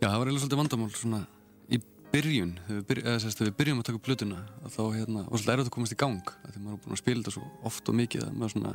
Já, 0.00 0.06
það 0.06 0.16
var 0.16 0.30
eiginlega 0.30 0.42
svolítið 0.44 0.60
vandamál 0.62 0.92
svona 0.96 1.20
í 1.68 1.80
byrjun, 2.14 2.54
þegar 2.64 2.78
við, 2.78 2.86
byrj, 2.88 3.02
eða, 3.04 3.18
þegar 3.26 3.50
við 3.50 3.58
byrjum 3.58 3.82
að 3.82 3.88
taka 3.90 3.98
upp 4.00 4.06
plötuna 4.06 4.38
að 4.64 4.72
þá 4.76 4.80
hérna, 4.96 5.24
var 5.26 5.42
svolítið 5.42 5.52
erfitt 5.54 5.68
að 5.68 5.74
komast 5.76 5.94
í 5.94 5.98
gang 6.00 6.32
því 6.46 6.62
maður 6.62 6.72
var 6.72 6.80
búin 6.86 6.96
að 6.96 7.02
spila 7.02 7.20
þetta 7.20 7.34
svo 7.36 7.50
oft 7.68 7.90
og 7.92 7.98
mikið 8.00 8.24
að 8.24 8.38
maður 8.40 8.54
svona 8.54 8.72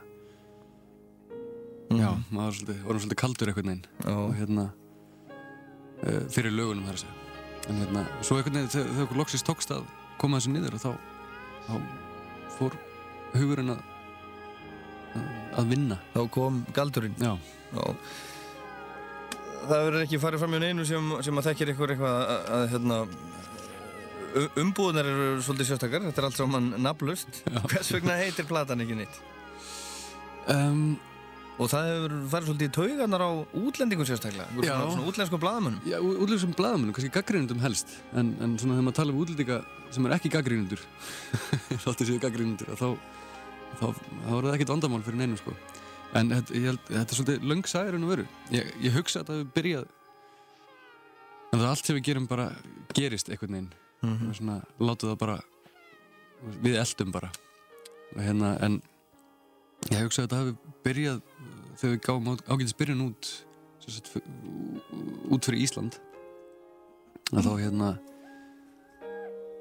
já, 1.90 2.10
maður 2.30 2.46
var 2.46 2.56
svolítið, 2.60 2.80
var 2.86 3.02
svolítið 3.02 3.22
kaldur 3.24 3.52
einhvern 3.52 3.72
veginn. 3.72 3.86
Og 4.14 4.32
hérna 4.38 4.68
uh, 4.70 6.24
fyrir 6.34 6.54
lögunum 6.54 6.86
þar 6.86 7.00
að 7.00 7.04
segja. 7.04 7.18
En 7.66 7.82
hérna, 7.82 8.06
svo 8.22 8.38
veginn 8.38 8.70
þegar, 8.70 8.94
þegar 8.94 9.08
okkur 9.08 9.22
loksist 9.24 9.48
tókst 9.50 9.74
að 9.74 9.86
koma 10.22 10.40
þessu 10.40 10.54
niður 10.54 10.78
og 10.78 10.86
þá, 10.86 10.92
þá 11.66 11.76
fór 12.56 12.78
hugurinn 13.36 13.76
að 13.76 13.84
að 15.56 15.70
vinna. 15.72 15.98
Þá 16.14 16.22
kom 16.36 16.64
galdurinn. 16.76 17.16
Já, 17.22 17.36
Já. 17.76 17.86
Það 19.66 19.86
verður 19.88 20.04
ekki 20.04 20.20
farið 20.22 20.44
fram 20.44 20.56
í 20.56 20.60
neinu 20.62 20.84
sem, 20.86 21.14
sem 21.26 21.40
að 21.40 21.48
þekkir 21.50 21.72
ykkur 21.74 21.94
eitthvað 21.96 22.18
að, 22.20 22.50
að 22.58 22.66
hérna 22.74 22.98
umbúðunar 24.62 25.10
eru 25.10 25.30
svolítið 25.42 25.70
sérstakar. 25.72 26.06
Þetta 26.06 26.22
er 26.22 26.28
allt 26.30 26.38
saman 26.38 26.70
nafnlust 26.84 27.42
hvers 27.72 27.92
vegna 27.96 28.20
heitir 28.20 28.48
platan 28.50 28.84
ekki 28.86 29.00
neitt? 29.00 29.20
Um, 30.52 31.00
og 31.56 31.70
það 31.72 31.90
hefur 31.90 32.16
farið 32.34 32.50
svolítið 32.50 32.68
í 32.68 32.74
taugarnar 32.76 33.24
á 33.24 33.30
útlendingum 33.62 34.08
sérstaklega. 34.10 34.48
Svona, 34.60 35.06
útlenskum 35.08 35.42
blaðamönnum. 35.44 35.86
Já, 35.88 35.98
útlendingum 36.04 36.56
blaðamönnum, 36.60 36.96
kannski 36.98 37.14
gaggrínundum 37.16 37.62
helst. 37.64 37.94
En, 38.12 38.34
en 38.44 38.58
svona 38.60 38.76
þegar 38.76 38.88
maður 38.90 38.98
tala 39.00 39.16
um 39.16 39.22
útlendinga 39.24 39.60
sem 39.96 40.08
er 40.10 40.16
ekki 40.18 40.32
gaggrínundur 40.34 40.82
svolítið 41.80 42.08
séu 42.12 42.22
gaggrínundur 42.24 42.76
þá, 42.76 42.88
þá, 43.80 43.86
þá 43.88 44.32
er 44.36 44.48
það 44.50 44.54
ekkert 44.58 44.74
vandamál 44.74 45.04
fyrir 45.06 45.22
neinu 45.22 45.40
sko. 45.40 45.56
en 46.16 46.34
þetta, 46.34 46.56
ég 46.58 46.68
held, 46.72 46.82
þetta 46.90 47.06
er 47.06 47.20
svolítið 47.20 47.48
löng 47.52 47.70
sæður 47.72 47.98
en 48.00 48.08
að 48.08 48.14
veru. 48.16 48.28
Ég, 48.56 48.74
ég 48.84 48.98
hugsa 49.00 49.22
að 49.22 49.30
það 49.30 49.40
hefur 49.40 49.54
byrjað 49.60 49.88
en 51.56 51.62
það 51.62 51.70
allt 51.72 51.88
sem 51.88 51.96
við 51.96 52.08
gerum 52.10 52.28
bara 52.28 52.50
gerist 52.96 53.30
einhvern 53.32 53.56
veginn. 53.56 53.74
Mhm. 54.04 54.28
við 54.28 54.38
svona 54.42 54.58
látum 54.84 55.12
það 55.14 55.20
bara 55.24 55.38
við 56.66 56.76
eldum 56.82 57.14
bara. 57.16 57.32
Hérna 58.16 58.52
en 58.66 58.82
ég 59.92 60.04
hugsa 60.04 60.24
að 60.24 60.28
þetta 60.28 60.42
hafi 60.42 60.65
byrjað 60.86 61.22
þegar 61.80 61.94
við 61.96 62.02
gáum 62.08 62.30
ágætis 62.48 62.78
byrjun 62.80 63.06
út 63.10 63.32
f- 63.86 64.22
út 65.36 65.46
fyrir 65.50 65.62
Ísland 65.66 65.98
að 67.36 67.48
þá 67.50 67.54
hérna 67.64 67.90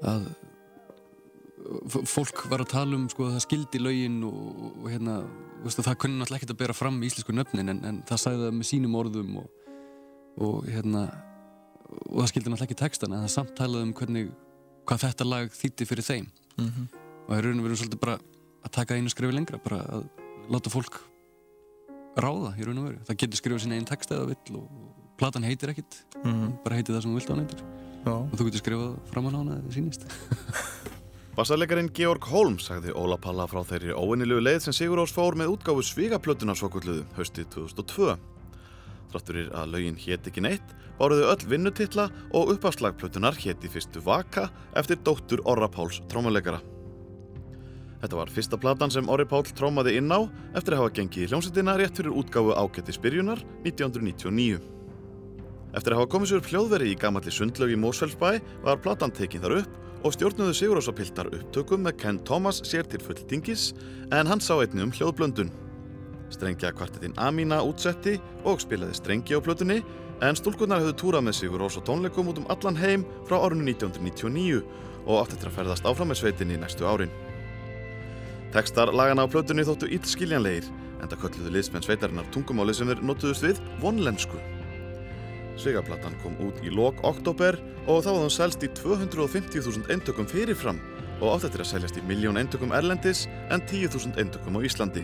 að 0.05 0.27
fólk 2.05 2.43
var 2.51 2.61
að 2.61 2.69
tala 2.75 2.97
um 2.97 3.05
sko, 3.09 3.25
að 3.29 3.37
það 3.37 3.43
skildi 3.47 3.79
lögin 3.81 4.17
og, 4.27 4.39
og 4.83 4.89
hérna 4.91 5.15
veist, 5.63 5.79
það 5.81 5.97
kunni 6.03 6.19
náttúrulega 6.19 6.41
ekkert 6.43 6.53
að 6.53 6.59
bera 6.61 6.75
fram 6.77 6.99
íslensku 7.07 7.33
nöfnin 7.33 7.71
en, 7.73 7.79
en 7.89 8.01
það 8.05 8.21
sagði 8.21 8.43
það 8.45 8.57
með 8.59 8.67
sínum 8.69 8.97
orðum 8.99 9.31
og, 9.41 9.47
og 10.45 10.67
hérna 10.69 11.05
og 12.11 12.19
það 12.21 12.29
skildi 12.33 12.51
náttúrulega 12.51 12.67
ekki 12.69 12.79
textan 12.83 13.15
en 13.15 13.23
það 13.25 13.33
samt 13.37 13.55
talaði 13.57 13.87
um 13.87 13.95
hvernig 13.97 14.29
hvað 14.85 15.03
þetta 15.07 15.27
lag 15.31 15.55
þýtti 15.61 15.89
fyrir 15.91 16.09
þeim 16.11 16.27
Mhm. 16.55 16.85
og 17.25 17.31
það 17.33 17.37
er 17.41 17.43
raun 17.49 17.57
og 17.59 17.65
verið 17.65 17.79
svolítið 17.81 17.99
bara 18.05 18.13
að 18.63 18.71
taka 18.77 18.95
einu 18.95 19.09
skrifi 19.11 19.33
lengra 19.35 19.57
bara 19.59 19.79
að 19.97 20.05
láta 20.53 20.71
fólk 20.71 21.01
ráða 22.15 22.53
í 22.59 22.65
raun 22.67 22.77
og 22.81 22.85
veru 22.89 22.99
það 23.07 23.17
getur 23.23 23.41
skrifað 23.41 23.63
sinni 23.65 23.79
einn 23.79 23.85
texta 23.89 24.15
eða 24.15 24.29
vill 24.33 24.59
og 24.61 24.69
platan 25.19 25.43
heitir 25.47 25.71
ekkit 25.73 26.01
Mhm. 26.23 26.57
bara 26.63 26.75
heitir 26.75 26.95
það 26.95 27.01
sem 27.03 27.11
þú 27.11 27.19
vilt 27.19 27.31
á 27.31 27.35
Já. 28.05 28.13
og 28.13 28.35
þú 28.37 28.45
getur 28.49 28.61
skrifað 28.63 28.97
fram 29.11 29.25
á 29.27 29.31
hana 29.35 29.55
eða 29.61 29.73
sínist 29.73 30.05
Bassalegarinn 31.35 31.89
Georg 31.91 32.23
Holm 32.31 32.55
sagði 32.63 32.93
Óla 32.95 33.17
Palla 33.19 33.43
frá 33.51 33.59
þeirri 33.67 33.91
óvinnilegu 33.91 34.39
leið 34.39 34.61
sem 34.63 34.73
Sigur 34.77 35.01
Ós 35.03 35.11
fór 35.11 35.35
með 35.35 35.51
útgáfu 35.57 35.83
Svígaplötuna 35.83 36.55
svokvöldluðu 36.55 37.03
haustið 37.17 37.49
2002. 37.51 38.13
Þrátturir 39.11 39.49
að 39.51 39.73
lögin 39.73 39.97
hétt 39.99 40.29
ekki 40.31 40.39
neitt, 40.45 40.71
báruðu 40.95 41.27
öll 41.33 41.43
vinnutitla 41.51 42.05
og 42.31 42.53
uppafslagplötunar 42.55 43.35
hétt 43.43 43.67
í 43.67 43.71
fyrstu 43.73 43.99
Vaka 44.05 44.47
eftir 44.79 44.95
dóttur 45.03 45.43
Orra 45.43 45.67
Páls 45.67 45.99
trómuleikara. 46.07 46.61
Þetta 48.05 48.19
var 48.19 48.29
fyrsta 48.29 48.57
platan 48.61 48.91
sem 48.93 49.07
Orri 49.09 49.25
Pál 49.25 49.47
trómaði 49.57 49.95
inn 49.97 50.11
á 50.13 50.29
eftir 50.53 50.75
að 50.75 50.83
hafa 50.83 50.91
gengið 50.93 51.23
í 51.23 51.29
hljómsveitina 51.31 51.73
rétt 51.79 51.97
fyrir 51.97 52.13
útgáfu 52.13 52.51
ágætti 52.53 52.93
spyrjunar 52.93 53.39
1999. 53.65 54.59
Eftir 55.73 55.95
að 55.95 55.97
hafa 56.03 56.11
komið 56.13 56.29
sér 56.29 56.43
upp 56.43 56.49
hljóðveri 56.51 56.91
í 56.91 56.99
gamalli 57.01 57.33
sundlaug 57.33 57.73
í 57.73 57.79
Mósfellsbæ 57.81 58.29
var 58.67 58.83
platan 58.85 59.09
tekin 59.09 59.41
þar 59.41 59.57
upp 59.63 60.05
og 60.05 60.13
stjórnuðu 60.13 60.53
Sigurósapiltar 60.53 61.31
upptökum 61.33 61.81
með 61.81 61.97
Ken 62.03 62.21
Thomas 62.29 62.61
sér 62.69 62.85
til 62.85 63.01
fulltingis 63.01 63.71
en 64.13 64.29
hann 64.29 64.43
sá 64.43 64.53
einni 64.59 64.85
um 64.85 64.93
hljóðblöndun. 64.93 65.49
Strengja 66.29 66.75
kvartetinn 66.77 67.17
Amina 67.17 67.63
útsetti 67.65 68.19
og 68.45 68.61
spilaði 68.61 69.01
strengi 69.01 69.33
á 69.33 69.41
plötunni 69.41 69.81
en 70.21 70.37
stúlkurnar 70.37 70.85
höfðu 70.85 70.99
túrað 71.01 71.25
með 71.25 71.41
Sigurós 71.41 71.81
og 71.81 71.89
tónleikum 71.89 72.29
út 72.29 72.37
um 72.43 72.51
allan 72.53 72.77
heim 72.77 73.09
frá 73.25 73.41
árinu 73.41 73.65
1999 73.73 74.61
og 75.07 75.23
átti 75.23 75.39
eftir 75.39 75.49
að 75.49 75.63
ferðast 75.63 75.89
áfram 75.89 76.13
með 76.13 76.21
sveitinni 76.21 76.61
næstu 76.61 76.85
árin. 76.85 77.24
Tekstar 78.55 78.87
lagana 78.95 79.25
á 79.25 79.27
plötunni 79.27 79.65
þóttu 79.67 79.89
illskiljanlegir 79.91 80.69
en 81.03 81.09
það 81.11 81.25
kölluðu 81.25 81.49
liðsmenn 81.51 81.83
sveitarinnar 81.83 82.27
tungumáli 82.31 82.71
sem 82.77 82.87
þeir 82.87 83.01
notuðust 83.03 83.43
við 83.43 83.59
vonlensku. 83.81 84.39
Svegaplatan 85.59 86.15
kom 86.21 86.37
út 86.39 86.61
í 86.63 86.71
lok 86.71 87.01
oktober 87.03 87.57
og 87.83 87.99
þá 88.05 88.09
var 88.13 88.21
hún 88.21 88.31
selst 88.31 88.63
í 88.63 88.69
250.000 88.79 89.91
eintökum 89.91 90.29
fyrirfram 90.31 90.79
og 91.19 91.33
átt 91.33 91.49
eftir 91.49 91.65
að 91.65 91.71
seljast 91.73 91.99
í 91.99 92.05
miljón 92.07 92.39
eintökum 92.39 92.71
erlendis 92.75 93.25
en 93.51 93.59
10.000 93.59 94.23
eintökum 94.23 94.55
á 94.55 94.63
Íslandi. 94.63 95.03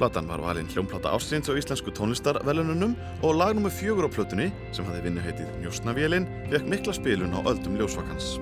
Platan 0.00 0.26
var 0.26 0.42
valinn 0.42 0.70
hljómplata 0.72 1.14
ársins 1.14 1.46
á 1.46 1.54
íslensku 1.54 1.94
tónlistarvelununum 1.94 2.98
og 3.22 3.38
lag 3.38 3.54
nr. 3.54 3.70
fjögur 3.70 4.08
á 4.08 4.10
plötunni, 4.10 4.48
sem 4.74 4.82
hafði 4.88 5.06
vinnu 5.06 5.22
heitið 5.22 5.54
Njósnavélin, 5.62 6.26
fekk 6.50 6.70
mikla 6.74 6.96
spilun 6.96 7.36
á 7.36 7.44
öldum 7.44 7.76
ljósvakans. 7.78 8.40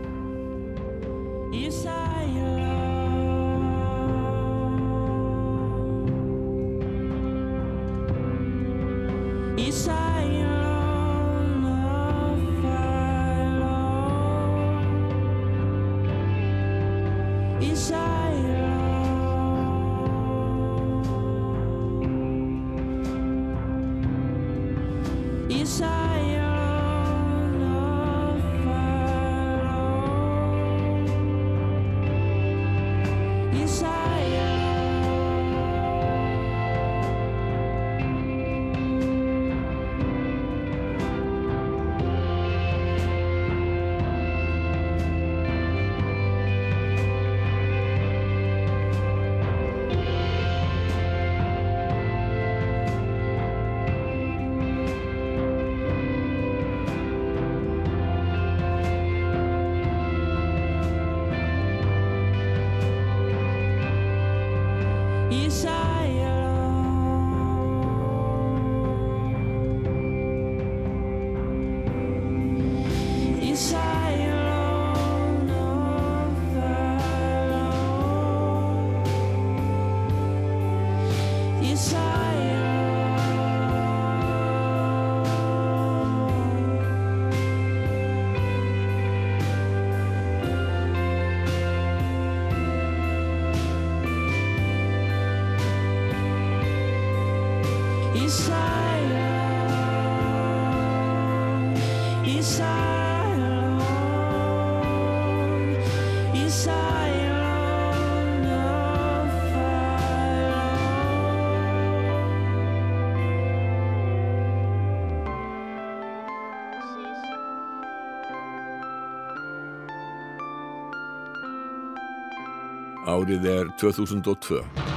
Árið 123.08 123.46
er 123.48 123.70
2002. 123.80 124.87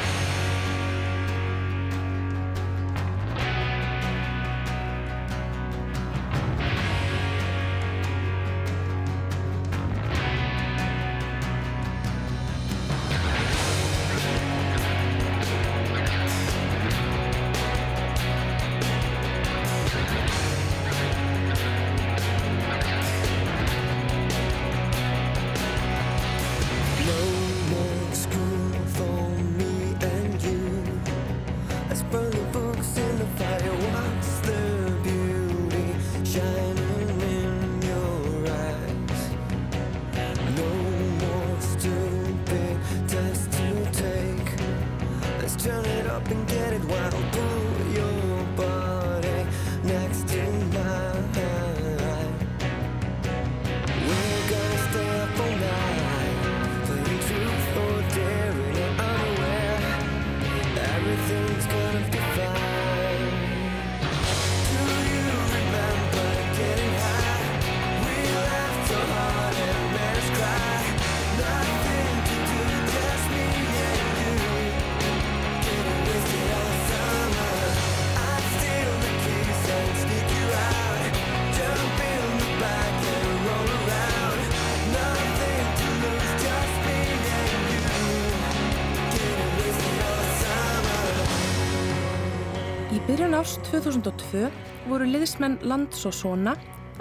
Árs 93.41 93.55
2002 93.65 94.51
voru 94.85 95.05
liðsmenn 95.09 95.55
Lands 95.65 96.03
og 96.05 96.13
Svona 96.13 96.51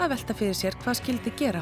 að 0.01 0.15
velta 0.15 0.37
fyrir 0.39 0.55
sér 0.57 0.77
hvað 0.81 0.97
skildi 0.97 1.33
gera 1.37 1.61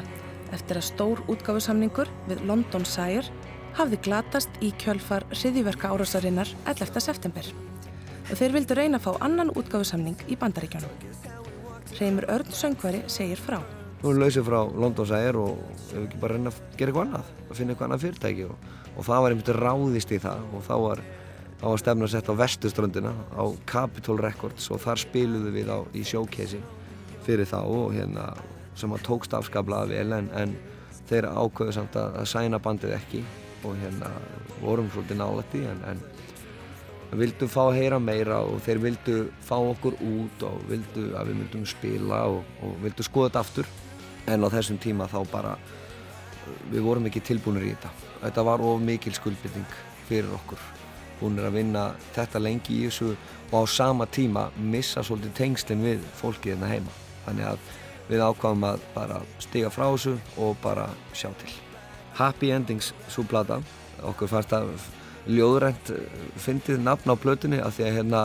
eftir 0.55 0.79
að 0.79 0.85
stór 0.87 1.19
útgáfusamningur 1.33 2.07
við 2.29 2.45
London 2.47 2.85
Sire 2.87 3.27
hafði 3.75 3.99
glatast 4.05 4.61
í 4.63 4.69
kjölfar 4.79 5.25
hriðjverka 5.33 5.91
árásarinnar 5.91 6.53
11. 6.63 7.03
september 7.03 7.49
og 7.49 8.31
þeir 8.39 8.55
vildu 8.55 8.77
reyna 8.79 9.01
að 9.01 9.09
fá 9.09 9.25
annan 9.27 9.51
útgáfusamning 9.51 10.23
í 10.31 10.39
bandaríkjónum. 10.39 10.95
Reymur 11.99 12.29
Örn 12.31 12.55
Söngvari 12.55 13.03
segir 13.11 13.43
frá. 13.49 13.59
Nú 13.99 14.13
erum 14.13 14.23
lausið 14.23 14.47
frá 14.47 14.61
London 14.63 15.11
Sæðir 15.11 15.41
og 15.43 15.59
við 15.89 16.05
ekki 16.05 16.21
bara 16.23 16.37
reyna 16.37 16.55
að 16.55 16.63
gera 16.79 16.93
eitthvað 16.93 17.09
annað, 17.09 17.33
að 17.49 17.59
finna 17.59 17.75
eitthvað 17.75 17.89
annað 17.89 18.05
fyrirtæki 18.07 18.47
og, 18.47 18.71
og 18.95 19.11
það 19.11 19.25
var 19.25 19.35
einmitt 19.35 19.55
ráðist 19.59 20.15
í 20.15 20.23
það 20.23 20.47
og 20.53 20.67
þá 20.69 20.75
var, 20.85 21.03
þá 21.59 21.65
var 21.67 21.81
stefna 21.81 22.07
sett 22.07 22.29
á 22.31 22.39
vestuströndina 22.39 23.11
á 23.35 23.43
Capitol 23.67 24.19
Records 24.23 24.69
og 24.71 24.79
þar 24.83 25.01
spiluðu 25.01 25.51
við 25.51 25.71
á, 25.75 25.79
í 25.91 26.05
showcase 26.07 26.61
fyrir 27.25 27.49
þá 27.49 27.59
og 27.65 27.91
hérna 27.97 28.29
sem 28.79 28.93
að 28.95 29.03
tókst 29.09 29.35
afskaplega 29.35 29.89
vel 29.91 30.15
en, 30.15 30.29
en 30.31 30.55
þeir 31.09 31.27
ákveðu 31.27 31.75
samt 31.75 31.97
að, 31.99 32.15
að 32.21 32.29
sæna 32.31 32.61
bandið 32.63 32.95
ekki 32.95 33.25
og 33.67 33.75
hérna 33.81 34.13
vorum 34.61 34.87
svolítið 34.93 35.19
nálætti 35.19 35.65
en, 35.67 35.83
en 35.91 37.19
vildu 37.19 37.49
fá 37.51 37.65
að 37.65 37.81
heyra 37.81 37.99
meira 37.99 38.39
og 38.45 38.63
þeir 38.63 38.81
vildu 38.85 39.19
fá 39.43 39.57
okkur 39.57 39.99
út 39.99 40.47
og 40.47 40.63
vildu 40.69 41.09
að 41.17 41.33
við 41.33 41.39
myndum 41.41 41.67
spila 41.67 42.23
og, 42.37 42.43
og 42.63 42.75
vildu 42.85 43.03
skoða 43.03 43.31
þetta 43.31 43.43
aftur. 43.43 43.71
En 44.29 44.45
á 44.45 44.47
þessum 44.53 44.77
tíma 44.79 45.09
þá 45.09 45.23
bara 45.31 45.55
við 46.69 46.85
vorum 46.85 47.09
ekki 47.09 47.25
tilbúinir 47.25 47.65
í 47.65 47.73
þetta. 47.73 47.95
Þetta 48.21 48.45
var 48.45 48.63
of 48.63 48.83
mikil 48.85 49.15
skuldbytting 49.17 49.79
fyrir 50.05 50.29
okkur 50.37 50.61
búinir 51.19 51.47
að 51.47 51.57
vinna 51.59 51.83
þetta 52.15 52.41
lengi 52.41 52.75
í 52.75 52.87
þessu 52.87 53.13
og 53.51 53.55
á 53.55 53.63
sama 53.69 54.07
tíma 54.09 54.49
missa 54.57 55.03
svolítið 55.05 55.35
tengslinn 55.37 55.85
við 55.85 56.03
fólkið 56.19 56.53
hérna 56.53 56.71
heima. 56.71 56.95
Þannig 57.25 57.49
að 57.51 57.71
við 58.09 58.23
ákváðum 58.25 58.67
að 58.69 58.85
bara 58.95 59.19
stiga 59.43 59.71
frá 59.73 59.85
þessu 59.89 60.15
og 60.37 60.55
bara 60.63 60.87
sjá 61.13 61.29
til. 61.41 61.51
Happy 62.19 62.51
Endings 62.51 62.93
svo 63.07 63.25
plata. 63.29 63.59
Okkur 64.05 64.31
fannst 64.31 64.53
að 64.55 64.71
ljóðrænt 65.29 65.91
eh, 65.93 66.21
fyndið 66.39 66.79
nafn 66.83 67.11
á 67.11 67.15
plötunni 67.19 67.59
af 67.61 67.75
því 67.75 67.87
að 67.87 67.97
hérna 67.99 68.23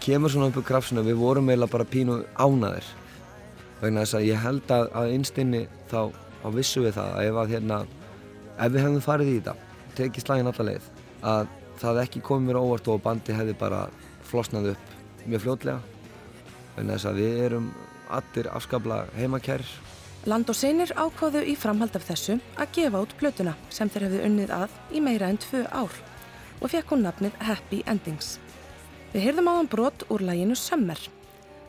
kemur 0.00 0.32
svona 0.32 0.50
upp 0.50 0.60
úr 0.60 0.68
krafsinu. 0.68 1.04
Við 1.04 1.18
vorum 1.20 1.50
eiginlega 1.50 1.72
bara 1.72 1.88
pínu 1.88 2.20
ánaðir 2.36 2.86
vegna 3.80 4.04
þess 4.04 4.18
að 4.18 4.28
ég 4.28 4.40
held 4.44 4.72
að, 4.72 4.88
að 4.96 5.12
innstinni 5.16 5.66
þá, 5.90 6.00
þá 6.42 6.48
vissu 6.54 6.84
við 6.84 6.96
það 6.98 7.12
að 7.18 7.28
ef 7.28 7.40
að 7.40 7.54
hérna 7.54 7.80
ef 8.54 8.72
við 8.72 8.84
hefðum 8.84 9.04
farið 9.04 9.30
í 9.30 9.36
þetta 9.38 9.54
tekið 9.98 10.26
slægin 10.26 10.50
alla 10.50 10.66
leið 10.70 10.88
að 11.34 11.52
það 11.80 12.02
ekki 12.04 12.22
komið 12.24 12.50
mér 12.50 12.60
óvart 12.60 12.90
og 12.92 13.02
bandi 13.04 13.36
hefði 13.36 13.56
bara 13.58 13.86
flosnað 14.28 14.74
upp 14.74 14.94
mjög 15.24 15.44
fljótlega 15.46 15.80
vegna 16.76 16.96
þess 16.96 17.10
að 17.10 17.20
við 17.22 17.42
erum 17.48 17.68
allir 18.14 18.50
afskaplega 18.52 19.18
heimakærir 19.18 19.74
Land 20.24 20.48
og 20.48 20.56
Seinir 20.56 20.88
ákváðu 20.96 21.42
í 21.44 21.52
framhald 21.60 21.96
af 21.98 22.06
þessu 22.08 22.38
að 22.56 22.70
gefa 22.78 23.02
út 23.04 23.12
plötuna 23.20 23.52
sem 23.68 23.90
þeir 23.92 24.06
hefðu 24.06 24.22
unnið 24.28 24.54
að 24.56 24.78
í 24.96 25.02
meira 25.04 25.28
en 25.28 25.40
tvö 25.42 25.66
ár 25.68 25.98
og 26.62 26.70
fekk 26.72 26.94
hún 26.94 27.04
nafnið 27.04 27.36
Happy 27.44 27.82
Endings. 27.90 28.38
Við 29.12 29.26
heyrðum 29.26 29.50
á 29.52 29.54
hann 29.58 29.68
brot 29.68 30.06
úr 30.08 30.24
læginu 30.24 30.56
Summer 30.56 31.00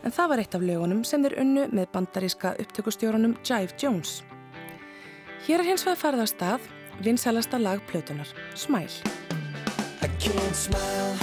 en 0.06 0.16
það 0.16 0.32
var 0.32 0.44
eitt 0.44 0.56
af 0.56 0.64
lögunum 0.64 1.04
sem 1.04 1.26
þeir 1.26 1.40
unnu 1.44 1.68
með 1.76 1.92
bandaríska 1.98 2.56
upptökustjórunum 2.64 3.36
Jive 3.44 3.76
Jones. 3.82 4.22
Hér 5.46 5.60
er 5.60 5.74
hins 5.74 5.84
vegar 5.84 6.00
farið 6.06 6.24
að 6.24 6.32
stað 6.32 6.70
vinsælasta 7.04 7.60
lag 7.60 7.84
plötunar, 7.92 8.32
Smile. 8.56 9.35
I 10.06 10.08
can't 10.20 10.56
smile. 10.56 11.16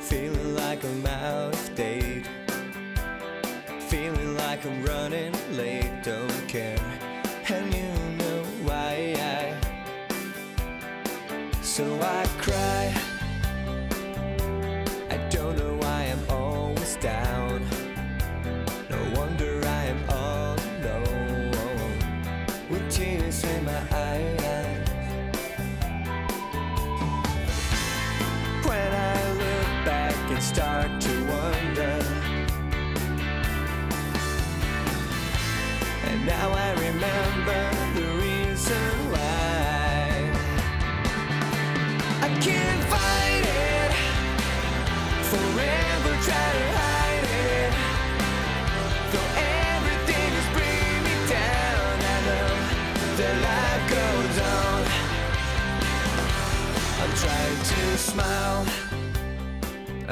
Feeling 0.00 0.54
like 0.54 0.82
I'm 0.82 1.06
out 1.06 1.52
of 1.52 1.74
date. 1.74 2.26
Feeling 3.90 4.38
like 4.38 4.64
I'm 4.64 4.82
running 4.86 5.34
late, 5.54 5.92
don't 6.02 6.48
care. 6.48 6.80
And 7.50 7.74
you 7.74 7.92
know 8.16 8.42
why 8.64 9.16
I. 9.18 9.54
So 11.60 11.84
I 12.00 12.24
cry. 12.38 12.55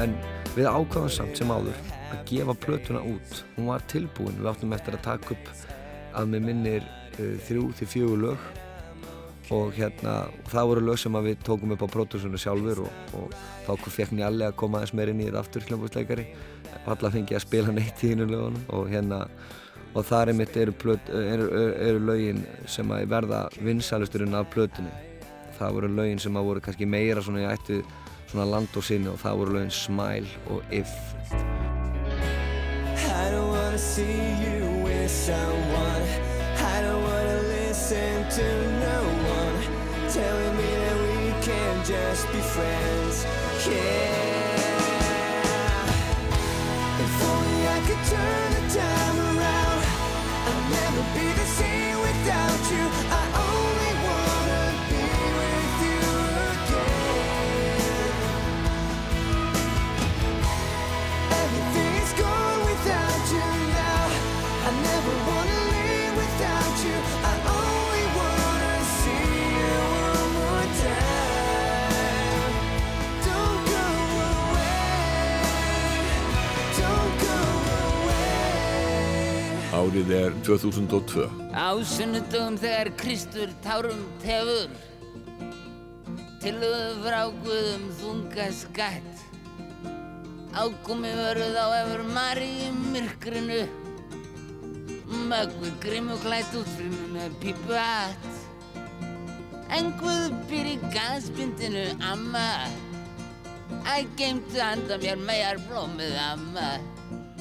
En 0.04 0.14
við 0.54 0.68
ákváðum 0.68 1.12
samt 1.12 1.38
sem 1.38 1.50
áður 1.50 1.78
að 2.12 2.24
gefa 2.28 2.56
plötuna 2.64 3.00
út. 3.08 3.40
Hún 3.56 3.70
var 3.70 3.84
tilbúin, 3.90 4.36
við 4.40 4.50
áttum 4.52 4.76
eftir 4.76 4.98
að 4.98 5.06
taka 5.08 5.34
upp 5.36 5.50
að 6.14 6.30
með 6.34 6.46
minnir 6.48 6.88
þrjú 7.16 7.70
til 7.78 7.90
fjögur 7.90 8.22
lög. 8.28 8.52
Og 9.52 9.74
hérna, 9.76 10.30
það 10.48 10.68
voru 10.70 10.84
lög 10.86 11.00
sem 11.02 11.16
við 11.26 11.42
tókum 11.44 11.74
upp 11.74 11.82
á 11.84 11.88
pródúsunu 11.92 12.38
sjálfur 12.40 12.86
og, 12.86 13.18
og 13.18 13.34
þá 13.66 13.90
fekk 13.92 14.14
Njalli 14.16 14.46
að 14.46 14.56
koma 14.56 14.80
aðeins 14.80 14.94
meir 14.96 15.12
inn 15.12 15.20
í 15.20 15.26
þetta 15.28 15.42
aftur 15.42 15.66
hljómbúsleikari, 15.68 16.24
alla 16.88 17.10
fengi 17.12 17.36
að 17.36 17.44
spila 17.44 17.74
neitt 17.74 18.00
í 18.04 18.14
hinu 18.14 18.24
lögunum 18.30 18.64
og 18.72 18.88
hérna 18.88 19.26
og 19.94 20.06
þar 20.08 20.32
eru, 20.32 20.72
plöt, 20.72 21.08
eru, 21.08 21.48
eru, 21.50 21.74
eru 21.88 22.00
lögin 22.08 22.42
sem 22.66 22.90
að 22.90 23.06
verða 23.12 23.44
vinsælusturinn 23.62 24.34
af 24.34 24.50
plötunni. 24.50 24.90
Það 25.58 25.74
voru 25.76 25.88
lögin 25.94 26.18
sem 26.18 26.36
að 26.36 26.48
voru 26.50 26.60
kannski 26.60 26.86
meira 26.86 27.22
svona 27.22 27.44
í 27.44 27.48
ættu 27.52 27.82
svona 28.30 28.48
land 28.50 28.74
og 28.74 28.84
sinni 28.84 29.08
og 29.12 29.20
það 29.22 29.38
voru 29.38 29.58
lögin 29.58 29.70
Smile 29.70 30.26
og 30.50 30.62
If. 30.72 30.90
I 33.04 33.30
don't 33.30 33.50
wanna 33.50 33.78
see 33.78 34.18
you 34.42 34.84
with 34.84 35.10
someone. 35.10 36.33
Listen 37.86 38.24
to 38.30 38.48
no 38.80 38.98
one 39.28 39.56
telling 40.08 40.56
me 40.56 40.64
that 40.64 40.96
we 41.04 41.44
can 41.44 41.84
just 41.84 42.24
be 42.32 42.40
friends. 42.40 43.26
Yeah. 43.68 44.24
If 47.04 47.14
only 47.28 47.68
I 47.68 47.80
could 47.86 48.02
turn 48.08 48.48
the 48.56 48.64
time 48.80 49.18
around, 49.36 49.82
I'd 50.48 50.64
never 50.80 51.02
be 51.12 51.26
the 51.34 51.46
same 51.60 52.00
without 52.00 52.70
you. 52.72 52.83
Árið 79.94 80.08
er 80.10 80.32
2002. 80.42 81.24
Á 81.54 81.70
sunnudögum 81.86 82.56
þegar 82.58 82.88
Kristur 82.98 83.50
tárum 83.62 84.00
tefur 84.24 84.72
Tilöðu 86.42 86.96
frá 87.04 87.20
Guðum 87.44 87.84
þunga 88.00 88.48
skatt. 88.58 89.20
Ákomi 90.50 91.12
verið 91.14 91.54
á 91.54 91.66
efur 91.76 92.02
Mari 92.08 92.48
í 92.64 92.72
myrkrinu 92.74 93.60
Möggu 95.30 95.70
grimmu 95.84 96.18
klætt 96.24 96.58
út 96.58 96.72
fyrir 96.74 96.90
mig 96.96 97.14
með 97.14 97.38
pípu 97.44 97.78
hatt. 97.78 98.26
En 99.78 99.92
Guð 100.02 100.34
býr 100.50 100.72
í 100.72 100.74
gasbindinu 100.88 101.86
amma 102.02 102.66
Æ, 103.86 104.02
geimtu 104.18 104.58
handa 104.58 104.98
mér 104.98 105.22
megar 105.22 105.62
blómið 105.70 106.18
amma 106.32 106.72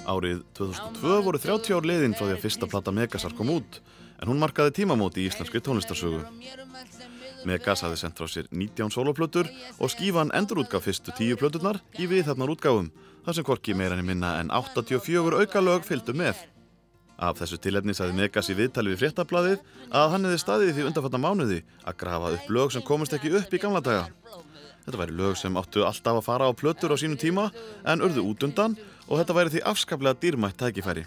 Árið 0.04 0.42
2002 0.58 1.20
voru 1.24 1.40
30 1.40 1.76
ár 1.78 1.86
liðin 1.88 2.16
frá 2.18 2.26
því 2.28 2.36
að 2.36 2.42
fyrsta 2.44 2.68
plata 2.68 2.92
Megasar 2.92 3.36
kom 3.38 3.52
út 3.54 3.80
en 4.20 4.30
hún 4.32 4.40
markaði 4.42 4.74
tímamóti 4.80 5.24
í 5.24 5.30
íslenskri 5.30 5.62
tónlistarsögu. 5.64 6.24
Megas 7.48 7.84
hafði 7.84 8.00
sendt 8.02 8.20
frá 8.20 8.28
sér 8.32 8.48
19 8.52 8.92
soloplötur 8.96 9.50
og 9.80 9.92
skífan 9.92 10.32
endurútgaf 10.36 10.86
fyrstu 10.88 11.16
10 11.16 11.40
plöturnar 11.40 11.80
í 12.00 12.08
viðhafnar 12.12 12.52
útgáfum 12.52 12.92
þar 13.24 13.38
sem 13.38 13.48
korki 13.48 13.76
meira 13.76 13.96
henni 13.96 14.08
minna 14.12 14.38
en 14.42 14.52
84 14.52 15.40
aukalög 15.44 15.88
fylgdu 15.88 16.16
með. 16.16 16.40
Af 17.24 17.38
þessu 17.40 17.60
tilefni 17.62 17.96
sagði 17.96 18.18
Megas 18.18 18.50
í 18.52 18.58
viðtali 18.58 18.92
við 18.92 19.04
fréttablaðið 19.04 19.60
að 19.94 20.16
hann 20.16 20.28
hefði 20.28 20.40
staðið 20.42 20.74
því 20.76 20.88
undanfatna 20.90 21.22
mánuði 21.22 21.60
að 21.84 22.00
grafa 22.04 22.34
upp 22.38 22.50
lög 22.58 22.74
sem 22.74 22.84
komast 22.84 23.16
ekki 23.16 23.36
upp 23.40 23.54
í 23.54 23.62
gamla 23.62 23.84
daga. 23.86 24.10
Þetta 24.84 25.00
væri 25.00 25.16
lög 25.16 25.38
sem 25.40 25.56
áttu 25.56 25.86
alltaf 25.88 26.20
að 26.20 26.26
fara 26.26 26.50
á 26.50 26.52
plötur 26.52 26.92
á 26.92 26.98
sínum 27.00 27.20
tíma 27.20 27.50
en 27.88 28.04
urðu 28.04 28.26
út 28.34 28.44
undan 28.44 28.76
og 29.08 29.20
þetta 29.20 29.36
væri 29.38 29.54
því 29.54 29.62
afskaplega 29.72 30.20
dýrmætt 30.20 30.60
tækifæri. 30.60 31.06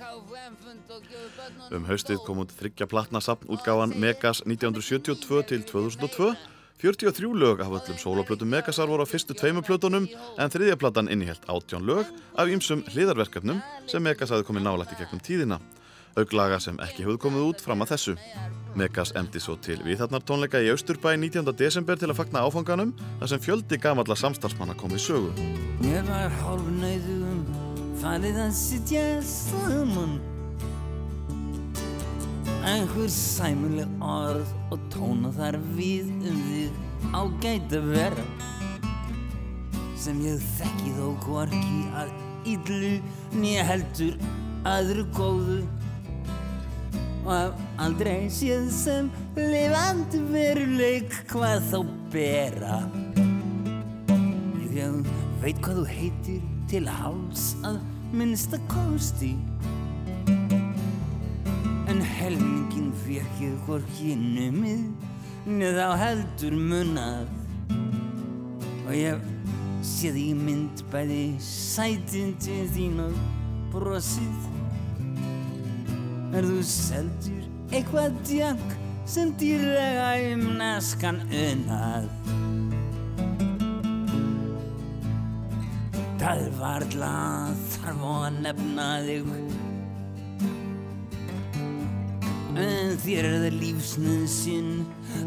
Um 1.74 1.84
haustið 1.88 2.22
kom 2.24 2.40
út 2.44 2.54
þryggja 2.56 2.88
platna 2.88 3.20
sapnútgáfan 3.20 3.96
Megas 4.00 4.42
1972 4.46 5.42
til 5.50 5.66
2002. 5.68 6.34
43 6.80 7.32
lög 7.40 7.60
af 7.64 7.72
öllum 7.72 7.96
soloplötum 7.96 8.48
Megasar 8.52 8.88
voru 8.88 9.04
á 9.04 9.08
fyrstu 9.08 9.32
tveimu 9.32 9.62
plötunum 9.64 10.08
en 10.36 10.52
þriðja 10.52 10.76
platan 10.76 11.08
innihjalt 11.08 11.44
18 11.48 11.84
lög 11.88 12.04
af 12.36 12.52
ýmsum 12.52 12.84
hliðarverkefnum 12.92 13.62
sem 13.88 14.04
Megas 14.04 14.32
hafði 14.32 14.44
komið 14.44 14.66
nálægt 14.68 14.92
í 14.92 15.00
gegnum 15.00 15.24
tíðina. 15.24 15.60
Auglaga 16.16 16.56
sem 16.62 16.78
ekki 16.80 17.05
hefðu 17.05 17.18
komið 17.26 17.43
út 17.51 17.60
fram 17.60 17.84
að 17.84 17.90
þessu. 17.93 18.14
Megas 18.76 19.12
emdi 19.20 19.40
svo 19.40 19.56
til 19.60 19.76
viðharnar 19.84 20.24
tónleika 20.24 20.62
í 20.64 20.70
Austurbæ 20.72 21.10
19. 21.16 21.52
desember 21.56 21.98
til 22.01 22.09
að 22.09 22.18
fagna 22.22 22.44
áfanganum 22.48 22.94
þar 23.20 23.32
sem 23.32 23.43
fjöldi 23.44 23.80
gamalla 23.80 24.16
samstarfsmanna 24.16 24.76
kom 24.80 24.97
í 24.97 25.01
sögu. 25.01 25.34
Mér 25.82 26.06
var 26.09 26.32
hálf 26.40 26.72
nöyðum 26.80 27.44
farið 28.01 28.40
að 28.47 28.56
sitja 28.56 29.05
saman 29.28 30.16
Einhver 32.66 33.10
sæmuleg 33.12 34.01
orð 34.02 34.48
og 34.74 34.80
tóna 34.90 35.28
þar 35.36 35.60
við 35.76 36.09
um 36.26 36.40
þig 36.48 36.80
ágætt 37.14 37.76
að 37.76 37.90
vera 37.93 38.24
sem 40.01 40.18
ég 40.24 40.43
þekki 40.56 40.94
þó 40.97 41.06
hvorki 41.26 41.82
að 42.01 42.10
illu 42.56 42.97
nýja 43.36 43.68
heldur 43.68 44.16
aðru 44.66 45.05
góðu 45.14 45.60
og 47.26 47.32
haf 47.34 47.62
aldrei 47.82 48.28
séð 48.30 48.68
sem 48.70 49.10
lifandi 49.34 50.22
veruleik 50.30 51.16
hvað 51.32 51.66
þá 51.72 51.78
bera. 52.14 52.78
Ég 54.76 55.10
veit 55.42 55.58
hvað 55.64 55.82
þú 55.82 55.86
heitir 55.90 56.44
til 56.70 56.86
háls 56.86 57.48
að 57.66 57.80
minnsta 58.14 58.62
kosti. 58.70 59.34
En 61.90 61.98
helmingin 61.98 62.92
ég 63.10 63.58
hvorki 63.66 64.14
numið 64.18 64.86
neða 65.46 65.90
á 65.90 65.92
heldur 65.98 66.54
munað 66.58 67.28
Og 68.86 68.92
ég 68.94 69.22
sé 69.82 70.12
því 70.14 70.26
mynd 70.38 70.82
bæði 70.92 71.22
sætin 71.42 72.36
til 72.42 72.66
þín 72.74 73.00
og 73.02 73.16
brosið 73.74 74.55
Er 76.36 76.44
þú 76.44 76.60
seldur 76.68 77.44
eitthvað 77.72 78.16
djank 78.28 78.74
sem 79.08 79.30
dýrlega 79.40 80.08
um 80.34 80.42
naskan 80.58 81.22
unnað 81.32 82.10
Það 86.26 86.40
er 86.42 86.54
varla 86.58 87.08
þarf 87.70 88.00
að 88.10 88.38
nefna 88.42 88.86
þig. 89.06 89.28
En 92.58 92.96
þér 93.04 93.28
er 93.28 93.36
það 93.44 93.58
lífsnöðsinn 93.60 94.72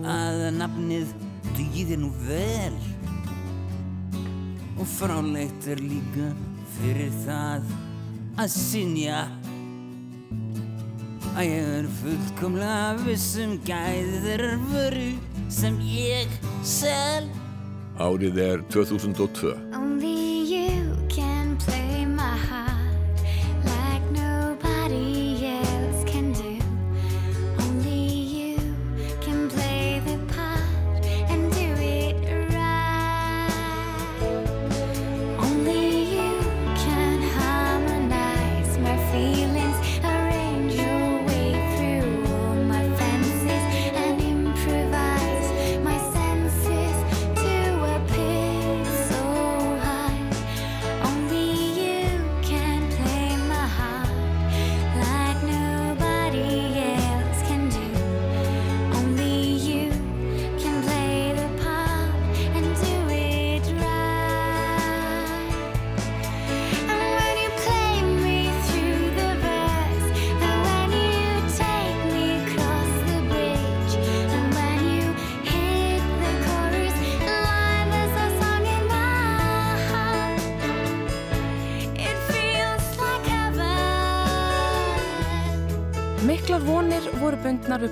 að 0.04 0.42
nafnið 0.58 1.14
dugir 1.54 1.96
nú 2.02 2.12
vel. 2.26 2.76
Og 4.76 4.84
fráleitt 4.98 5.72
er 5.72 5.80
líka 5.88 6.34
fyrir 6.76 7.16
það 7.24 7.72
að 8.36 8.52
synja 8.58 9.24
Að 11.38 11.46
ég 11.46 11.68
er 11.80 11.90
fullkomlega 12.00 12.96
vissum 13.06 13.58
gæði 13.68 14.22
þeirrar 14.26 14.64
vöru 14.72 15.10
sem 15.54 15.78
ég 15.86 16.34
sel 16.66 17.30
Árið 18.00 18.40
er 18.40 18.62
2002. 18.72 19.54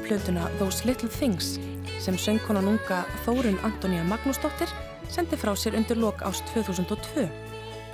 plötuna 0.07 0.47
Those 0.59 0.87
Little 0.87 1.09
Things 1.09 1.57
sem 1.99 2.15
söngkonan 2.15 2.67
unga 2.71 3.01
Þórun 3.25 3.57
Antonia 3.67 4.05
Magnúsdóttir 4.07 4.71
sendi 5.11 5.35
frá 5.39 5.51
sér 5.55 5.75
undir 5.75 5.99
lok 5.99 6.21
ást 6.23 6.47
2002 6.53 7.27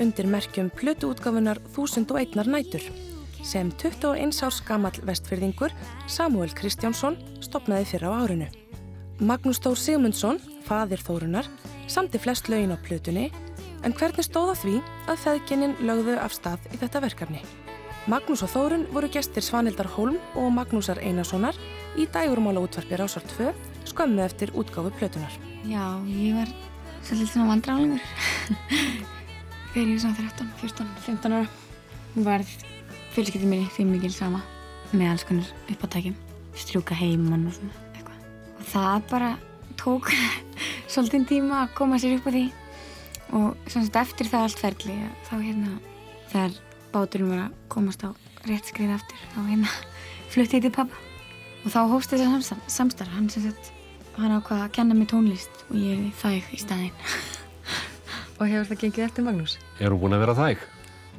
undir 0.04 0.30
merkjum 0.30 0.70
plötuútgafunar 0.78 1.58
1001 1.74 2.38
nætur 2.46 2.86
sem 3.44 3.72
21 3.82 4.44
árs 4.46 4.62
gamall 4.68 5.00
vestfyrðingur 5.08 5.74
Samuel 6.08 6.54
Kristjánsson 6.54 7.18
stopnaði 7.44 7.90
fyrra 7.92 8.14
á 8.14 8.24
árinu. 8.24 8.48
Magnús 9.20 9.60
Þór 9.64 9.78
Sigmundsson, 9.78 10.40
fadir 10.66 11.02
Þórunar, 11.02 11.50
samti 11.88 12.22
flest 12.22 12.50
lögin 12.50 12.74
á 12.74 12.78
plötunni 12.78 13.32
en 13.84 13.94
hvernig 13.94 14.26
stóða 14.26 14.56
því 14.62 14.80
að 15.12 15.22
feðginnin 15.26 15.78
lögðu 15.84 16.18
af 16.22 16.34
stað 16.38 16.70
í 16.72 16.80
þetta 16.80 17.04
verkefni. 17.04 17.44
Magnús 18.08 18.44
og 18.44 18.52
Þórun 18.52 18.88
voru 18.92 19.08
gestir 19.12 19.44
Svanildar 19.44 19.88
Holm 19.96 20.18
og 20.36 20.50
Magnúsar 20.56 21.00
Einarssonar 21.00 21.56
í 22.00 22.08
dægurmála 22.10 22.64
útvarpi 22.64 22.98
Rásar 22.98 23.24
2 23.38 23.52
skömmu 23.90 24.24
eftir 24.24 24.52
útgáfu 24.58 24.92
plötunar. 24.98 25.34
Já, 25.64 26.02
ég 26.08 26.34
var 26.36 26.50
svolítið 27.04 27.30
svona 27.30 27.52
vandrálingur 27.52 28.02
þegar 29.74 29.88
ég 29.88 29.94
var 29.94 30.02
svona 30.02 30.18
13, 30.18 30.50
14, 30.62 30.88
15 31.06 31.38
ára. 31.38 31.48
Hún 32.16 32.28
var 32.28 32.46
fjölskyldið 33.14 33.50
minni 33.50 33.70
því 33.76 33.88
mikil 33.92 34.14
sama 34.14 34.42
með 34.94 35.14
alls 35.14 35.26
konar 35.28 35.54
uppátækjum, 35.70 36.18
strjúka 36.58 36.98
heimann 36.98 37.48
og 37.50 37.56
svona 37.58 37.78
eitthvað. 37.94 38.20
Og 38.58 38.68
það 38.74 39.08
bara 39.14 39.32
tók 39.80 40.12
svolítið 40.94 41.30
tíma 41.30 41.64
að 41.64 41.74
koma 41.78 42.02
sér 42.02 42.18
upp 42.18 42.30
á 42.30 42.32
því 42.34 42.46
og 43.34 43.72
sagt 43.72 43.98
eftir 43.98 44.30
það 44.30 44.48
allt 44.48 44.62
ferli 44.62 45.00
þá 45.30 45.34
hérna 45.40 45.72
þegar 46.34 46.60
báturinn 46.94 47.34
var 47.34 47.48
að 47.48 47.58
komast 47.74 48.06
á 48.06 48.10
rétt 48.46 48.70
skrið 48.70 48.94
aftur 48.98 49.26
þá 49.34 49.42
hérna 49.48 49.74
flutti 50.34 50.60
ég 50.60 50.68
til 50.68 50.76
pappa 50.76 51.03
og 51.64 51.70
þá 51.72 51.80
hófst 51.92 52.14
þessi 52.14 52.28
samstarf, 52.28 52.68
samstarf. 52.68 53.16
hann 53.16 53.30
sem 53.32 53.48
sagt 53.48 53.72
hann 54.18 54.36
ákvað 54.36 54.66
að 54.68 54.74
kenna 54.76 54.98
mér 54.98 55.10
tónlist 55.10 55.64
og 55.70 55.80
ég 55.80 55.98
er 55.98 56.12
þæg 56.22 56.54
í 56.54 56.62
staðinn 56.62 56.98
Og 58.42 58.50
hefur 58.50 58.66
það 58.72 58.80
gengið 58.82 59.06
eftir 59.06 59.26
Magnús? 59.28 59.54
Er 59.80 59.94
hún 59.94 60.02
búin 60.02 60.16
að 60.18 60.24
vera 60.26 60.34
þæg? 60.36 60.64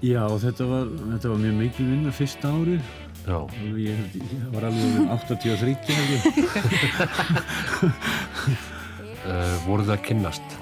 Já, 0.04 0.22
þetta 0.42 0.66
var, 0.68 0.88
þetta 1.14 1.30
var 1.30 1.38
mjög 1.40 1.54
mikil 1.56 1.84
vinna 1.88 2.12
fyrsta 2.12 2.50
árið. 2.50 2.88
Já. 3.24 3.38
Ég, 3.80 4.00
ég 4.18 4.42
var 4.52 4.66
alveg 4.68 4.98
um 5.00 5.06
83 5.14 5.54
held 5.62 5.84
ég. 6.12 6.22
Uh, 9.24 9.54
voru 9.64 9.80
það 9.86 9.94
að 9.94 10.02
kynnast? 10.04 10.54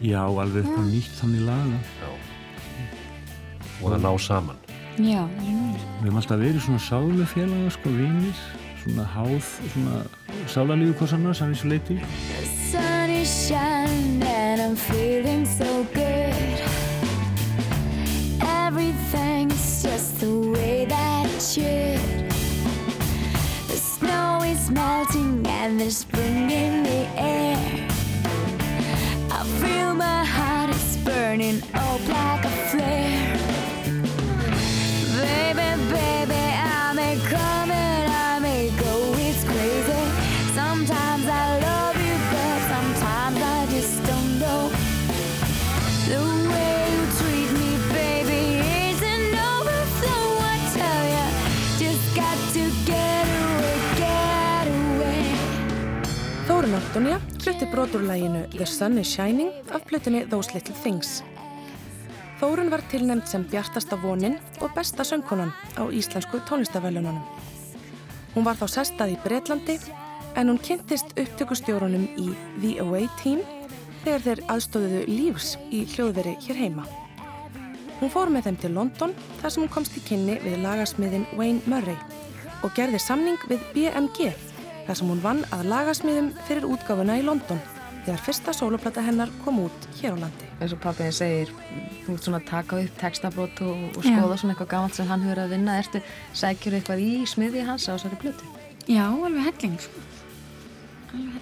Já, 0.00 0.22
alveg 0.24 0.64
upp 0.64 0.78
á 0.80 0.82
nýtt 0.86 1.18
þannig 1.18 1.42
laga. 1.44 1.80
Já. 2.00 2.08
Og 3.82 3.92
það 3.92 3.98
ná 4.06 4.12
saman? 4.24 4.62
Já, 4.96 5.26
það 5.28 5.42
er 5.42 5.58
núna 5.58 5.74
Við 5.74 6.06
hefum 6.06 6.20
alltaf 6.22 6.40
verið 6.40 6.64
svona 6.64 6.80
sálufélaga, 6.86 7.74
sko, 7.76 7.92
vinir, 7.98 8.40
svona 8.88 9.04
háð, 9.04 9.44
svona 9.72 10.04
sálarlífu 10.48 10.94
hvers 10.98 11.12
annars, 11.12 11.40
að 11.42 11.52
þessu 11.52 11.68
leiti. 11.68 11.96
The 12.38 12.46
sun 12.70 13.10
is 13.10 13.28
shining 13.48 14.22
and 14.22 14.60
I'm 14.60 14.76
feeling 14.76 15.44
so 15.46 15.84
good. 15.92 16.62
Everything's 18.40 19.82
just 19.82 20.20
the 20.20 20.32
way 20.52 20.86
that 20.86 21.26
it 21.26 21.42
should. 21.42 22.30
The 23.68 23.76
snow 23.76 24.40
is 24.44 24.70
melting 24.70 25.46
and 25.46 25.80
there's 25.80 25.98
spring 25.98 26.50
in 26.50 26.82
the 26.82 27.06
air. 27.16 27.58
I 29.30 29.44
feel 29.60 29.94
my 29.94 30.24
heart 30.24 30.70
is 30.70 30.96
burning 31.04 31.62
up 31.74 32.00
like 32.08 32.44
a 32.44 32.54
flare. 32.70 33.36
Baby, 35.20 35.68
baby, 35.92 36.27
Antonia 56.98 57.20
flutti 57.42 57.66
broturlæginu 57.66 58.40
The 58.50 58.66
Sun 58.66 58.98
is 58.98 59.14
Shining 59.14 59.50
af 59.70 59.80
plötunni 59.86 60.30
Those 60.30 60.50
Little 60.54 60.74
Things. 60.82 61.24
Þórun 62.40 62.70
var 62.70 62.82
tilnæmt 62.90 63.28
sem 63.30 63.44
bjartasta 63.44 63.96
vonin 64.02 64.34
og 64.60 64.72
besta 64.74 65.04
söngkonan 65.06 65.52
á 65.78 65.86
íslensku 65.94 66.40
tónlistavælununum. 66.48 67.22
Hún 68.34 68.44
var 68.44 68.58
þá 68.58 68.66
sestað 68.66 69.14
í 69.14 69.20
Bretlandi 69.22 69.78
en 70.34 70.50
hún 70.50 70.58
kynntist 70.58 71.14
upptökustjórunum 71.14 72.08
í 72.18 72.34
The 72.58 72.82
Away 72.82 73.06
Team 73.22 73.46
þegar 74.02 74.26
þeir 74.26 74.44
aðstóðuðu 74.48 75.06
lífs 75.06 75.54
í 75.70 75.86
hljóðveri 75.94 76.34
hér 76.48 76.62
heima. 76.64 76.88
Hún 78.00 78.10
fór 78.10 78.26
með 78.26 78.50
þeim 78.50 78.60
til 78.64 78.74
London 78.74 79.14
þar 79.38 79.50
sem 79.54 79.62
hún 79.62 79.74
komst 79.76 79.94
í 79.94 80.02
kynni 80.02 80.40
við 80.42 80.58
lagasmiðin 80.66 81.30
Wayne 81.38 81.62
Murray 81.70 81.98
og 82.66 82.74
gerði 82.74 82.98
samning 82.98 83.38
við 83.46 83.62
BMG 83.70 84.47
þar 84.88 84.98
sem 85.02 85.10
hún 85.12 85.20
vann 85.22 85.44
að 85.54 85.66
lagasmiðum 85.70 86.32
fyrir 86.48 86.64
útgáfuna 86.66 87.18
í 87.20 87.24
London 87.26 87.60
þegar 88.08 88.22
fyrsta 88.24 88.54
sóloplata 88.56 89.02
hennar 89.04 89.28
kom 89.44 89.58
út 89.66 89.88
hér 90.00 90.16
á 90.16 90.18
landi. 90.24 90.46
eins 90.62 90.72
og 90.72 90.80
pappiðin 90.80 91.12
segir 91.12 91.50
þú 92.06 92.14
ert 92.16 92.24
svona 92.24 92.38
að 92.40 92.46
taka 92.48 92.78
upp 92.80 92.94
textabrót 93.02 93.60
og, 93.62 93.82
og 93.98 94.04
Já. 94.06 94.14
skoða 94.16 94.38
svona 94.40 94.54
eitthvað 94.56 94.70
gammalt 94.72 94.96
sem 94.96 95.06
hann 95.12 95.22
hefur 95.26 95.42
að 95.44 95.52
vinna 95.52 95.74
ertu 95.82 96.00
sækjur 96.40 96.78
eitthvað 96.78 97.02
í 97.04 97.10
smiði 97.28 97.66
hans 97.68 97.84
á 97.86 97.92
þessari 97.94 98.20
plötu 98.22 98.48
Já, 98.88 99.04
alveg 99.12 99.44
helling 99.44 99.76
sko. 99.84 100.00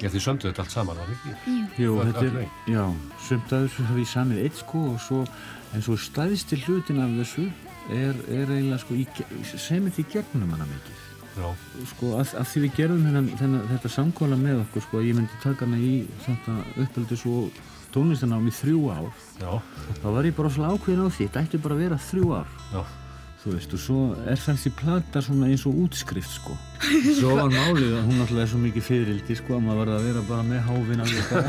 Já, 0.01 0.09
þið 0.10 0.23
söndu 0.23 0.47
þetta 0.48 0.62
allt 0.62 0.74
saman, 0.74 0.98
var 0.98 1.06
það 1.06 1.14
ekki? 1.16 1.55
Jú, 1.82 1.94
þetta 2.06 2.24
er, 2.27 2.35
já, 2.70 2.82
að 2.86 3.55
þessu 3.55 3.86
ég 3.98 4.10
samið 4.10 4.43
eitt 4.47 4.59
sko 4.60 4.82
og 4.93 5.01
svo, 5.02 5.23
en 5.74 5.82
svo 5.86 5.97
stæðsti 5.98 6.59
hlutin 6.64 7.01
af 7.02 7.14
þessu 7.20 7.47
er, 7.94 8.14
er 8.31 8.52
eiginlega 8.55 8.78
sko, 8.82 8.94
í 8.98 9.06
ge- 9.16 9.27
sem 9.59 9.86
þetta 9.89 10.02
í 10.02 10.06
gegnum 10.14 10.52
hana 10.55 10.68
mikið. 10.70 11.02
Sko, 11.92 12.12
að, 12.16 12.30
að 12.40 12.46
því 12.52 12.62
við 12.66 12.76
gerum 12.80 13.02
þennan, 13.06 13.26
þennan, 13.40 13.64
þetta 13.74 13.90
samkóla 13.92 14.36
með 14.40 14.62
okkur, 14.64 14.84
sko, 14.86 15.00
að 15.02 15.08
ég 15.10 15.18
myndi 15.18 15.40
taka 15.42 15.66
hana 15.68 15.78
í 15.80 15.94
þetta 16.24 16.54
uppeldis 16.84 17.24
og 17.28 17.58
tónlistanám 17.96 18.48
í 18.48 18.54
þrjú 18.56 18.80
ár. 18.92 19.10
Já. 19.40 19.50
Þá 20.02 20.06
var 20.16 20.24
ég 20.30 20.36
bara 20.38 20.52
svolítið 20.52 20.76
ákveðin 20.78 21.04
á 21.04 21.08
því, 21.12 21.26
þetta 21.26 21.42
ætti 21.46 21.60
bara 21.66 21.76
að 21.76 21.82
vera 21.84 21.98
þrjú 22.10 22.26
ár. 22.40 22.48
Já. 22.72 22.82
Þú 23.46 23.52
veist, 23.54 23.74
og 23.76 23.78
svo 23.78 23.98
er 24.26 24.40
þessi 24.42 24.70
plata 24.74 25.20
svona 25.22 25.46
eins 25.52 25.62
og 25.70 25.76
útskrift, 25.84 26.32
sko. 26.34 26.56
Svo 27.20 27.36
var 27.38 27.52
málið 27.52 27.92
að 27.94 28.08
hún 28.08 28.24
alltaf 28.24 28.40
er 28.42 28.48
svo 28.50 28.58
mikið 28.58 28.82
fyririldi, 28.88 29.36
sko, 29.38 29.54
að 29.60 29.62
maður 29.68 29.78
var 29.84 29.92
að 29.94 30.08
vera 30.08 30.22
bara 30.26 30.42
með 30.48 30.60
bara. 31.30 31.46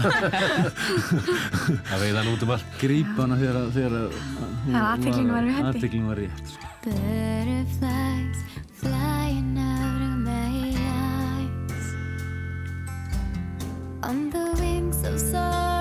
Að 1.96 2.04
veiða 2.04 2.20
hann 2.22 2.32
út 2.36 2.46
um 2.46 2.54
allt. 2.54 2.70
Grípa 2.84 3.24
hana 3.26 3.40
þegar, 3.42 3.58
að- 3.64 3.74
þegar 3.80 3.98
að- 4.04 4.14
hún 4.68 4.78
Að 4.78 4.88
athyglin 4.94 5.34
var 5.34 5.50
hendi. 5.58 5.72
Athyglin 5.74 6.08
var 6.12 6.22
rétt, 6.22 6.58
On 14.04 14.30
the 14.30 14.56
wings 14.60 15.04
of 15.04 15.20
sorrow 15.20 15.77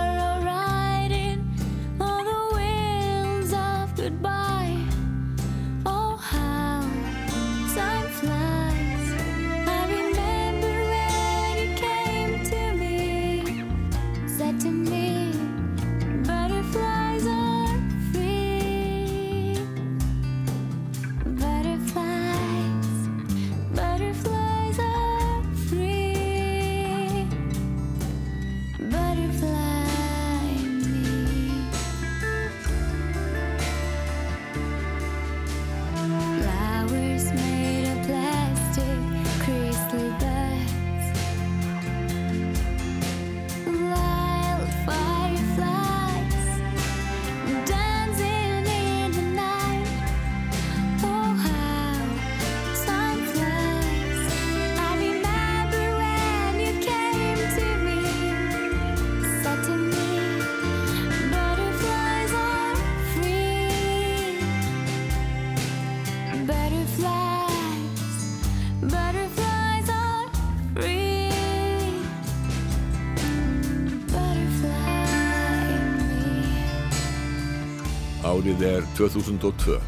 2002. 78.97 79.81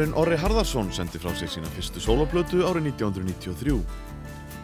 Skagamaðurinn 0.00 0.16
Orri 0.16 0.36
Harðarsson 0.40 0.86
sendi 0.96 1.18
frá 1.20 1.28
sér 1.36 1.50
sína 1.52 1.68
fyrstu 1.74 2.00
soloplötu 2.00 2.62
árið 2.64 2.86
1993. 2.94 3.74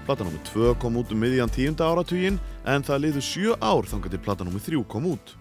Plata 0.06 0.24
nr. 0.24 0.38
2 0.48 0.70
kom 0.80 0.94
út 0.96 1.10
um 1.12 1.18
miðjan 1.20 1.50
tíunda 1.52 1.90
áratugin 1.92 2.38
en 2.64 2.84
það 2.86 3.02
liðu 3.02 3.20
sjö 3.20 3.56
ár 3.60 3.84
þangar 3.84 4.14
til 4.14 4.20
plata 4.24 4.46
nr. 4.46 4.56
3 4.64 4.80
kom 4.88 5.10
út. 5.10 5.34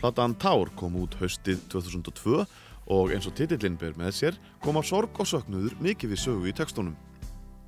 Platan 0.00 0.34
Tár 0.34 0.72
kom 0.74 0.96
út 0.98 1.14
haustið 1.20 1.60
2002 1.70 2.40
og 2.90 3.12
eins 3.14 3.28
og 3.30 3.36
titillinn 3.38 3.76
ber 3.78 3.94
með 4.00 4.16
sér 4.18 4.40
koma 4.64 4.82
sorg 4.82 5.14
og 5.22 5.28
söknuður 5.30 5.76
mikið 5.78 6.10
við 6.10 6.22
sögu 6.24 6.50
í 6.50 6.54
textunum. 6.58 6.96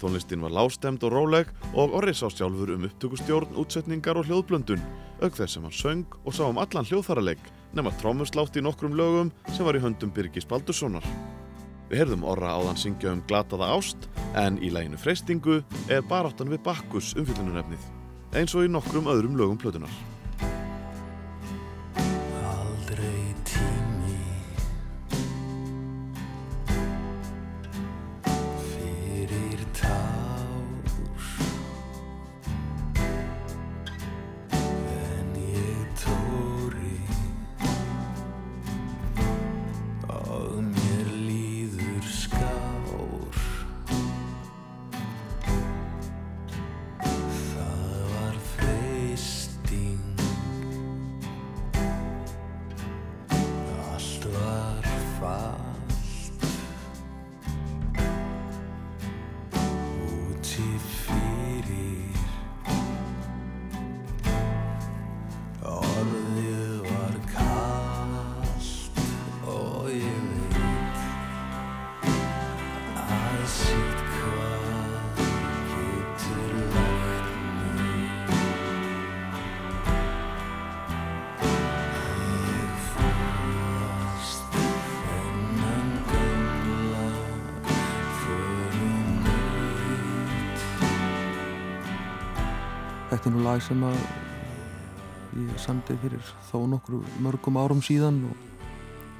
Tónlistin 0.02 0.42
var 0.42 0.50
lástemt 0.50 1.06
og 1.06 1.14
róleg 1.14 1.52
og 1.76 1.94
Orri 1.94 2.10
sá 2.10 2.26
sjálfur 2.26 2.74
um 2.74 2.88
upptökustjórn, 2.88 3.54
útsetningar 3.54 4.18
og 4.18 4.26
hljóðblöndun, 4.26 4.82
auk 5.22 5.38
þess 5.38 5.54
sem 5.54 5.62
hann 5.62 5.78
söng 5.78 6.18
og 6.24 6.34
sá 6.34 6.42
um 6.48 6.58
allan 6.58 6.90
hljóðfæraleg, 6.90 7.38
nema 7.70 7.94
trómuslátt 8.02 8.58
í 8.58 8.66
nokkrum 8.66 8.98
lögum 8.98 9.30
sem 9.52 9.62
var 9.62 9.78
í 9.78 9.84
höndum 9.84 10.10
Birgis 10.10 10.48
Baldurssonar. 10.50 11.06
Við 11.92 12.06
heyrðum 12.06 12.22
Orra 12.24 12.54
áðan 12.56 12.78
syngja 12.80 13.10
um 13.12 13.18
glataða 13.28 13.66
ást, 13.74 14.06
en 14.40 14.56
í 14.64 14.70
læginu 14.72 14.96
Freistingu 14.96 15.58
er 15.92 16.00
baráttan 16.08 16.48
við 16.48 16.62
Bakkus 16.64 17.10
umfyllunarefnið, 17.20 17.84
eins 18.32 18.56
og 18.56 18.64
í 18.64 18.72
nokkrum 18.72 19.12
öðrum 19.12 19.36
lögum 19.36 19.60
plötunar. 19.60 19.92
Lag 93.52 93.60
sem 93.60 93.82
að 93.84 93.98
ég 95.36 95.56
samdi 95.60 95.94
fyrir 96.00 96.28
þó 96.48 96.62
nokkru 96.72 97.02
mörgum 97.20 97.58
árum 97.60 97.82
síðan 97.84 98.22
og 98.30 98.46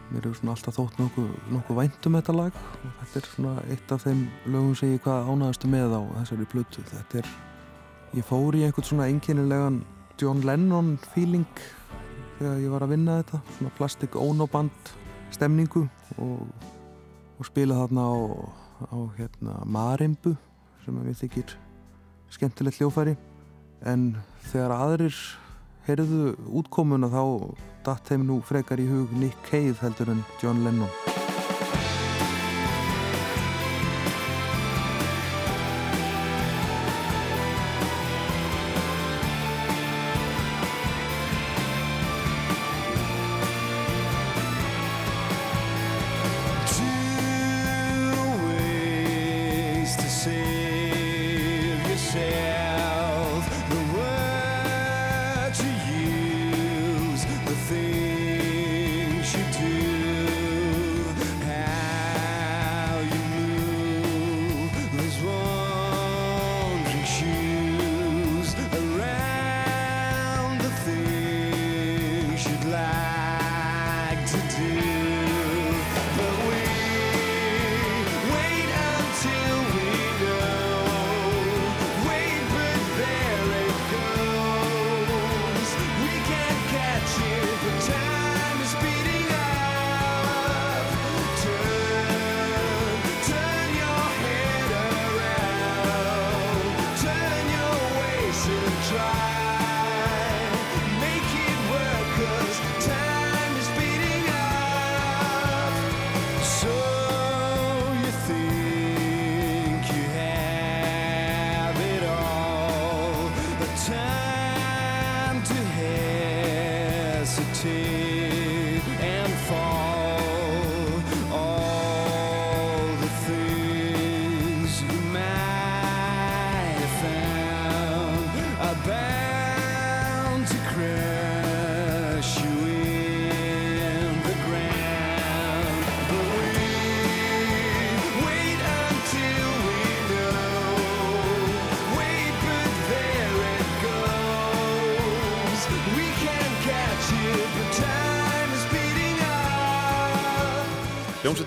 mér 0.08 0.24
hefur 0.24 0.38
svona 0.38 0.52
alltaf 0.54 0.76
þótt 0.78 1.00
nokkuð 1.00 1.26
nokku 1.52 1.74
vænt 1.76 2.06
um 2.08 2.14
þetta 2.16 2.34
lag. 2.36 2.60
Og 2.80 2.94
þetta 3.02 3.20
er 3.20 3.26
svona 3.28 3.52
eitt 3.74 3.92
af 3.92 4.06
þeim 4.06 4.22
lögum 4.46 4.76
sem 4.78 4.94
ég 4.94 5.02
hvað 5.04 5.28
ánægastu 5.28 5.68
með 5.72 5.96
á 5.96 6.02
þessari 6.14 6.46
plötu. 6.48 6.84
Þetta 6.88 7.20
er, 7.20 7.28
ég 8.16 8.28
fór 8.28 8.56
í 8.56 8.62
einhvern 8.64 8.88
svona 8.88 9.08
einkennilegan 9.10 9.80
John 10.20 10.40
Lennon 10.48 10.94
feeling 11.12 11.64
þegar 12.38 12.62
ég 12.62 12.72
var 12.72 12.86
að 12.86 12.94
vinna 12.94 13.18
þetta, 13.20 13.42
svona 13.58 13.74
plastik 13.76 14.16
ónóband 14.16 14.94
stemningu 15.34 15.82
og, 16.16 16.46
og 17.36 17.50
spila 17.50 17.82
þarna 17.82 18.06
á, 18.08 18.16
á 18.88 18.96
hérna, 19.18 19.58
marimbu 19.68 20.32
sem 20.86 20.96
að 20.96 21.10
við 21.10 21.20
þykir 21.26 21.54
skemmtilegt 22.32 22.80
hljófæri 22.80 23.18
en 23.86 24.12
þegar 24.50 24.76
aðrir 24.76 25.16
heyrðu 25.86 26.34
útkomuna 26.60 27.10
þá 27.10 27.22
datt 27.86 28.12
þeim 28.12 28.28
nú 28.28 28.38
frekar 28.46 28.82
í 28.82 28.86
hug 28.90 29.14
Nick 29.18 29.38
Cave 29.50 29.78
heldur 29.82 30.14
en 30.14 30.24
John 30.42 30.62
Lennon 30.66 31.21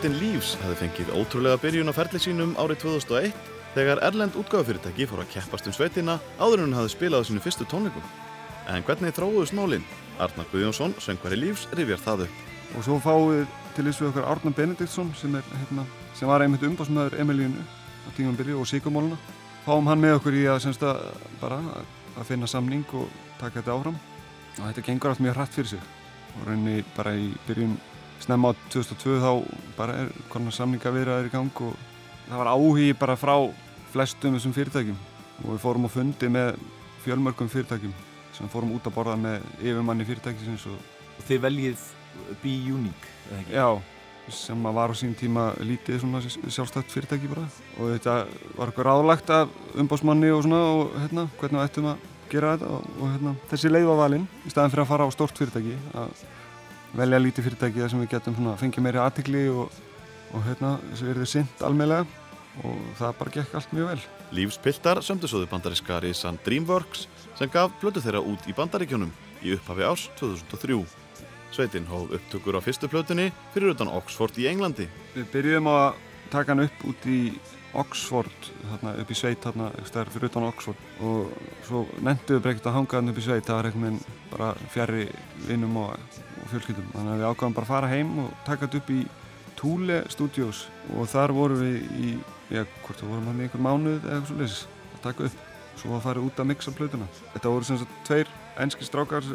Hljómsveitin 0.06 0.22
Leaves 0.22 0.50
hefði 0.62 0.76
fengið 0.78 1.08
ótrúlega 1.18 1.58
byrjun 1.58 1.90
á 1.90 1.94
ferli 1.98 2.20
sínum 2.22 2.52
árið 2.62 2.84
2001 2.84 3.32
þegar 3.74 4.02
Erlend 4.06 4.36
útgáfufyrirtæki 4.38 5.08
fór 5.10 5.24
að 5.24 5.32
keppast 5.34 5.66
um 5.66 5.74
sveitina 5.74 6.20
áður 6.38 6.62
en 6.62 6.68
hún 6.68 6.76
hafði 6.78 6.92
spilað 6.94 7.24
á 7.26 7.28
sínu 7.32 7.42
fyrstu 7.42 7.66
tónleikum. 7.66 8.06
En 8.70 8.86
hvernig 8.86 9.16
þróuðust 9.18 9.56
málinn? 9.58 9.88
Arnar 10.22 10.46
Guðjónsson, 10.52 10.94
söngvari 11.02 11.40
Leaves, 11.40 11.66
rifjar 11.74 12.04
það 12.04 12.28
upp. 12.28 12.44
og 12.76 12.86
svo 12.86 13.00
fáum 13.02 13.32
við 13.32 13.48
til 13.74 13.86
þessu 13.88 14.06
okkar 14.12 14.30
Árna 14.30 14.52
Benediktsson 14.54 15.10
sem, 15.18 15.36
er, 15.36 15.50
hérna, 15.64 15.88
sem 16.14 16.30
var 16.30 16.46
einmitt 16.46 16.68
umbásmaður 16.70 17.18
Emilínu 17.26 17.66
á 18.06 18.10
tímanbyrju 18.14 18.60
og 18.62 18.70
Sigurmóluna 18.70 19.18
fáum 19.66 19.90
hann 19.90 20.02
með 20.06 20.20
okkur 20.20 20.38
í 20.38 20.46
að, 20.46 20.70
að, 20.86 21.02
bara, 21.42 21.60
að 22.14 22.30
finna 22.30 22.46
samning 22.46 22.86
og 22.94 23.10
taka 23.40 23.62
þetta 23.64 23.74
áfram 23.74 23.98
og 23.98 24.64
þetta 24.68 24.86
gengur 24.86 25.16
allt 25.16 25.26
mjög 25.26 25.38
hratt 25.40 25.58
fyrir 25.58 25.74
sig 25.74 25.92
og 26.36 26.50
rauninni 26.50 26.84
bara 26.94 27.16
í 27.18 27.32
byrjun 27.48 27.78
snemma 28.24 28.54
á 28.54 28.60
2002 28.74 29.20
þá 29.22 29.32
bara 29.78 30.00
er 30.06 30.16
konar 30.32 30.56
samninga 30.56 30.94
viðraður 30.96 31.30
í 31.30 31.36
gang 31.36 31.62
og 31.68 31.76
það 32.30 32.42
var 32.42 32.52
áhugi 32.56 32.90
bara 32.98 33.20
frá 33.20 33.36
flestum 33.94 34.36
þessum 34.38 34.56
fyrirtækjum. 34.56 34.98
Og 35.44 35.54
við 35.54 35.64
fórum 35.64 35.88
á 35.88 35.92
fundi 35.92 36.32
með 36.32 36.56
fjölmörgum 37.04 37.52
fyrirtækjum 37.52 37.96
sem 38.36 38.52
fórum 38.52 38.76
út 38.76 38.88
að 38.88 38.96
borða 38.98 39.16
með 39.20 39.44
yfirmanni 39.62 40.08
fyrirtækisins 40.08 40.66
og 40.72 40.80
Og 41.16 41.28
þið 41.28 41.44
veljið 41.48 41.84
Be 42.42 42.54
Unique, 42.72 43.12
eða 43.30 43.40
ekki? 43.42 43.54
Já, 43.56 43.68
sem 44.36 44.68
var 44.76 44.92
á 44.92 44.96
sín 44.98 45.14
tíma 45.18 45.46
lítið 45.62 46.02
svona 46.02 46.22
sjálfstætt 46.24 46.92
fyrirtæki 46.92 47.30
bara. 47.32 47.46
Og 47.80 47.94
þetta 47.96 48.16
var 48.58 48.72
eitthvað 48.72 48.90
ráðlagt 48.90 49.32
af 49.36 49.54
umbásmanni 49.80 50.32
og 50.34 50.44
svona 50.46 50.62
og 50.72 50.96
hérna 51.04 51.28
hvernig 51.40 51.66
ættum 51.66 51.90
að 51.92 52.08
gera 52.32 52.56
þetta. 52.56 52.72
Og, 52.72 52.90
og 53.00 53.14
hérna 53.14 53.36
þessi 53.52 53.72
leið 53.72 53.90
var 53.92 54.02
valinn 54.04 54.28
í 54.44 54.54
staðan 54.54 54.74
fyrir 54.74 54.86
að 54.86 54.92
fara 54.94 55.08
á 55.08 55.16
stórt 55.16 55.42
fyrirtæki 55.42 55.78
að 55.94 56.26
velja 56.96 57.22
lítið 57.22 57.50
fyrirtæki 57.50 57.82
þar 57.84 57.94
sem 57.94 58.04
við 58.04 58.14
getum 58.16 58.38
svona 58.38 58.56
fengið 58.60 58.86
meiri 58.86 59.02
aðtikli 59.04 59.48
og, 59.52 59.80
og 60.32 60.46
hérna 60.48 60.76
þessu 60.92 61.10
verður 61.10 61.32
sint 61.32 61.66
almeinlega 61.66 62.06
og 62.64 62.84
það 63.00 63.18
bara 63.20 63.34
gekk 63.36 63.56
allt 63.60 63.74
mjög 63.76 63.90
vel. 63.92 64.04
Leaves 64.36 64.60
piltar 64.62 65.02
sömdu 65.04 65.30
svoðu 65.30 65.50
bandaríska 65.52 66.00
risan 66.04 66.40
Dreamworks 66.46 67.08
sem 67.36 67.52
gaf 67.52 67.74
plötu 67.82 68.04
þeirra 68.04 68.24
út 68.24 68.48
í 68.48 68.56
bandaríkjunum 68.56 69.12
í 69.44 69.56
upphafi 69.58 69.86
árs 69.88 70.08
2003. 70.20 70.80
Sveitin 71.56 71.88
hóð 71.88 72.16
upptökur 72.18 72.58
á 72.60 72.62
fyrstu 72.64 72.90
plötunni 72.92 73.30
fyrir 73.54 73.76
utan 73.76 73.92
Oxford 73.92 74.40
í 74.40 74.48
Englandi. 74.52 74.88
Við 75.16 75.30
byrjuðum 75.36 75.70
á 75.72 75.76
að 75.76 76.02
taka 76.32 76.56
hann 76.56 76.66
upp 76.66 76.88
út 76.90 77.08
í 77.08 77.20
Oxford, 77.76 78.50
þarna 78.70 78.94
upp 79.02 79.10
í 79.12 79.18
sveit 79.20 79.44
þarna, 79.44 79.70
ekki 79.76 79.92
stær 79.92 80.12
fyrir 80.14 80.30
utan 80.30 80.48
Oxford 80.48 81.02
og 81.04 81.34
svo 81.68 81.84
nefnduðu 82.00 82.44
bara 82.44 82.56
ekkert 82.56 82.70
að 82.72 82.78
hanga 82.78 83.00
hann 83.00 83.12
upp 83.12 83.20
í 83.20 83.26
sveit 83.26 83.48
það 83.48 83.58
var 83.58 83.70
einhvern 83.70 83.86
veginn 83.86 84.30
bara 84.32 84.52
fjari 84.72 85.08
vinnum 85.50 85.82
og, 85.82 86.22
og 86.46 86.54
fjölskyldum. 86.54 86.88
Þannig 86.94 87.14
að 87.14 87.22
við 87.22 87.30
ákvæðum 87.32 87.58
bara 87.58 87.68
að 87.68 87.74
fara 87.74 87.92
heim 87.92 88.14
og 88.24 88.32
taka 88.46 88.68
þetta 88.68 88.82
upp 88.82 88.94
í 88.94 89.02
Thule 89.60 90.00
Studios. 90.14 90.64
Og 90.96 91.10
þar 91.10 91.34
vorum 91.36 91.62
við 91.64 91.78
í, 91.98 92.14
já, 92.54 92.64
hvort 92.86 93.02
það 93.02 93.12
vorum 93.12 93.30
hann 93.32 93.42
í 93.42 93.48
einhver 93.48 93.66
mánuð 93.66 94.00
eða 94.00 94.16
eitthvað 94.16 94.32
svo 94.32 94.40
leiðis 94.40 94.64
að 94.94 95.04
taka 95.08 95.30
upp. 95.30 95.46
Svo 95.76 95.92
var 95.92 96.04
farið 96.06 96.28
út 96.30 96.40
að 96.40 96.50
mixa 96.52 96.74
plötuna. 96.76 97.08
Þetta 97.34 97.52
voru 97.52 97.68
sem 97.68 97.80
sagt 97.82 97.96
tveir 98.08 98.30
enski 98.64 98.88
strákar 98.88 99.26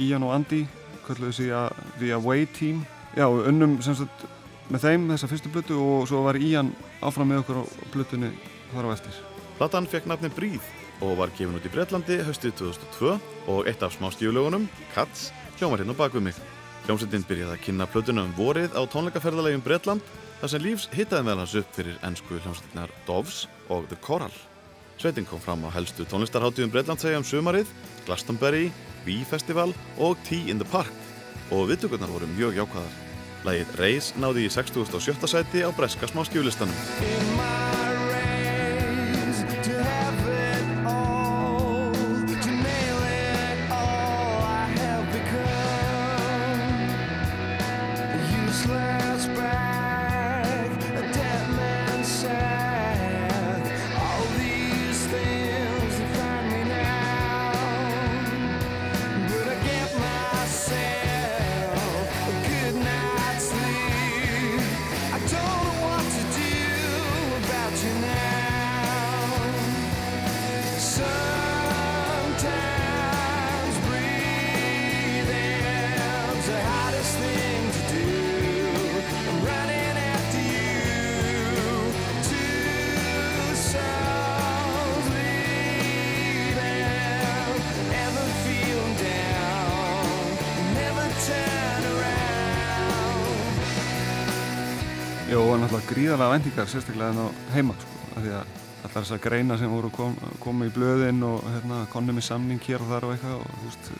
Ian 0.00 0.24
og 0.24 0.34
Andy, 0.34 0.62
kalluðu 1.06 1.36
sig 1.36 1.50
að 1.52 1.74
The 1.98 2.14
Away 2.16 2.46
Team. 2.56 2.84
Já, 3.18 3.26
og 3.26 3.42
unnum 3.50 3.80
sem 3.84 3.98
sagt 3.98 4.24
með 4.70 4.86
þeim 4.86 5.08
þessa 5.10 5.30
fyrstu 5.30 5.52
plötu 5.52 5.80
og 5.82 6.06
svo 6.08 6.22
var 6.24 6.38
Ian 6.38 6.70
áfram 7.02 7.32
með 7.32 7.42
okkur 7.42 7.60
á 7.60 7.64
plötunni 7.92 8.30
þar 8.70 8.88
á 8.88 8.94
eftir. 8.94 9.18
Platan 9.58 9.90
fekk 9.90 10.08
nafni 10.08 10.30
Bríð 10.32 10.70
og 11.04 11.18
var 11.18 11.32
gefin 11.34 11.58
út 11.58 11.66
í 11.66 11.72
Breitlandi 11.72 12.20
haustið 12.24 12.56
2002 12.62 13.12
og 13.50 13.68
eitt 13.68 13.82
af 13.84 13.96
smá 13.96 14.08
stíflögunum, 14.14 14.68
Cats, 14.94 15.30
hljómar 15.58 15.82
hérna 15.82 15.96
á 15.96 16.00
baku 16.00 16.22
mig. 16.22 16.38
Hljómsveitin 16.90 17.22
byrjaði 17.22 17.54
að 17.54 17.60
kynna 17.62 17.86
plötuna 17.86 18.22
um 18.26 18.32
vorið 18.34 18.72
á 18.74 18.82
tónleikaferðalegi 18.90 19.60
um 19.60 19.62
Breitland 19.62 20.08
þar 20.40 20.50
sem 20.50 20.62
Lífs 20.64 20.88
hittaði 20.90 21.22
meðal 21.28 21.44
hans 21.44 21.52
upp 21.60 21.76
fyrir 21.76 22.00
ennsku 22.02 22.40
hljómsveitinar 22.40 22.90
Doves 23.06 23.44
og 23.70 23.86
The 23.92 23.98
Coral. 24.02 24.34
Sveitin 24.98 25.28
kom 25.28 25.38
fram 25.38 25.62
á 25.62 25.70
helstu 25.70 26.02
tónlistarháttíðum 26.10 26.72
Breitlandsegja 26.74 27.20
um 27.22 27.28
sumarið, 27.28 27.70
Glastonbury, 28.08 28.72
Bee-festival 29.06 29.70
og 30.02 30.18
Tea 30.26 30.50
in 30.50 30.58
the 30.58 30.66
Park 30.72 30.90
og 31.54 31.70
viðtökurnar 31.70 32.10
voru 32.10 32.26
mjög 32.34 32.58
jákvæðar. 32.58 32.98
Lægið 33.46 33.78
Reis 33.78 34.10
náði 34.18 34.48
í 34.48 34.50
67. 34.50 35.30
sæti 35.30 35.62
á 35.62 35.70
breska 35.70 36.10
smáskjöflistanum. 36.10 37.89
A 48.68 48.99
gríðarlega 95.90 96.34
vendingar, 96.36 96.68
sérstaklega 96.70 97.10
en 97.10 97.22
á 97.24 97.26
heima, 97.54 97.74
sko, 97.80 97.96
af 98.14 98.22
því 98.22 98.32
að 98.36 98.52
allar 98.80 99.04
þessar 99.04 99.20
greina 99.24 99.56
sem 99.58 99.72
voru 99.72 99.90
kom, 99.94 100.14
koma 100.42 100.68
í 100.68 100.72
blöðin 100.74 101.24
og 101.26 101.42
hérna, 101.48 101.80
konni 101.90 102.14
með 102.14 102.26
samning 102.28 102.62
hér 102.64 102.84
og 102.84 102.92
þar 102.92 103.06
og 103.08 103.14
eitthvað 103.14 103.40
og 103.40 103.56
þú 103.56 103.66
veist, 103.66 103.90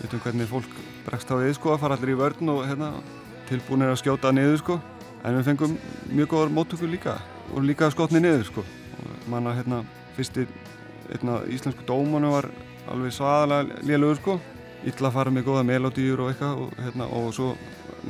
veitum 0.00 0.22
hvernig 0.24 0.50
fólk 0.50 0.74
bregst 1.06 1.30
á 1.30 1.34
við, 1.38 1.52
sko, 1.58 1.72
að 1.74 1.84
fara 1.84 1.98
allir 1.98 2.12
í 2.16 2.18
vörn 2.18 2.52
og 2.52 2.64
hérna, 2.66 2.90
tilbúinir 3.50 3.92
að 3.92 4.00
skjóta 4.02 4.34
niður, 4.34 4.58
sko, 4.62 4.78
en 5.22 5.38
við 5.38 5.48
fengum 5.52 5.78
mjög 6.10 6.32
góðar 6.34 6.54
móttökur 6.58 6.90
líka 6.90 7.16
og 7.54 7.62
líka 7.62 7.90
skotni 7.94 8.22
niður, 8.24 8.44
sko, 8.50 8.66
og 8.98 9.30
manna, 9.30 9.54
hérna, 9.54 9.82
fyrsti, 10.18 10.48
hérna, 11.12 11.40
íslensku 11.54 11.86
dómanu 11.86 12.34
var 12.34 12.50
alveg 12.90 13.14
svaðalega 13.14 13.80
lélugur, 13.86 14.20
sko, 14.20 14.38
illa 14.86 15.08
að 15.08 15.16
fara 15.20 15.32
með 15.34 15.46
góða 15.46 15.66
melodýr 15.70 16.20
og 16.22 16.32
eitthvað 16.32 16.66
og, 16.66 16.78
hérna, 16.82 17.06
og 17.14 17.30
svo 17.34 17.54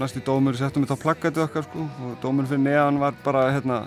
næsti 0.01 0.21
dómur 0.25 0.57
settum 0.59 0.85
við 0.85 0.93
þá 0.93 1.03
plakatið 1.03 1.45
okkar 1.47 1.65
sko 1.67 1.87
og 2.05 2.19
dómur 2.23 2.49
fyrir 2.49 2.63
neðan 2.65 3.01
var 3.01 3.17
bara 3.25 3.47
hérna 3.55 3.85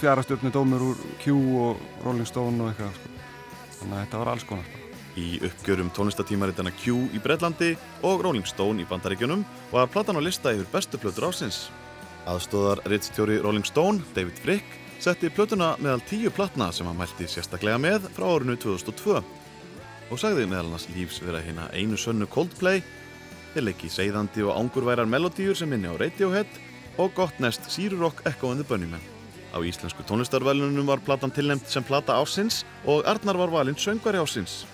fjarastjörnu 0.00 0.52
dómur 0.52 0.84
úr 0.90 1.04
Q 1.22 1.36
og 1.60 1.84
Rolling 2.04 2.28
Stone 2.28 2.62
og 2.62 2.72
eitthvað 2.72 2.96
sko. 2.96 3.12
Þannig 3.76 3.96
að 3.96 4.02
þetta 4.04 4.20
var 4.22 4.30
alls 4.32 4.46
konar. 4.48 4.70
Í 5.16 5.26
uppgjörum 5.48 5.90
tónlistatímaritana 5.96 6.72
Q 6.76 6.96
í 7.16 7.20
Breitlandi 7.24 7.70
og 8.04 8.24
Rolling 8.24 8.48
Stone 8.48 8.84
í 8.84 8.88
Bandaríkjunum 8.88 9.44
var 9.72 9.88
platan 9.92 10.20
á 10.20 10.22
lista 10.24 10.52
yfir 10.52 10.68
bestu 10.72 11.00
plötur 11.00 11.28
ásins. 11.30 11.66
Aðstóðar 12.28 12.82
rittstjóri 12.90 13.38
Rolling 13.40 13.64
Stone, 13.64 14.02
David 14.16 14.40
Frick, 14.42 14.76
setti 15.00 15.30
plötuna 15.30 15.74
meðal 15.80 16.02
tíu 16.08 16.32
platna 16.34 16.72
sem 16.72 16.88
hann 16.88 16.98
mælti 16.98 17.28
sérstaklega 17.30 17.78
með 17.80 18.08
frá 18.16 18.26
árinu 18.28 18.56
2002 18.60 19.20
og 20.06 20.20
sagði 20.20 20.46
meðal 20.48 20.72
hans 20.74 20.86
lífs 20.94 21.20
vera 21.24 21.40
hérna 21.42 21.66
einu 21.74 21.98
sönnu 21.98 22.28
Coldplay, 22.30 22.82
leiki 23.64 23.88
seiðandi 23.92 24.44
og 24.46 24.56
ángurværar 24.56 25.08
melodíur 25.08 25.56
sem 25.56 25.70
minni 25.70 25.88
á 25.88 25.94
Radiohead 25.96 26.58
og 26.98 27.12
gott 27.16 27.40
nest 27.40 27.64
sírurokk 27.70 28.22
Echo 28.28 28.50
and 28.50 28.62
the 28.62 28.68
Bunnymen. 28.68 29.02
Á 29.52 29.58
íslensku 29.64 30.04
tónlistarvelunum 30.04 30.86
var 30.86 31.00
platan 31.00 31.30
tilnæmt 31.30 31.68
sem 31.68 31.84
plata 31.84 32.16
ásins 32.20 32.64
og 32.84 33.06
Arnar 33.06 33.36
var 33.36 33.52
valinn 33.52 33.78
söngvari 33.78 34.20
ásins. 34.20 34.64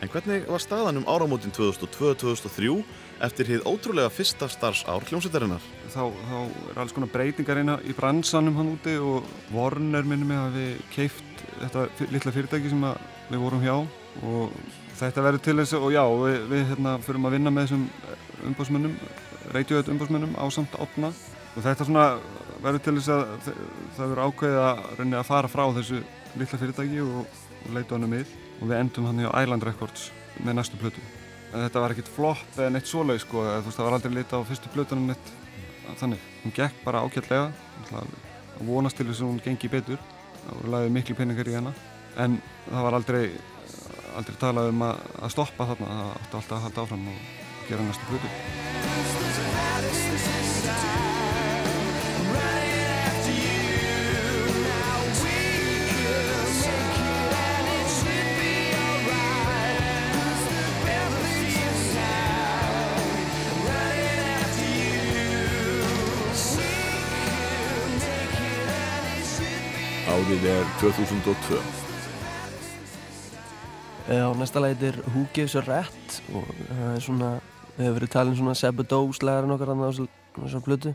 En 0.00 0.08
hvernig 0.08 0.46
var 0.48 0.62
staðan 0.62 0.96
um 1.02 1.08
áramótin 1.08 1.52
2002-2003 1.52 2.84
eftir 3.20 3.50
hið 3.52 3.66
ótrúlega 3.68 4.08
fyrsta 4.08 4.48
starfsár 4.48 5.04
hljómsveitarinnar? 5.10 5.60
Þá, 5.92 6.04
þá 6.08 6.36
er 6.72 6.80
alls 6.80 6.94
konar 6.96 7.10
breytingar 7.12 7.60
hérna 7.60 7.76
í 7.84 7.96
bransanum 7.96 8.56
hann 8.56 8.72
úti 8.76 8.96
og 8.96 9.26
Warner 9.52 10.06
minnum 10.08 10.30
mig 10.32 10.40
að 10.40 10.56
við 10.56 10.84
keift 10.94 11.44
þetta 11.60 11.88
litla 12.14 12.32
fyrirtæki 12.32 12.72
sem 12.72 12.86
við 13.28 13.42
vorum 13.42 13.66
hjá 13.66 13.76
og 14.24 14.54
þetta 15.00 15.24
verður 15.26 15.44
til 15.46 15.56
þess 15.60 15.76
og 15.78 15.90
já, 15.94 16.02
við, 16.22 16.38
við 16.50 16.64
hérna 16.72 16.94
fyrum 17.04 17.28
að 17.28 17.36
vinna 17.36 17.52
með 17.54 17.68
þessum 17.68 17.84
umbásmönnum, 18.50 18.96
reytjöðut 19.54 19.92
umbásmönnum 19.94 20.36
á 20.36 20.44
samt 20.52 20.76
átna 20.80 21.10
og 21.10 21.64
þetta 21.64 21.86
svona 21.88 22.06
verður 22.60 22.84
til 22.84 22.96
þess 22.98 23.12
að 23.14 23.24
það 23.46 24.02
verður 24.04 24.22
ákveðið 24.26 24.60
að 24.66 24.82
reyna 25.00 25.20
að 25.20 25.28
fara 25.30 25.50
frá 25.50 25.64
þessu 25.78 26.02
litla 26.38 26.60
fyrirtæki 26.60 27.02
og, 27.04 27.40
og 27.64 27.74
leita 27.76 27.96
hann 27.96 28.06
um 28.06 28.14
við 28.14 28.34
og 28.60 28.68
við 28.68 28.76
endum 28.78 29.08
hann 29.08 29.22
hjá 29.24 29.30
Island 29.42 29.66
Records 29.66 30.10
með 30.44 30.58
næstu 30.58 30.80
plötu. 30.80 31.02
En 31.50 31.64
þetta 31.64 31.82
var 31.82 31.94
ekkert 31.94 32.10
flopp 32.14 32.58
eða 32.58 32.72
neitt 32.74 32.88
svoleið 32.88 33.22
sko, 33.24 33.42
eða, 33.42 33.60
þú 33.60 33.70
veist 33.70 33.80
það 33.80 33.88
var 33.88 33.96
aldrei 33.96 34.12
litið 34.14 34.36
á 34.38 34.48
fyrstu 34.50 34.72
plötunum 34.74 35.08
neitt 35.10 35.32
þannig. 35.98 36.26
Hún 36.44 36.54
gekk 36.56 36.82
bara 36.84 37.02
náttúrulega 37.02 37.48
að 37.98 38.12
vonast 38.68 39.00
til 39.00 39.08
þess 39.08 39.24
að 39.24 39.32
hún 39.32 39.42
gengi 39.44 39.72
betur. 39.72 40.02
Það 40.44 40.60
voru 40.60 40.74
lagðið 40.74 40.94
miklu 40.94 41.16
peningar 41.18 41.50
í 41.50 41.56
hana, 41.56 41.72
en 42.20 42.36
það 42.68 42.86
var 42.86 42.96
aldrei, 42.98 43.24
aldrei 44.18 44.36
talað 44.40 44.72
um 44.72 44.82
að, 44.86 45.04
að 45.22 45.32
stoppa 45.34 45.68
þarna, 45.72 45.86
það 45.98 46.10
átti 46.14 46.36
alltaf 46.40 46.56
að 46.56 46.64
halda 46.66 46.84
áfram 46.86 47.06
og 47.12 47.18
gera 47.68 47.86
næstu 47.86 48.04
plötu. 48.10 48.28
Árið 70.10 70.44
er 70.50 70.66
2002. 70.80 71.89
Já, 74.10 74.26
næsta 74.34 74.58
lagið 74.62 74.86
er 74.88 74.96
Who 75.12 75.22
Gives 75.34 75.54
a 75.54 75.62
Rat 75.62 76.16
og 76.34 76.48
það 76.50 76.94
er 76.96 77.04
svona, 77.04 77.28
það 77.76 77.84
hefur 77.84 77.96
verið 78.00 78.12
talin 78.16 78.38
svona 78.40 78.56
Sebadó 78.58 79.00
slagarinn 79.14 79.54
okkar 79.54 79.70
annað 79.74 79.86
á 79.86 79.92
þessu- 79.94 80.10
á 80.10 80.38
þessar 80.42 80.64
plötu. 80.66 80.94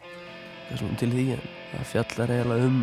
Það 0.66 0.74
er 0.76 0.82
svona 0.84 1.00
til 1.00 1.12
því 1.16 1.26
en 1.38 1.44
það 1.72 1.90
fjallar 1.94 2.36
eiginlega 2.36 2.70
um, 2.70 2.80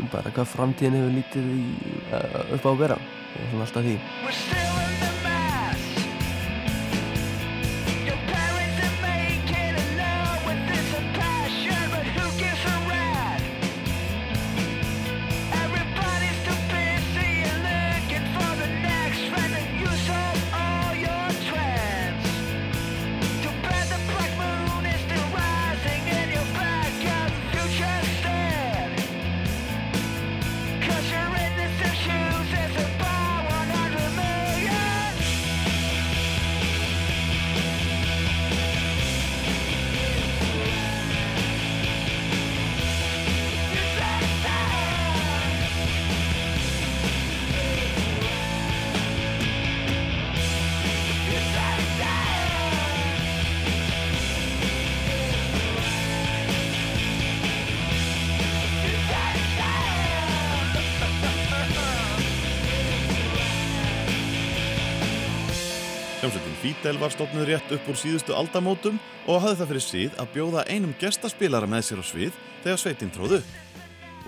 um 0.00 0.08
bara 0.12 0.34
hvað 0.34 0.52
framtíðin 0.56 0.98
hefur 0.98 1.16
lítið 1.18 1.50
í, 1.54 1.64
uh, 2.10 2.54
upp 2.58 2.66
á 2.66 2.70
að 2.74 2.80
vera 2.86 2.98
og 2.98 3.50
svona 3.52 3.66
alltaf 3.68 3.86
því. 3.86 4.81
Fidel 66.82 66.98
var 66.98 67.12
stofnuð 67.14 67.44
rétt 67.46 67.72
upp 67.76 67.88
úr 67.92 67.94
síðustu 67.94 68.34
aldamótum 68.34 68.96
og 69.30 69.36
hafði 69.44 69.58
það 69.60 69.68
fyrir 69.70 69.82
síð 69.84 70.16
að 70.18 70.30
bjóða 70.32 70.64
einum 70.66 70.94
gestaspilara 70.98 71.68
með 71.70 71.84
sér 71.86 72.00
á 72.02 72.04
svið 72.08 72.40
þegar 72.64 72.80
sveitin 72.82 73.12
tróð 73.14 73.34
upp. 73.36 73.52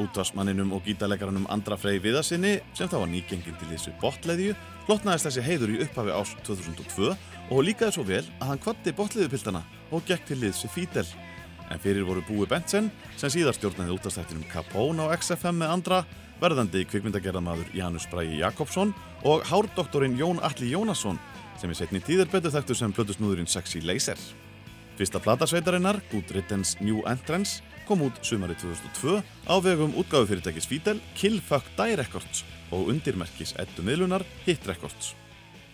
Útvarsmanninum 0.04 0.70
og 0.76 0.84
gítarleikaranum 0.86 1.48
Andra 1.50 1.74
Frey 1.74 1.98
Viðarsinni, 1.98 2.60
sem 2.70 2.86
þá 2.86 2.94
var 3.00 3.10
nýgengin 3.10 3.58
til 3.58 3.72
þessu 3.72 3.96
botleðju, 3.98 4.54
lotnaðist 4.86 5.26
þessi 5.26 5.46
heiður 5.48 5.74
í 5.74 5.82
upphafi 5.82 6.14
ás 6.14 6.36
2002 6.46 7.10
og 7.10 7.66
líkaði 7.66 7.98
svo 7.98 8.06
vel 8.06 8.22
að 8.38 8.46
hann 8.52 8.62
kvatti 8.62 8.94
botleðupiltana 9.02 9.66
og 9.90 10.06
gekk 10.06 10.30
til 10.30 10.38
liðs 10.44 10.62
við 10.68 10.76
Fidel. 10.78 11.06
En 11.74 11.82
fyrir 11.82 12.06
voru 12.06 12.22
Búi 12.30 12.46
Bentsen, 12.46 12.92
sem 13.18 13.34
síðar 13.34 13.58
stjórnaði 13.58 13.98
útastættinum 13.98 14.46
Capone 14.54 15.10
á 15.10 15.10
XFM 15.18 15.58
með 15.58 15.74
andra, 15.74 16.04
verðandi 16.38 16.86
kvikmyndagerðamaður 16.86 17.74
Janus 17.74 18.06
Bræi 18.06 18.38
Jakobsson 18.38 18.94
og 19.26 19.42
hárdoktorinn 19.50 20.20
Jón 20.20 20.38
Alli 20.38 20.70
Jónasson, 20.70 21.18
sem 21.60 21.70
í 21.70 21.76
setni 21.78 22.02
tíðir 22.04 22.30
betur 22.32 22.52
þekktu 22.54 22.76
sem 22.78 22.92
plötusnúðurinn 22.94 23.50
Sexy 23.50 23.82
Laser. 23.84 24.18
Fyrsta 24.98 25.18
platasveitarinnar, 25.18 25.98
Good 26.10 26.30
Riddance 26.34 26.78
New 26.84 27.02
Entrance, 27.10 27.62
kom 27.88 28.04
út 28.06 28.20
sumari 28.24 28.54
2002 28.54 29.20
á 29.50 29.54
vegum 29.62 29.94
útgáfufyrirtækis 29.98 30.68
Fidel, 30.70 31.00
Kill 31.18 31.40
Fuck 31.42 31.66
Die 31.78 31.96
Records 31.98 32.44
og 32.72 32.88
undirmerkis 32.92 33.54
Eddu 33.60 33.84
miðlunar 33.84 34.24
Hit 34.46 34.66
Records. 34.70 35.14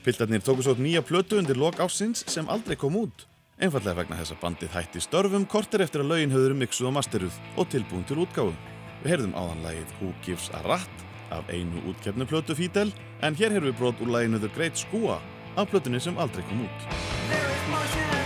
Piltarnir 0.04 0.40
tóku 0.40 0.64
svo 0.64 0.72
upp 0.74 0.80
nýja 0.80 1.02
plötu 1.04 1.38
undir 1.38 1.58
lok 1.60 1.80
ásins 1.84 2.24
sem 2.32 2.48
aldrei 2.48 2.78
kom 2.80 2.96
út, 2.96 3.26
einfallega 3.60 4.00
vegna 4.00 4.16
þess 4.22 4.34
að 4.34 4.42
bandið 4.44 4.72
hætti 4.74 5.02
störfum 5.04 5.44
kortir 5.44 5.84
eftir 5.84 6.00
að 6.00 6.14
lögin 6.14 6.32
höfður 6.32 6.56
mixuð 6.56 6.88
og 6.88 6.96
masteruð 6.96 7.36
og 7.60 7.68
tilbúin 7.68 8.06
til 8.08 8.22
útgáfu. 8.24 8.54
Við 9.02 9.12
heyrðum 9.12 9.36
áðan 9.36 9.62
lagið 9.66 9.92
Who 10.00 10.14
Gives 10.24 10.48
a 10.56 10.62
Rat 10.64 11.04
af 11.30 11.52
einu 11.52 11.84
útkeppnu 11.92 12.26
plötu 12.26 12.56
Fidel, 12.56 12.88
en 13.20 13.36
hér 13.36 13.52
heyrðum 13.52 13.70
við 13.70 13.78
brot 13.78 14.00
úr 14.00 14.14
laginu 14.16 14.40
The 14.40 14.50
Great 14.56 14.80
Skua 14.80 15.20
af 15.56 15.68
plötunni 15.68 16.00
sem 16.00 16.18
aldrei 16.18 16.42
kom 16.48 16.60
út. 16.60 18.19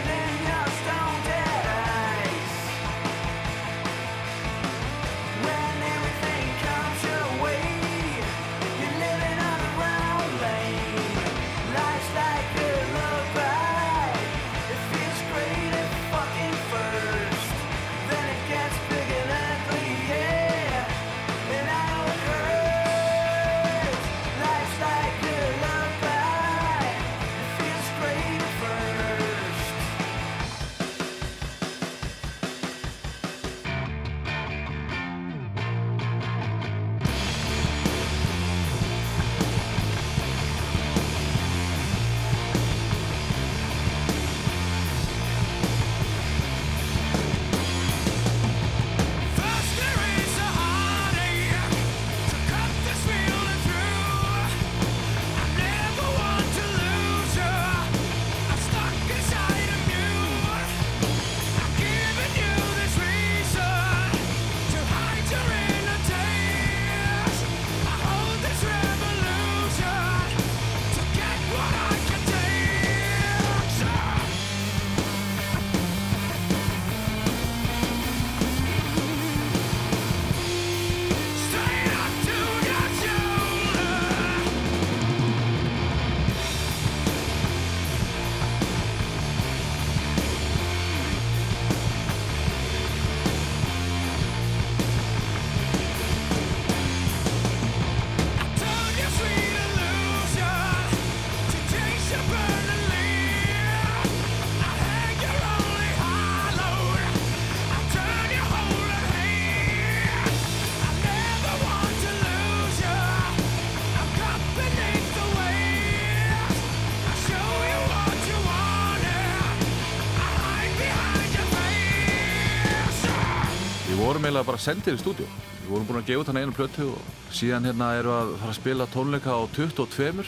Eiginlega 124.35 124.49
bara 124.51 124.59
sendir 124.59 124.97
í 124.97 124.99
stúdíu. 124.99 125.27
Við 125.63 125.71
vorum 125.71 125.87
búin 125.87 126.01
að 126.01 126.09
gefa 126.09 126.23
út 126.23 126.31
hann 126.31 126.41
einu 126.43 126.55
plötu 126.55 126.89
og 126.91 127.35
síðan 127.35 127.69
hérna 127.69 127.93
erum 127.99 128.11
við 128.11 128.19
að 128.19 128.41
fara 128.41 128.51
að 128.51 128.59
spila 128.59 128.87
tónleika 128.91 129.31
á 129.31 129.41
22 129.55 130.25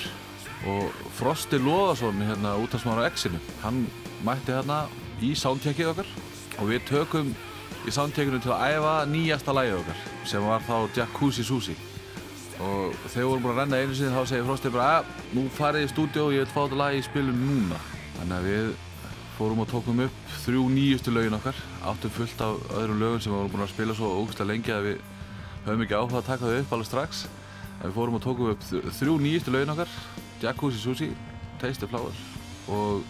og 0.71 1.03
Frosti 1.19 1.59
Lóðarsson 1.59 2.23
hérna 2.23 2.55
út 2.63 2.75
af 2.75 2.83
smára 2.83 3.09
X-inu, 3.11 3.41
hann 3.63 3.87
mætti 4.25 4.55
hérna 4.55 4.87
í 5.21 5.35
soundcheckið 5.37 5.91
okkar 5.91 6.09
og 6.61 6.71
við 6.71 6.87
tökum 6.89 7.35
í 7.87 7.93
soundcheckinu 7.93 8.41
til 8.41 8.55
að 8.55 8.79
æfa 8.79 8.95
nýjasta 9.11 9.55
lægið 9.57 9.81
okkar 9.83 10.01
sem 10.31 10.47
var 10.47 10.65
þá 10.65 10.77
Jacuzzi 10.97 11.45
Susi 11.45 11.77
og 12.57 12.95
þegar 13.11 13.21
við 13.21 13.29
vorum 13.29 13.45
búin 13.45 13.53
að 13.53 13.61
renna 13.61 13.83
einu 13.83 13.99
sinni 13.99 14.15
þá 14.15 14.31
segir 14.31 14.49
Frosti 14.49 14.73
bara 14.73 14.89
að 15.01 15.13
nú 15.37 15.49
farið 15.59 15.85
í 15.85 15.93
stúdíu 15.93 16.25
og 16.25 16.35
ég 16.39 16.47
vil 16.47 16.55
fá 16.55 16.63
þetta 16.63 16.81
lag 16.81 16.97
í 16.97 17.05
spilun 17.05 17.43
núna 17.43 17.83
þannig 18.17 18.37
að 18.39 18.51
við 18.51 18.71
fórum 19.37 19.63
og 19.63 19.69
tókum 19.71 20.01
upp 20.07 20.33
þrjú 20.45 20.65
nýjustu 20.73 21.13
lögin 21.15 21.37
okkar 21.37 21.59
áttum 21.87 22.15
fullt 22.17 22.43
af 22.47 22.65
öðrum 22.81 23.03
lögum 23.03 23.21
sem 23.23 23.33
við 23.33 23.39
vorum 23.39 23.53
búin 23.55 23.67
að 23.67 23.75
spila 23.75 23.97
svo 23.99 24.13
ógustlega 24.21 24.51
lengi 24.53 24.75
að 24.75 24.89
við 24.89 25.05
höfum 25.67 25.85
ekki 25.87 25.99
áhuga 25.99 26.23
að 26.23 26.31
taka 26.31 26.51
þau 26.51 26.59
upp 26.63 26.75
alveg 26.77 26.91
strax 26.91 27.23
en 27.77 27.87
við 27.87 27.95
fórum 27.99 28.19
og 28.19 28.25
tókum 28.25 28.51
upp 28.55 28.67
þrjú 29.01 29.21
nýjustu 29.23 29.55
lögin 29.55 29.77
okkar 29.77 29.95
Jacuzzi 30.43 30.83
Sushi, 30.83 31.13
Taste 31.61 31.85
the 31.85 31.91
Flower 31.91 32.13
og 32.73 33.05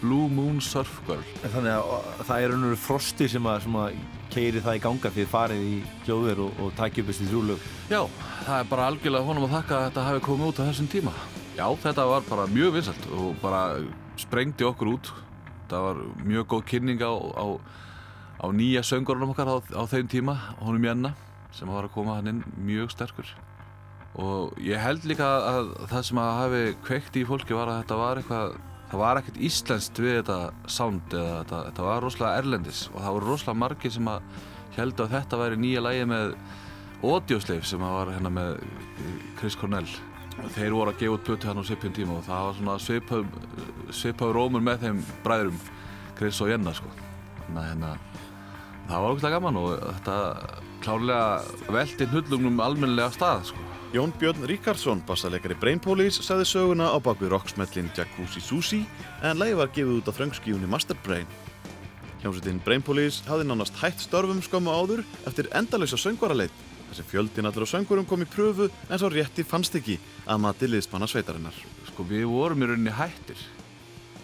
Blue 0.00 0.30
Moon 0.32 0.60
Surf 0.64 1.00
Girl 1.06 1.24
En 1.44 1.52
þannig 1.52 1.74
að 1.76 1.92
að 1.98 2.24
það 2.28 2.44
er 2.44 2.54
raunveru 2.54 2.80
frosti 2.80 3.28
sem 3.28 3.48
að, 3.48 3.62
sem 3.66 3.78
að 3.80 4.00
keiri 4.30 4.62
það 4.62 4.78
í 4.78 4.82
ganga 4.84 5.12
þið 5.14 5.30
farið 5.30 5.64
í 5.66 5.76
hljóðver 6.06 6.42
og, 6.44 6.60
og 6.62 6.74
takja 6.78 7.02
upp 7.02 7.10
þessi 7.10 7.26
þrjú 7.28 7.40
lög. 7.48 7.64
Já, 7.90 8.00
það 8.46 8.54
er 8.56 8.68
bara 8.70 8.86
algjörlega 8.90 9.26
honum 9.26 9.46
að 9.48 9.56
þakka 9.56 9.76
að 9.76 9.86
þetta 9.88 10.04
hafi 10.06 10.22
komið 10.26 10.50
út 10.50 10.60
á 10.60 10.68
þessum 10.68 10.90
tíma. 10.92 11.14
Já, 11.56 11.66
þetta 11.82 12.06
var 12.10 12.28
bara 12.28 12.46
mjög 12.50 12.76
vinsalt 12.78 13.08
og 13.16 13.32
bara 13.42 13.62
sprengdi 14.20 14.66
okkur 14.68 14.92
út. 14.94 15.12
Það 15.70 15.86
var 15.86 16.00
mjög 16.26 16.48
góð 16.54 16.64
kynning 16.72 17.04
á, 17.04 17.12
á, 17.14 17.46
á 18.42 18.46
nýja 18.54 18.82
söngurunum 18.86 19.34
okkar 19.34 19.50
á, 19.50 19.56
á 19.62 19.82
þeim 19.90 20.10
tíma, 20.10 20.34
honum 20.60 20.88
Jenna, 20.88 21.14
sem 21.54 21.70
var 21.70 21.86
að 21.86 21.94
koma 21.94 22.18
hann 22.18 22.32
inn 22.32 22.42
mjög 22.66 22.92
sterkur. 22.94 23.30
Og 24.18 24.58
ég 24.58 24.82
held 24.82 25.06
líka 25.06 25.28
að 25.46 25.70
það 25.92 26.06
sem 26.08 26.20
að 26.20 26.32
hafi 26.40 26.62
kveikt 26.88 27.20
í 27.20 27.26
fólki 27.28 27.54
var 27.54 27.70
að 27.70 27.82
þetta 27.84 28.00
var 28.00 28.20
eitthvað, 28.20 28.56
það 28.90 29.02
var 29.04 29.20
ekkert 29.20 29.42
íslenskt 29.48 30.02
við 30.02 30.16
þetta 30.18 30.38
sound 30.66 31.14
eða 31.14 31.36
þetta, 31.44 31.60
þetta 31.68 31.86
var 31.86 32.02
rosalega 32.04 32.42
erlendis 32.42 32.80
og 32.90 32.98
það 32.98 33.14
voru 33.16 33.30
rosalega 33.30 33.62
margir 33.62 33.94
sem 33.94 34.10
að 34.10 34.42
heldur 34.74 35.06
að 35.06 35.14
þetta 35.14 35.40
væri 35.44 35.60
nýja 35.62 35.84
lægi 35.86 36.10
með 36.10 36.34
Audioslave 37.00 37.64
sem 37.64 37.82
að 37.86 37.96
var 37.96 38.10
hérna 38.16 38.32
með 38.34 38.56
Chris 39.38 39.56
Cornell 39.56 39.88
þeir 40.54 40.74
voru 40.76 40.92
að 40.92 41.00
gefa 41.02 41.16
út 41.16 41.26
plötu 41.26 41.50
hann 41.50 41.60
á 41.60 41.64
svipjum 41.66 41.94
tíma 41.96 42.16
og 42.18 42.26
það 42.26 42.46
var 42.46 42.56
svona 42.58 42.76
svipaður 42.84 43.94
svipaður 43.94 44.38
rómur 44.38 44.64
með 44.64 44.86
þeim 44.86 45.02
bræðurum 45.24 45.60
Chris 46.18 46.40
og 46.44 46.50
Jenna 46.52 46.74
sko. 46.76 46.90
Þannig 47.46 47.60
að 47.60 47.68
hérna 47.70 47.92
það 48.90 49.04
var 49.04 49.14
okkur 49.14 49.34
gaman 49.34 49.60
og 49.60 49.68
þetta 49.80 50.16
klárlega 50.80 51.74
velti 51.76 52.08
hnullunum 52.10 52.64
almennilega 52.64 53.12
stað 53.14 53.50
sko. 53.52 53.66
Jón 53.90 54.12
Björn 54.20 54.44
Ríkarsson, 54.46 55.00
bassarleikari 55.02 55.56
Brain 55.58 55.80
Police, 55.82 56.22
sagði 56.22 56.46
söguna 56.46 56.92
á 56.94 56.98
bakvið 57.02 57.32
rocksmellin 57.32 57.90
Jacuzzi 57.96 58.42
Sushi 58.42 58.84
en 59.26 59.40
lægi 59.40 59.56
var 59.58 59.72
gefið 59.74 59.96
út 59.98 60.10
á 60.10 60.14
þröngskífunni 60.14 60.70
Master 60.70 60.98
Brain. 61.02 61.26
Hljómsveitin 62.20 62.60
Brain 62.62 62.84
Police 62.86 63.24
hafði 63.26 63.48
nánast 63.48 63.78
hætt 63.80 64.02
störfum 64.04 64.42
skömmu 64.44 64.70
áður 64.70 65.02
eftir 65.26 65.50
endalösa 65.56 65.98
söngvaraleit 65.98 66.54
sem 66.96 67.06
fjöldin 67.08 67.48
allir 67.48 67.66
á 67.66 67.72
söngurum 67.72 68.06
kom 68.08 68.24
í 68.24 68.28
pröfu 68.30 68.68
en 68.68 69.00
svo 69.00 69.10
rétti 69.12 69.44
fannst 69.46 69.76
ekki 69.78 69.98
að 70.26 70.42
mati 70.44 70.68
liðspanna 70.68 71.08
sveitarinnar. 71.10 71.56
Sko 71.90 72.06
við 72.08 72.26
vorum 72.30 72.64
í 72.64 72.70
rauninni 72.70 72.94
hættir. 72.94 73.42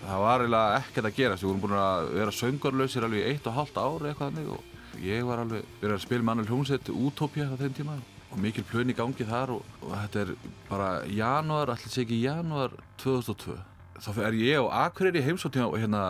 Það 0.06 0.22
var 0.22 0.44
eiginlega 0.44 0.80
ekkert 0.80 1.10
að 1.10 1.16
gerast. 1.20 1.44
Við 1.44 1.50
vorum 1.50 1.62
búin 1.64 1.78
að 1.82 2.10
vera 2.16 2.34
söngarlausir 2.40 3.06
alveg 3.06 3.30
eitt 3.30 3.46
og 3.50 3.56
halvt 3.60 3.80
ár 3.80 4.08
eitthvað 4.10 4.34
þannig 4.34 4.50
og 4.56 5.00
ég 5.04 5.24
var 5.28 5.44
alveg 5.44 5.70
verið 5.80 5.96
að 5.96 6.04
spila 6.06 6.26
með 6.26 6.34
annar 6.34 6.50
hljómsveit 6.50 6.92
Utopia 6.94 7.48
á 7.52 7.60
þeim 7.60 7.76
tíma 7.76 7.96
og 8.26 8.42
mikil 8.42 8.64
plön 8.66 8.90
í 8.90 8.96
gangi 8.96 9.24
þar 9.28 9.54
og, 9.54 9.72
og 9.84 9.94
þetta 9.94 10.22
er 10.24 10.34
bara 10.66 10.90
janúar, 11.06 11.70
allir 11.72 11.92
sé 11.92 12.02
ekki 12.02 12.18
janúar 12.24 12.74
2002 13.02 13.54
þá 14.02 14.20
er 14.26 14.36
ég 14.40 14.60
og 14.60 14.72
Akureyri 14.74 15.22
heimsóttíma 15.24 15.70
og 15.70 15.78
hérna 15.80 16.02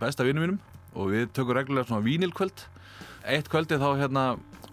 besta 0.00 0.24
vinnu 0.24 0.44
mínum 0.44 0.60
og 0.96 1.12
við 1.12 1.28
tökum 1.36 1.56
reglulega 1.56 1.90
svona 1.90 2.04
vínilkvöld. 2.06 2.64
Eitt 3.26 3.50
kvöldi 3.52 3.76
þá 3.80 3.88
hérna 4.00 4.24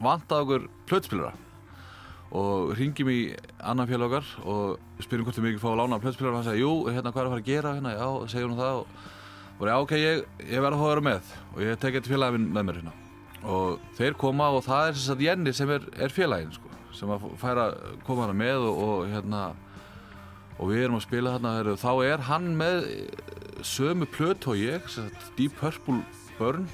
vantaði 0.01 0.45
okkur 0.45 0.69
plötspilara 0.89 1.33
og 2.33 2.71
ringjum 2.79 3.09
í 3.13 3.19
annan 3.61 3.89
félag 3.89 4.09
okkar 4.09 4.29
og 4.49 5.03
spyrjum 5.05 5.27
hvort 5.27 5.37
við 5.37 5.51
mikið 5.51 5.61
fá 5.61 5.69
að 5.69 5.81
lána 5.83 6.01
plötspilara 6.01 6.33
og 6.33 6.39
hann 6.39 6.47
sagði, 6.47 6.63
jú, 6.63 6.71
hérna 6.89 7.11
hvað 7.13 7.21
er 7.21 7.27
að 7.27 7.35
fara 7.35 7.43
að 7.43 7.51
gera? 7.51 7.73
Hérna, 7.77 7.93
já, 7.93 8.07
segjum 8.33 8.55
hún 8.55 8.63
það 8.63 8.79
og 8.79 9.11
og 9.59 9.67
já, 9.69 9.75
ok, 9.79 9.91
ég, 9.95 10.23
ég 10.49 10.63
verð 10.63 10.75
að 10.75 10.81
fá 10.81 10.85
að 10.85 10.91
vera 10.91 11.03
með 11.05 11.33
og 11.53 11.59
ég 11.63 11.81
tek 11.81 11.97
eitt 11.97 12.09
félagin 12.09 12.47
með 12.49 12.65
mér 12.67 12.79
hérna. 12.81 12.93
Og 13.43 13.83
þeir 13.97 14.15
koma 14.19 14.49
og 14.55 14.63
það 14.65 14.87
er 14.87 14.97
þess 14.97 15.13
að 15.13 15.23
Jenny 15.27 15.53
sem 15.55 15.73
er, 15.75 15.85
er 15.99 16.15
félagin 16.15 16.55
sko, 16.55 16.71
sem 16.95 17.11
að 17.13 17.27
færa 17.41 17.67
koma 18.07 18.25
hana 18.25 18.37
með 18.37 18.65
og, 18.69 18.81
og 18.83 19.05
hérna 19.11 19.43
og 20.57 20.69
við 20.69 20.83
erum 20.83 20.97
að 20.99 21.05
spila 21.05 21.35
heru, 21.37 21.75
þá 21.79 21.91
er 22.05 22.25
hann 22.29 22.51
með 22.57 22.89
sömu 23.65 24.07
plöt 24.09 24.47
og 24.51 24.59
ég 24.59 24.85
Deep 25.37 25.55
Purple 25.59 26.01
Burn 26.37 26.67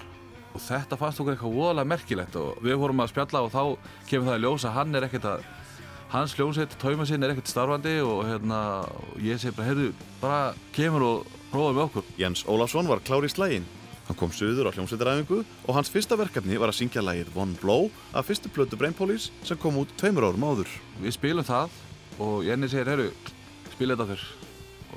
og 0.54 0.62
þetta 0.64 0.98
fannst 1.00 1.22
okkur 1.22 1.36
eitthvað 1.36 1.56
voðalega 1.56 1.92
merkilegt 1.94 2.38
og 2.40 2.62
við 2.66 2.78
vorum 2.82 3.04
að 3.04 3.12
spjalla 3.14 3.42
og 3.46 3.52
þá 3.54 3.64
kemur 4.10 4.32
það 4.32 4.40
í 4.40 4.44
ljós 4.46 4.68
að 4.68 4.78
hann 4.80 4.96
er 4.98 5.08
ekkert 5.08 5.28
að 5.30 5.50
hans 6.10 6.34
hljómsveit, 6.34 6.74
tóima 6.82 7.06
sinn 7.06 7.24
er 7.24 7.36
ekkert 7.36 7.52
starfandi 7.52 8.00
og 8.02 8.24
hérna 8.26 8.62
og 8.90 9.20
ég 9.22 9.38
segi 9.42 9.54
bara, 9.58 9.68
heyrðu, 9.70 9.92
bara 10.22 10.40
kemur 10.74 11.06
og 11.06 11.36
prófa 11.52 11.76
með 11.76 11.84
okkur 11.86 12.16
Jens 12.18 12.46
Ólafsson 12.50 12.90
var 12.90 13.04
klár 13.06 13.28
í 13.28 13.30
slægin. 13.30 13.68
Hann 14.10 14.18
kom 14.18 14.32
suður 14.34 14.72
á 14.72 14.74
hljómsveitaræfingu 14.74 15.44
og 15.44 15.76
hans 15.78 15.92
fyrsta 15.94 16.18
verkefni 16.18 16.58
var 16.58 16.72
að 16.72 16.80
syngja 16.80 17.04
lægið 17.06 17.36
One 17.38 17.54
Blow 17.62 17.92
af 18.18 18.26
fyrstu 18.26 18.50
plötu 18.50 18.80
Brain 18.80 18.98
Police 18.98 19.30
sem 19.46 19.58
kom 19.62 19.78
út 19.78 19.94
tveimur 20.02 20.26
árum 20.26 20.48
áður. 20.50 20.72
Við 20.98 21.14
spilum 21.14 21.46
það 21.46 21.78
og 22.18 22.42
Jenny 22.48 22.70
segir, 22.72 22.90
heyrðu, 22.90 23.12
spila 23.76 23.94
þetta 23.94 24.16
fyrr 24.16 24.26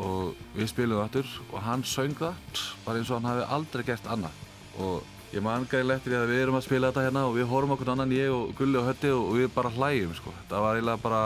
og 0.00 0.46
við 0.56 0.70
spilum 0.72 0.96
það 0.96 1.04
aftur 1.04 1.34
og 1.50 1.58
hann 1.66 1.84
söng 1.84 2.16
það 2.16 2.62
bara 2.86 3.02
eins 3.02 3.10
og 3.12 3.20
hann 3.20 3.28
hafi 3.28 3.50
aldrei 3.58 3.84
gert 3.90 4.08
annað 4.08 4.80
og 4.80 5.02
ég 5.32 5.40
man 5.44 5.64
gæðilega 5.64 6.00
eftir 6.00 6.12
því 6.12 6.18
að 6.18 6.30
við 6.32 6.42
erum 6.42 6.58
að 6.58 6.64
spila 6.66 6.90
þetta 6.90 7.04
hérna 7.06 7.24
og 7.28 7.36
við 7.38 7.48
horfum 7.48 7.74
okkur 7.76 7.92
annan 7.94 8.12
ég 8.12 8.34
og 8.36 8.52
Gulli 8.58 8.80
og 8.80 8.88
Hötti 8.90 9.12
og 9.16 9.30
við 9.38 9.48
bara 9.54 9.72
hlægjum 9.72 10.14
sko. 10.18 10.34
það 10.50 10.66
var 10.66 10.76
eiginlega 10.76 11.04
bara 11.06 11.22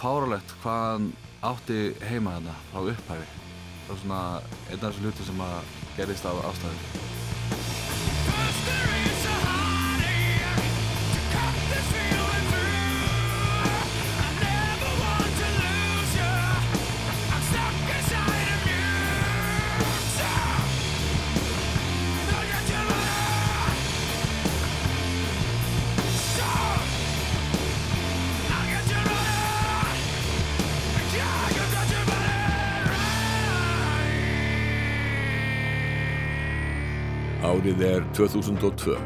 fáralegt 0.00 0.56
hvað 0.64 0.84
hann 0.90 1.08
átti 1.52 1.80
heima 2.10 2.36
þarna 2.36 2.58
frá 2.72 2.82
upphæfi 2.82 3.30
það 3.86 3.88
var 3.88 4.04
svona 4.04 4.22
einn 4.70 4.78
af 4.78 4.86
þessu 4.88 5.06
hluti 5.06 5.30
sem 5.30 5.44
að 5.48 5.58
gerist 5.96 6.30
af 6.30 6.46
ástæðum 6.50 7.21
2002. 38.12 38.96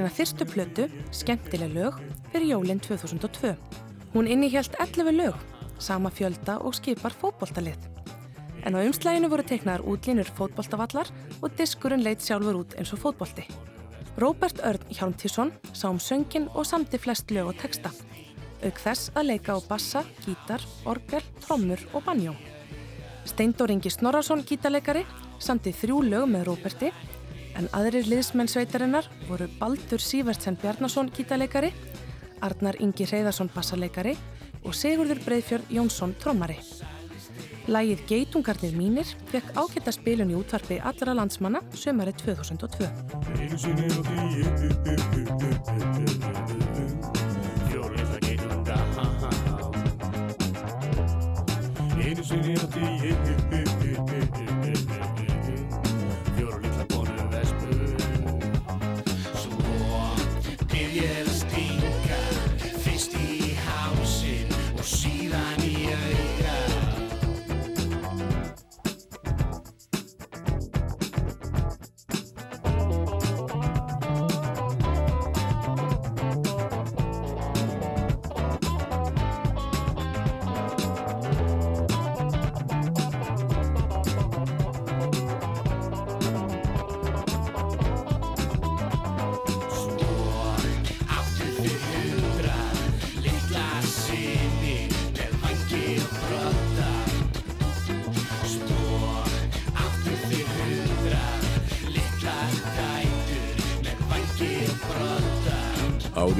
sína 0.00 0.08
fyrstu 0.16 0.46
plötu, 0.48 0.86
skemmtileg 1.12 1.74
lög, 1.74 1.96
fyrir 2.32 2.54
jólinn 2.54 2.80
2002. 2.80 3.52
Hún 4.14 4.26
innihjalt 4.26 4.72
11 4.80 5.12
lög, 5.12 5.34
sama 5.78 6.08
fjölda 6.08 6.56
og 6.64 6.72
skipar 6.74 7.12
fótboltalið. 7.12 7.76
En 8.64 8.76
á 8.76 8.80
umslæginu 8.80 9.28
voru 9.28 9.44
teiknaðar 9.44 9.84
útlínur 9.84 10.30
fótboltavallar 10.38 11.10
og 11.42 11.52
diskurinn 11.58 12.04
leit 12.04 12.24
sjálfur 12.24 12.62
út 12.62 12.78
eins 12.78 12.94
og 12.96 13.02
fótbolti. 13.02 13.44
Róbert 14.16 14.64
Örn 14.64 14.88
Hjálmtísson 14.88 15.52
sá 15.72 15.90
um 15.90 16.00
söngin 16.00 16.48
og 16.54 16.64
samti 16.64 16.96
flest 16.98 17.30
lög 17.30 17.52
og 17.52 17.60
texta. 17.60 17.90
auk 18.64 18.76
þess 18.76 19.10
að 19.16 19.26
leika 19.26 19.56
á 19.56 19.58
bassa, 19.68 20.04
gítar, 20.24 20.60
orgel, 20.84 21.22
trommur 21.40 21.80
og 21.92 22.04
banjó. 22.04 22.34
Steindór 23.24 23.70
Ingi 23.70 23.90
Snorrason 23.90 24.44
gítarleikari 24.44 25.04
samti 25.38 25.72
þrjú 25.72 26.02
lög 26.04 26.28
með 26.28 26.44
Róberti 26.44 26.92
en 27.58 27.68
aðrir 27.76 28.06
liðsmenn 28.10 28.50
sveitarinnar 28.50 29.08
voru 29.28 29.48
Baldur 29.60 30.02
Sívertsen 30.02 30.58
Bjarnason 30.60 31.10
gítarleikari, 31.14 31.72
Arnar 32.44 32.78
Ingi 32.80 33.06
Reyðarsson 33.08 33.50
bassarleikari 33.54 34.14
og 34.64 34.74
Sigurður 34.76 35.20
Breiðfjörð 35.24 35.74
Jónsson 35.76 36.14
trommari. 36.20 36.58
Lægið 37.70 38.04
Geitungarnir 38.08 38.74
mínir 38.74 39.08
fekk 39.30 39.52
ágætta 39.54 39.92
spilun 39.94 40.32
í 40.32 40.38
útvarpi 40.38 40.80
allra 40.80 41.14
landsmanna 41.14 41.60
sömari 41.76 42.14
2002. 42.18 42.88
Einu 52.10 52.24
sinni 52.24 52.54
á 52.56 52.64
því 52.66 53.69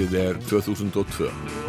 Árið 0.01 0.15
er 0.17 0.39
2002. 0.49 1.60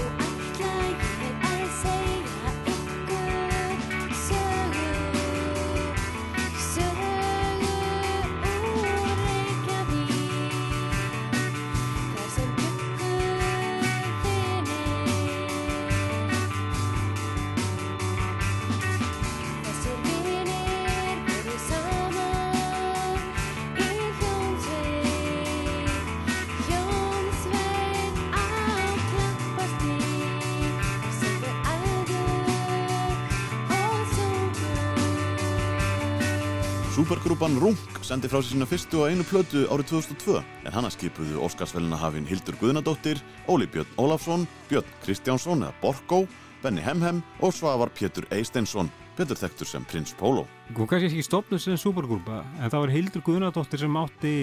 Supergrúpan 37.42 37.64
Rung 37.64 38.04
sendi 38.06 38.30
frá 38.30 38.38
sér 38.38 38.54
sína 38.54 38.68
fyrstu 38.70 39.00
og 39.02 39.08
einu 39.10 39.24
plötu 39.26 39.64
árið 39.74 39.88
2002 39.90 40.44
en 40.62 40.74
hana 40.76 40.92
skipuðu 40.94 41.40
Óskarsvelina 41.42 41.98
hafinn 41.98 42.28
Hildur 42.30 42.54
Guðnadóttir, 42.62 43.18
Óli 43.50 43.66
Björn 43.66 43.90
Ólafsson, 43.98 44.44
Björn 44.70 44.86
Kristjánsson 45.02 45.64
eða 45.66 45.74
Borgó, 45.82 46.28
Benny 46.62 46.84
Hemhem 46.86 47.24
og 47.42 47.56
Svavar 47.58 47.90
Pétur 47.90 48.28
Eisteinsson, 48.30 48.92
betur 49.18 49.40
þekktur 49.42 49.66
sem 49.72 49.88
Prins 49.90 50.14
Pólo. 50.20 50.44
Hún 50.78 50.86
kannski 50.86 51.10
ekki 51.10 51.26
stopnum 51.26 51.58
sem 51.58 51.80
supergrúpa 51.82 52.44
en 52.60 52.70
það 52.70 52.84
var 52.84 52.94
Hildur 52.94 53.26
Guðnadóttir 53.26 53.82
sem 53.82 53.98
átti 53.98 54.36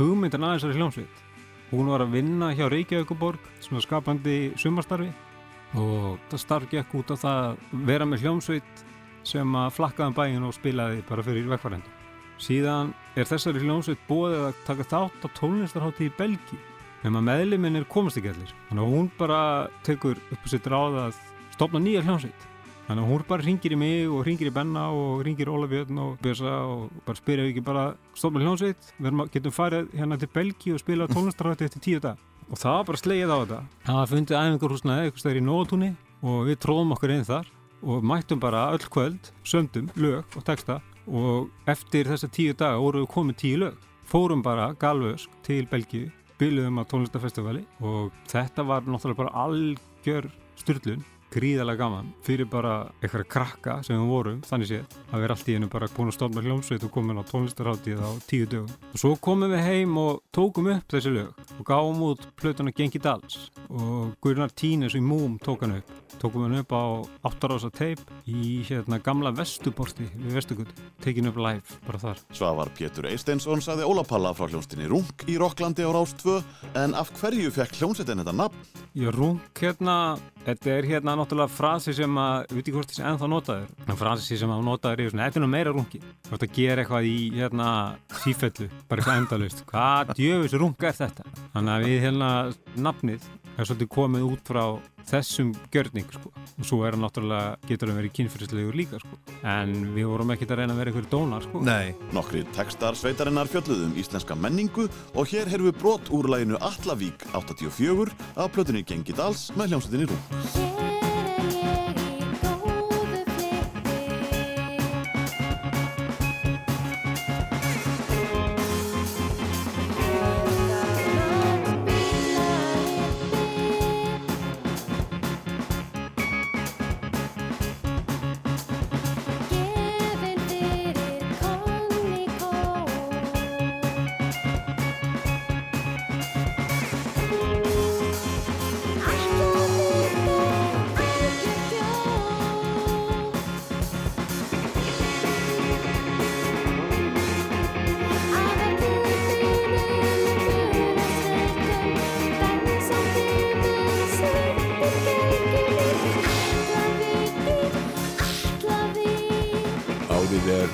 hugmyndan 0.00 0.48
aðeins 0.48 0.66
þessari 0.66 0.82
hljómsveit. 0.82 1.22
Hún 1.70 1.92
var 1.94 2.02
að 2.02 2.18
vinna 2.18 2.50
hjá 2.58 2.66
Reykjavíkuborg 2.66 3.46
sem 3.60 3.78
var 3.78 3.86
skapandi 3.86 4.36
sumarstarfi 4.58 5.12
og 5.78 6.18
það 6.32 6.44
starf 6.48 6.74
gekk 6.74 6.98
út 6.98 7.14
á 7.14 7.16
það 7.22 7.46
að 7.46 7.86
vera 7.94 8.10
með 8.10 8.26
hljómsveit 8.26 8.84
sem 9.22 9.56
að 9.62 9.72
flakkaði 9.78 10.10
um 10.10 10.18
bæin 10.18 10.50
og 10.50 10.58
spilaði 10.58 11.06
bara 11.06 11.22
fyrir 11.30 11.46
vekkvarendur. 11.54 11.99
Síðan 12.40 12.94
er 13.20 13.28
þessari 13.28 13.60
hljómsveit 13.60 14.04
bóðið 14.08 14.44
að 14.48 14.60
taka 14.64 14.86
þátt 14.88 15.24
á 15.24 15.28
tónlistarhátti 15.36 16.08
í 16.08 16.12
Belgi 16.16 16.58
nema 17.04 17.20
meðliminn 17.24 17.80
er 17.80 17.88
komast 17.88 18.20
ekki 18.20 18.32
allir. 18.32 18.54
Þannig 18.68 18.84
að 18.84 18.94
hún 18.94 19.10
bara 19.18 19.40
tekur 19.86 20.20
upp 20.32 20.44
á 20.44 20.48
sitt 20.52 20.68
ráð 20.68 20.96
að 21.06 21.20
stopna 21.54 21.82
nýja 21.82 22.04
hljómsveit. 22.04 22.46
Þannig 22.88 23.04
að 23.04 23.12
hún 23.12 23.24
bara 23.28 23.46
ringir 23.46 23.74
í 23.76 23.78
mig 23.78 24.08
og 24.10 24.24
ringir 24.26 24.50
í 24.50 24.54
Benna 24.54 24.88
og 24.90 25.20
ringir 25.26 25.52
Óla 25.52 25.68
Björn 25.70 26.00
og 26.02 26.16
Björsa 26.24 26.56
og 26.66 26.88
bara 27.06 27.20
spyrja 27.20 27.46
ekki 27.46 27.62
bara 27.64 27.84
stopna 28.18 28.42
hljómsveit, 28.42 28.90
við 28.98 29.22
getum 29.36 29.54
farið 29.54 29.92
hérna 29.94 30.18
til 30.18 30.30
Belgi 30.34 30.74
og 30.74 30.82
spila 30.82 31.08
tónlistarhátti 31.12 31.68
eftir 31.68 31.84
tíu 31.84 32.02
dag. 32.02 32.18
Og 32.50 32.58
það 32.58 32.76
var 32.80 32.88
bara 32.88 33.02
slegið 33.04 33.30
á 33.30 33.36
þetta. 33.36 33.60
Það 33.86 34.10
fundið 34.14 34.40
æfingarhúsnaði 34.40 35.06
eitthvað 35.06 35.22
stæðir 35.22 35.38
í 35.38 35.46
Nóatúni 35.46 35.90
og 36.20 36.40
við 36.48 36.60
tróðum 36.64 36.96
okkur 36.96 37.14
inn 37.14 37.28
þar 37.28 37.52
og 37.80 38.04
mættum 38.04 38.42
bara 38.42 38.66
öll 38.74 38.88
kvöld, 38.90 39.30
sömdum, 39.46 39.86
lög 39.94 40.36
og 40.36 40.44
texta 40.44 40.80
og 41.06 41.50
eftir 41.70 42.08
þessa 42.10 42.28
tíu 42.32 42.56
daga 42.56 42.80
voru 42.82 43.04
við 43.04 43.12
komið 43.14 43.38
tíu 43.42 43.60
lög. 43.62 43.78
Fórum 44.10 44.42
bara 44.42 44.72
galvösk 44.74 45.30
til 45.46 45.68
Belgíu, 45.70 46.10
byrjuðum 46.40 46.80
á 46.82 46.84
tónlistafestivali 46.90 47.62
og 47.86 48.10
þetta 48.30 48.64
var 48.66 48.82
náttúrulega 48.82 49.22
bara 49.22 49.44
algjör 49.46 50.30
styrlun, 50.58 51.04
gríðalega 51.30 51.80
gaman 51.84 52.10
fyrir 52.26 52.48
bara 52.50 52.74
eitthvað 53.00 53.26
krakka 53.30 53.76
sem 53.86 53.98
við 53.98 54.10
vorum, 54.10 54.42
þannig 54.46 54.70
séð, 54.70 54.98
að 55.10 55.24
vera 55.24 55.36
allt 55.36 55.50
í 55.50 55.56
hennu 55.56 55.70
bara 55.72 55.90
búin 55.94 56.10
að 56.10 56.18
stofna 56.18 56.44
hljómsveit 56.44 56.86
og 56.86 56.92
komin 56.94 57.20
á 57.20 57.24
tónlistarháttíð 57.30 58.02
á 58.02 58.10
tíu 58.30 58.50
dögum. 58.50 58.76
Og 58.90 59.02
svo 59.04 59.14
komum 59.22 59.52
við 59.54 59.64
heim 59.66 59.96
og 60.00 60.22
tókum 60.34 60.70
upp 60.74 60.90
þessi 60.90 61.14
lög 61.14 61.56
og 61.58 61.64
gáum 61.66 62.04
út 62.10 62.28
plötuna 62.40 62.74
Gengi 62.74 63.02
Dals 63.02 63.50
og 63.68 64.16
Gunnar 64.22 64.54
Tínes 64.54 64.96
í 64.98 65.02
Múm 65.04 65.38
tók 65.42 65.66
hann 65.66 65.78
upp 65.80 65.98
tókum 66.20 66.44
hann 66.44 66.58
upp 66.60 66.72
á 66.76 66.84
8 67.24 67.48
ása 67.56 67.70
teip 67.72 68.00
í 68.28 68.60
hérna 68.68 68.98
gamla 69.00 69.32
vestuborti 69.32 70.04
við 70.12 70.36
vestugut, 70.36 70.72
tekin 71.00 71.30
upp 71.30 71.38
live 71.40 71.78
bara 71.86 72.00
þar. 72.02 72.20
Svavar 72.36 72.70
Pétur 72.76 73.08
Eisteinsson 73.08 73.62
sagði 73.64 73.88
Óla 73.88 74.04
Palla 74.04 74.34
frá 74.36 74.50
hljónstinni 74.50 74.88
Rung 74.90 75.24
í 75.30 75.38
Rokklandi 75.40 75.86
á 75.86 75.90
Rás 75.94 76.12
2 76.20 76.36
en 76.82 76.96
af 76.98 77.12
hverju 77.16 77.52
fekk 77.56 77.80
hljónsveitin 77.80 78.20
þetta 78.20 78.36
nafn? 78.36 78.68
Rung 79.16 79.40
hérna, 79.56 80.18
þetta 80.44 80.74
er 80.76 80.90
hérna 80.90 81.16
náttúrulega 81.20 81.52
frasi 81.54 81.94
sem 81.96 82.20
að, 82.20 82.46
veit 82.50 82.62
ekki 82.64 82.76
hvort 82.76 82.92
þessi 82.92 83.04
ennþá 83.10 83.30
notaður, 83.30 83.96
frasi 84.00 84.38
sem 84.40 84.54
að 84.54 84.64
notaður 84.66 85.04
er 85.04 85.12
svona, 85.12 85.26
þetta 85.28 85.40
er 85.40 85.44
nú 85.44 85.50
meira 85.54 85.74
rungi. 85.76 86.00
Þú 86.28 86.36
ert 86.36 86.46
að 86.46 86.54
gera 86.56 86.84
eitthvað 86.84 87.10
í 87.10 87.18
hérna 87.36 87.68
sífellu, 88.22 88.70
bara 88.88 89.04
eitthvað 89.04 89.20
endalust. 89.22 89.64
Hvað 89.70 90.14
djöfis 90.18 90.56
runga 90.60 90.90
er 90.90 90.98
þetta? 91.00 91.28
Þannig 91.54 91.76
að 91.76 91.86
við 91.86 92.00
hérna 92.06 92.30
nafnið 92.88 93.28
er 93.60 93.68
svolítið 93.68 93.90
komið 93.92 94.26
út 94.30 94.50
frá 94.50 94.64
þessum 95.10 95.52
gjörning 95.72 96.08
sko. 96.12 96.30
og 96.60 96.66
svo 96.66 96.82
er 96.84 96.94
hann 96.94 97.04
náttúrulega, 97.04 97.56
getur 97.68 97.90
hann 97.90 97.98
verið 98.00 98.14
kynfyrirslegur 98.18 98.76
líka 98.76 99.00
sko. 99.00 99.18
en 99.42 99.94
við 99.94 100.10
vorum 100.10 100.34
ekkert 100.34 100.54
að 100.54 100.62
reyna 100.62 100.74
að 100.74 100.82
vera 100.82 100.92
einhverjum 100.92 101.10
dónar 101.14 101.46
sko. 101.46 101.64
Nei. 101.64 101.94
Nokkri 102.16 102.44
textar 102.56 102.98
sveitarinnar 102.98 103.50
fjölluðum 103.50 103.96
íslenska 104.00 104.36
menningu 104.36 104.88
og 105.14 105.26
hér 105.32 105.50
heyrðum 105.50 105.72
við 105.72 105.80
brot 105.80 106.12
úr 106.14 106.30
læginu 106.30 106.60
Allavík 106.60 107.26
84 107.32 108.14
af 108.36 108.54
plötunni 108.54 108.84
Gengi 108.86 109.16
Dals 109.16 109.50
með 109.56 109.74
hljómsveitinni 109.74 110.10
Rung. 110.10 110.89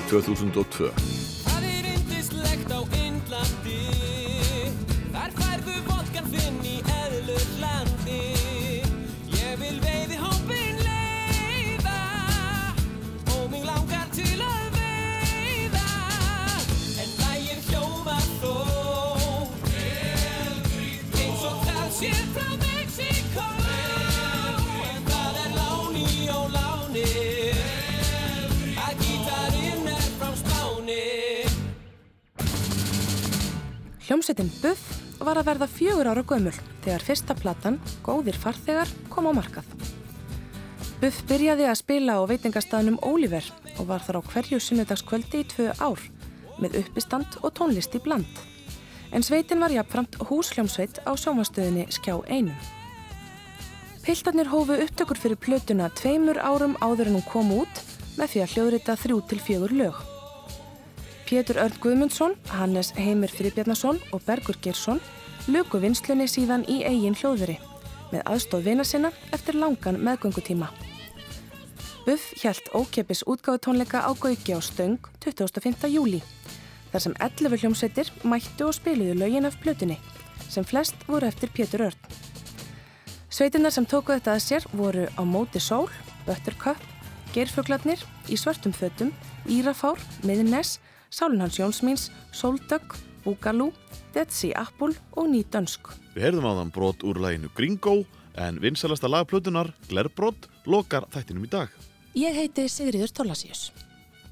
2002. 0.07 1.26
Hljómsveitin 34.37 34.61
Buff 34.61 35.23
var 35.25 35.39
að 35.39 35.47
verða 35.47 35.65
fjögur 35.65 36.07
ára 36.11 36.21
gömul 36.21 36.53
þegar 36.83 37.01
fyrsta 37.01 37.33
platan, 37.33 37.79
Góðir 38.05 38.35
farþegar, 38.37 38.89
kom 39.09 39.25
á 39.25 39.33
markað. 39.33 39.65
Buff 41.01 41.23
byrjaði 41.25 41.65
að 41.65 41.79
spila 41.79 42.19
á 42.21 42.29
veitingastafnum 42.29 42.99
Oliver 43.01 43.45
og 43.79 43.87
var 43.89 44.03
þar 44.05 44.19
á 44.21 44.27
hverju 44.29 44.59
sunnudagskvöldi 44.61 45.41
í 45.41 45.47
tvö 45.49 45.71
ár 45.81 46.03
með 46.61 46.77
uppistand 46.83 47.39
og 47.41 47.55
tónlist 47.57 47.97
í 47.97 48.01
bland. 48.03 48.29
En 49.09 49.25
sveitin 49.25 49.63
var 49.63 49.73
jafnframt 49.73 50.19
húsljómsveit 50.29 51.01
á 51.01 51.17
sjómastöðinni 51.17 51.87
Skjá 51.89 52.19
einum. 52.29 52.53
Piltarnir 54.05 54.51
hófu 54.53 54.77
upptökur 54.83 55.17
fyrir 55.17 55.41
plötuna 55.41 55.89
tveimur 55.97 56.37
árum 56.37 56.77
áður 56.77 57.09
en 57.09 57.17
hún 57.17 57.25
kom 57.31 57.49
út 57.57 57.81
með 58.19 58.35
því 58.35 58.45
að 58.45 58.53
hljóðrita 58.53 58.99
þrjú 59.01 59.19
til 59.31 59.41
fjögur 59.41 59.75
lög. 59.81 60.16
Pétur 61.27 61.57
Örn 61.59 61.75
Guðmundsson, 61.83 62.37
Hannes 62.55 62.93
Heimir 62.95 63.27
Friðbjarnason 63.27 63.97
og 64.15 64.21
Bergur 64.23 64.55
Geirsson 64.63 65.01
luku 65.51 65.81
vinslunni 65.83 66.23
síðan 66.31 66.63
í 66.71 66.77
eigin 66.87 67.17
hljóðveri 67.19 67.57
með 68.13 68.23
aðstóð 68.31 68.69
vina 68.69 68.85
sinna 68.87 69.11
eftir 69.35 69.57
langan 69.59 69.99
meðgöngutíma. 70.07 70.69
Buff 72.05 72.31
hjælt 72.39 72.71
ókepis 72.71 73.25
útgáfutónleika 73.27 74.05
á 74.07 74.11
Gauki 74.15 74.55
á 74.55 74.63
Stöng 74.63 75.03
25. 75.19 75.91
júli 75.91 76.21
þar 76.93 77.03
sem 77.09 77.19
11 77.19 77.59
hljómsveitir 77.59 78.13
mættu 78.23 78.69
og 78.71 78.79
spiluðu 78.79 79.19
lögin 79.19 79.51
af 79.51 79.59
plötunni 79.59 79.99
sem 80.47 80.63
flest 80.63 80.95
voru 81.11 81.27
eftir 81.27 81.51
Pétur 81.51 81.89
Örn. 81.89 82.11
Sveitinnar 83.27 83.75
sem 83.75 83.83
tóku 83.83 84.15
þetta 84.15 84.37
að 84.39 84.45
sér 84.47 84.71
voru 84.71 85.09
á 85.11 85.21
Móti 85.27 85.59
Sól, 85.59 85.91
Buttercup, 86.23 86.79
Geirfuglarnir, 87.35 87.99
Í 88.31 88.35
svörtum 88.39 88.71
fötum, 88.75 89.11
Írafár, 89.47 89.99
Miðnes, 90.23 90.79
Sálinhans 91.09 91.59
Jónsmíns, 91.59 92.11
Sóldögg, 92.31 92.95
Búgalú, 93.23 93.71
Dead 94.13 94.29
Sea 94.31 94.55
Apple 94.61 94.95
og 95.15 95.27
Ný 95.31 95.43
Dönsk. 95.51 95.91
Við 96.15 96.27
heyrðum 96.27 96.47
á 96.47 96.53
þann 96.59 96.73
brot 96.75 97.03
úr 97.07 97.19
læginu 97.21 97.51
Gringo 97.55 98.03
en 98.37 98.59
vinsalasta 98.61 99.09
lagplötunar, 99.09 99.73
Glerbrot, 99.89 100.47
lokar 100.65 101.07
þættinum 101.13 101.47
í 101.47 101.51
dag. 101.51 101.71
Ég 102.17 102.35
heiti 102.35 102.67
Sigriður 102.69 103.13
Tólasíus. 103.13 103.69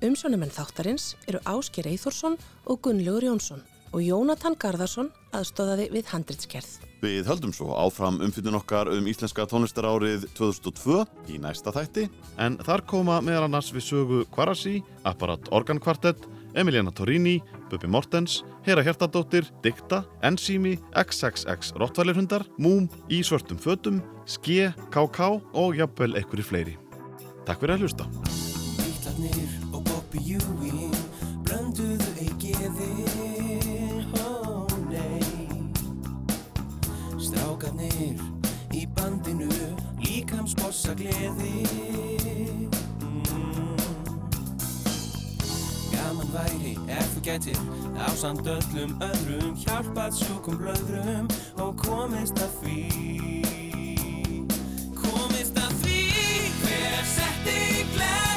Umsjónumenn 0.03 0.51
þáttarins 0.53 1.13
eru 1.29 1.39
Ásker 1.47 1.87
Eithórsson 1.87 2.35
og 2.65 2.81
Gunnlaugur 2.83 3.29
Jónsson 3.29 3.63
og 3.95 4.03
Jónatan 4.03 4.57
Garðarsson 4.59 5.11
aðstóðaði 5.35 5.87
við 5.93 6.09
handritskerð. 6.11 6.71
Við 7.05 7.27
höldum 7.29 7.53
svo 7.55 7.75
áfram 7.79 8.17
umfyllin 8.23 8.57
okkar 8.57 8.89
um 8.91 9.07
íslenska 9.07 9.45
tónlistarárið 9.47 10.25
2002 10.35 11.03
í 11.31 11.39
næsta 11.39 11.71
þætti 11.75 12.07
en 12.41 12.57
þar 12.65 12.83
koma 12.89 13.21
meðal 13.23 13.45
annars 13.47 13.71
við 13.75 13.87
sögu 13.87 14.23
Kvarasi, 14.33 14.81
Apparat 15.07 15.47
Organ 15.55 15.79
Quartet, 15.79 16.19
Emiliana 16.55 16.91
Torini, 16.91 17.41
Bubi 17.69 17.87
Mortens, 17.87 18.43
Hera 18.63 18.81
Hjartadóttir, 18.81 19.45
Dikta, 19.63 20.05
Enzimi, 20.23 20.79
XXX 20.95 21.73
Rottvælerhundar, 21.75 22.45
Múm, 22.57 22.87
Í 23.11 23.21
svörtum 23.23 23.59
fötum, 23.59 24.01
Ske, 24.25 24.71
KK 24.91 25.19
og 25.53 25.75
jafnvel 25.75 26.15
einhverju 26.15 26.45
fleiri. 26.47 26.77
Takk 27.45 27.59
fyrir 27.61 27.75
að 27.75 27.83
hlusta. 27.85 28.07
Bítlarnir 28.79 29.51
og 29.71 29.83
Bobby 29.89 30.23
Ewing 30.37 30.95
blönduðu 31.45 32.09
eigiðin, 32.23 34.07
ó 34.15 34.65
nei 34.87 35.19
Strákarnir 37.19 38.17
í 38.71 38.87
bandinu 38.95 39.51
líkamsbossa 40.01 40.95
gleði 40.97 41.53
mm. 41.67 41.94
Væri 46.35 46.75
ef 46.91 47.07
þú 47.15 47.21
getur 47.27 47.59
á 47.95 48.07
samt 48.19 48.47
öllum 48.47 48.91
öðrum 49.07 49.55
hjálpað 49.63 50.17
sjúkum 50.19 50.59
blöðrum 50.59 51.29
og 51.63 51.75
komist 51.79 52.39
að 52.43 52.51
því. 52.61 52.79
Komist 54.99 55.59
að 55.61 55.75
því. 55.83 55.99
Hver 56.61 57.03
setti 57.15 57.59
glerbrot 57.95 58.34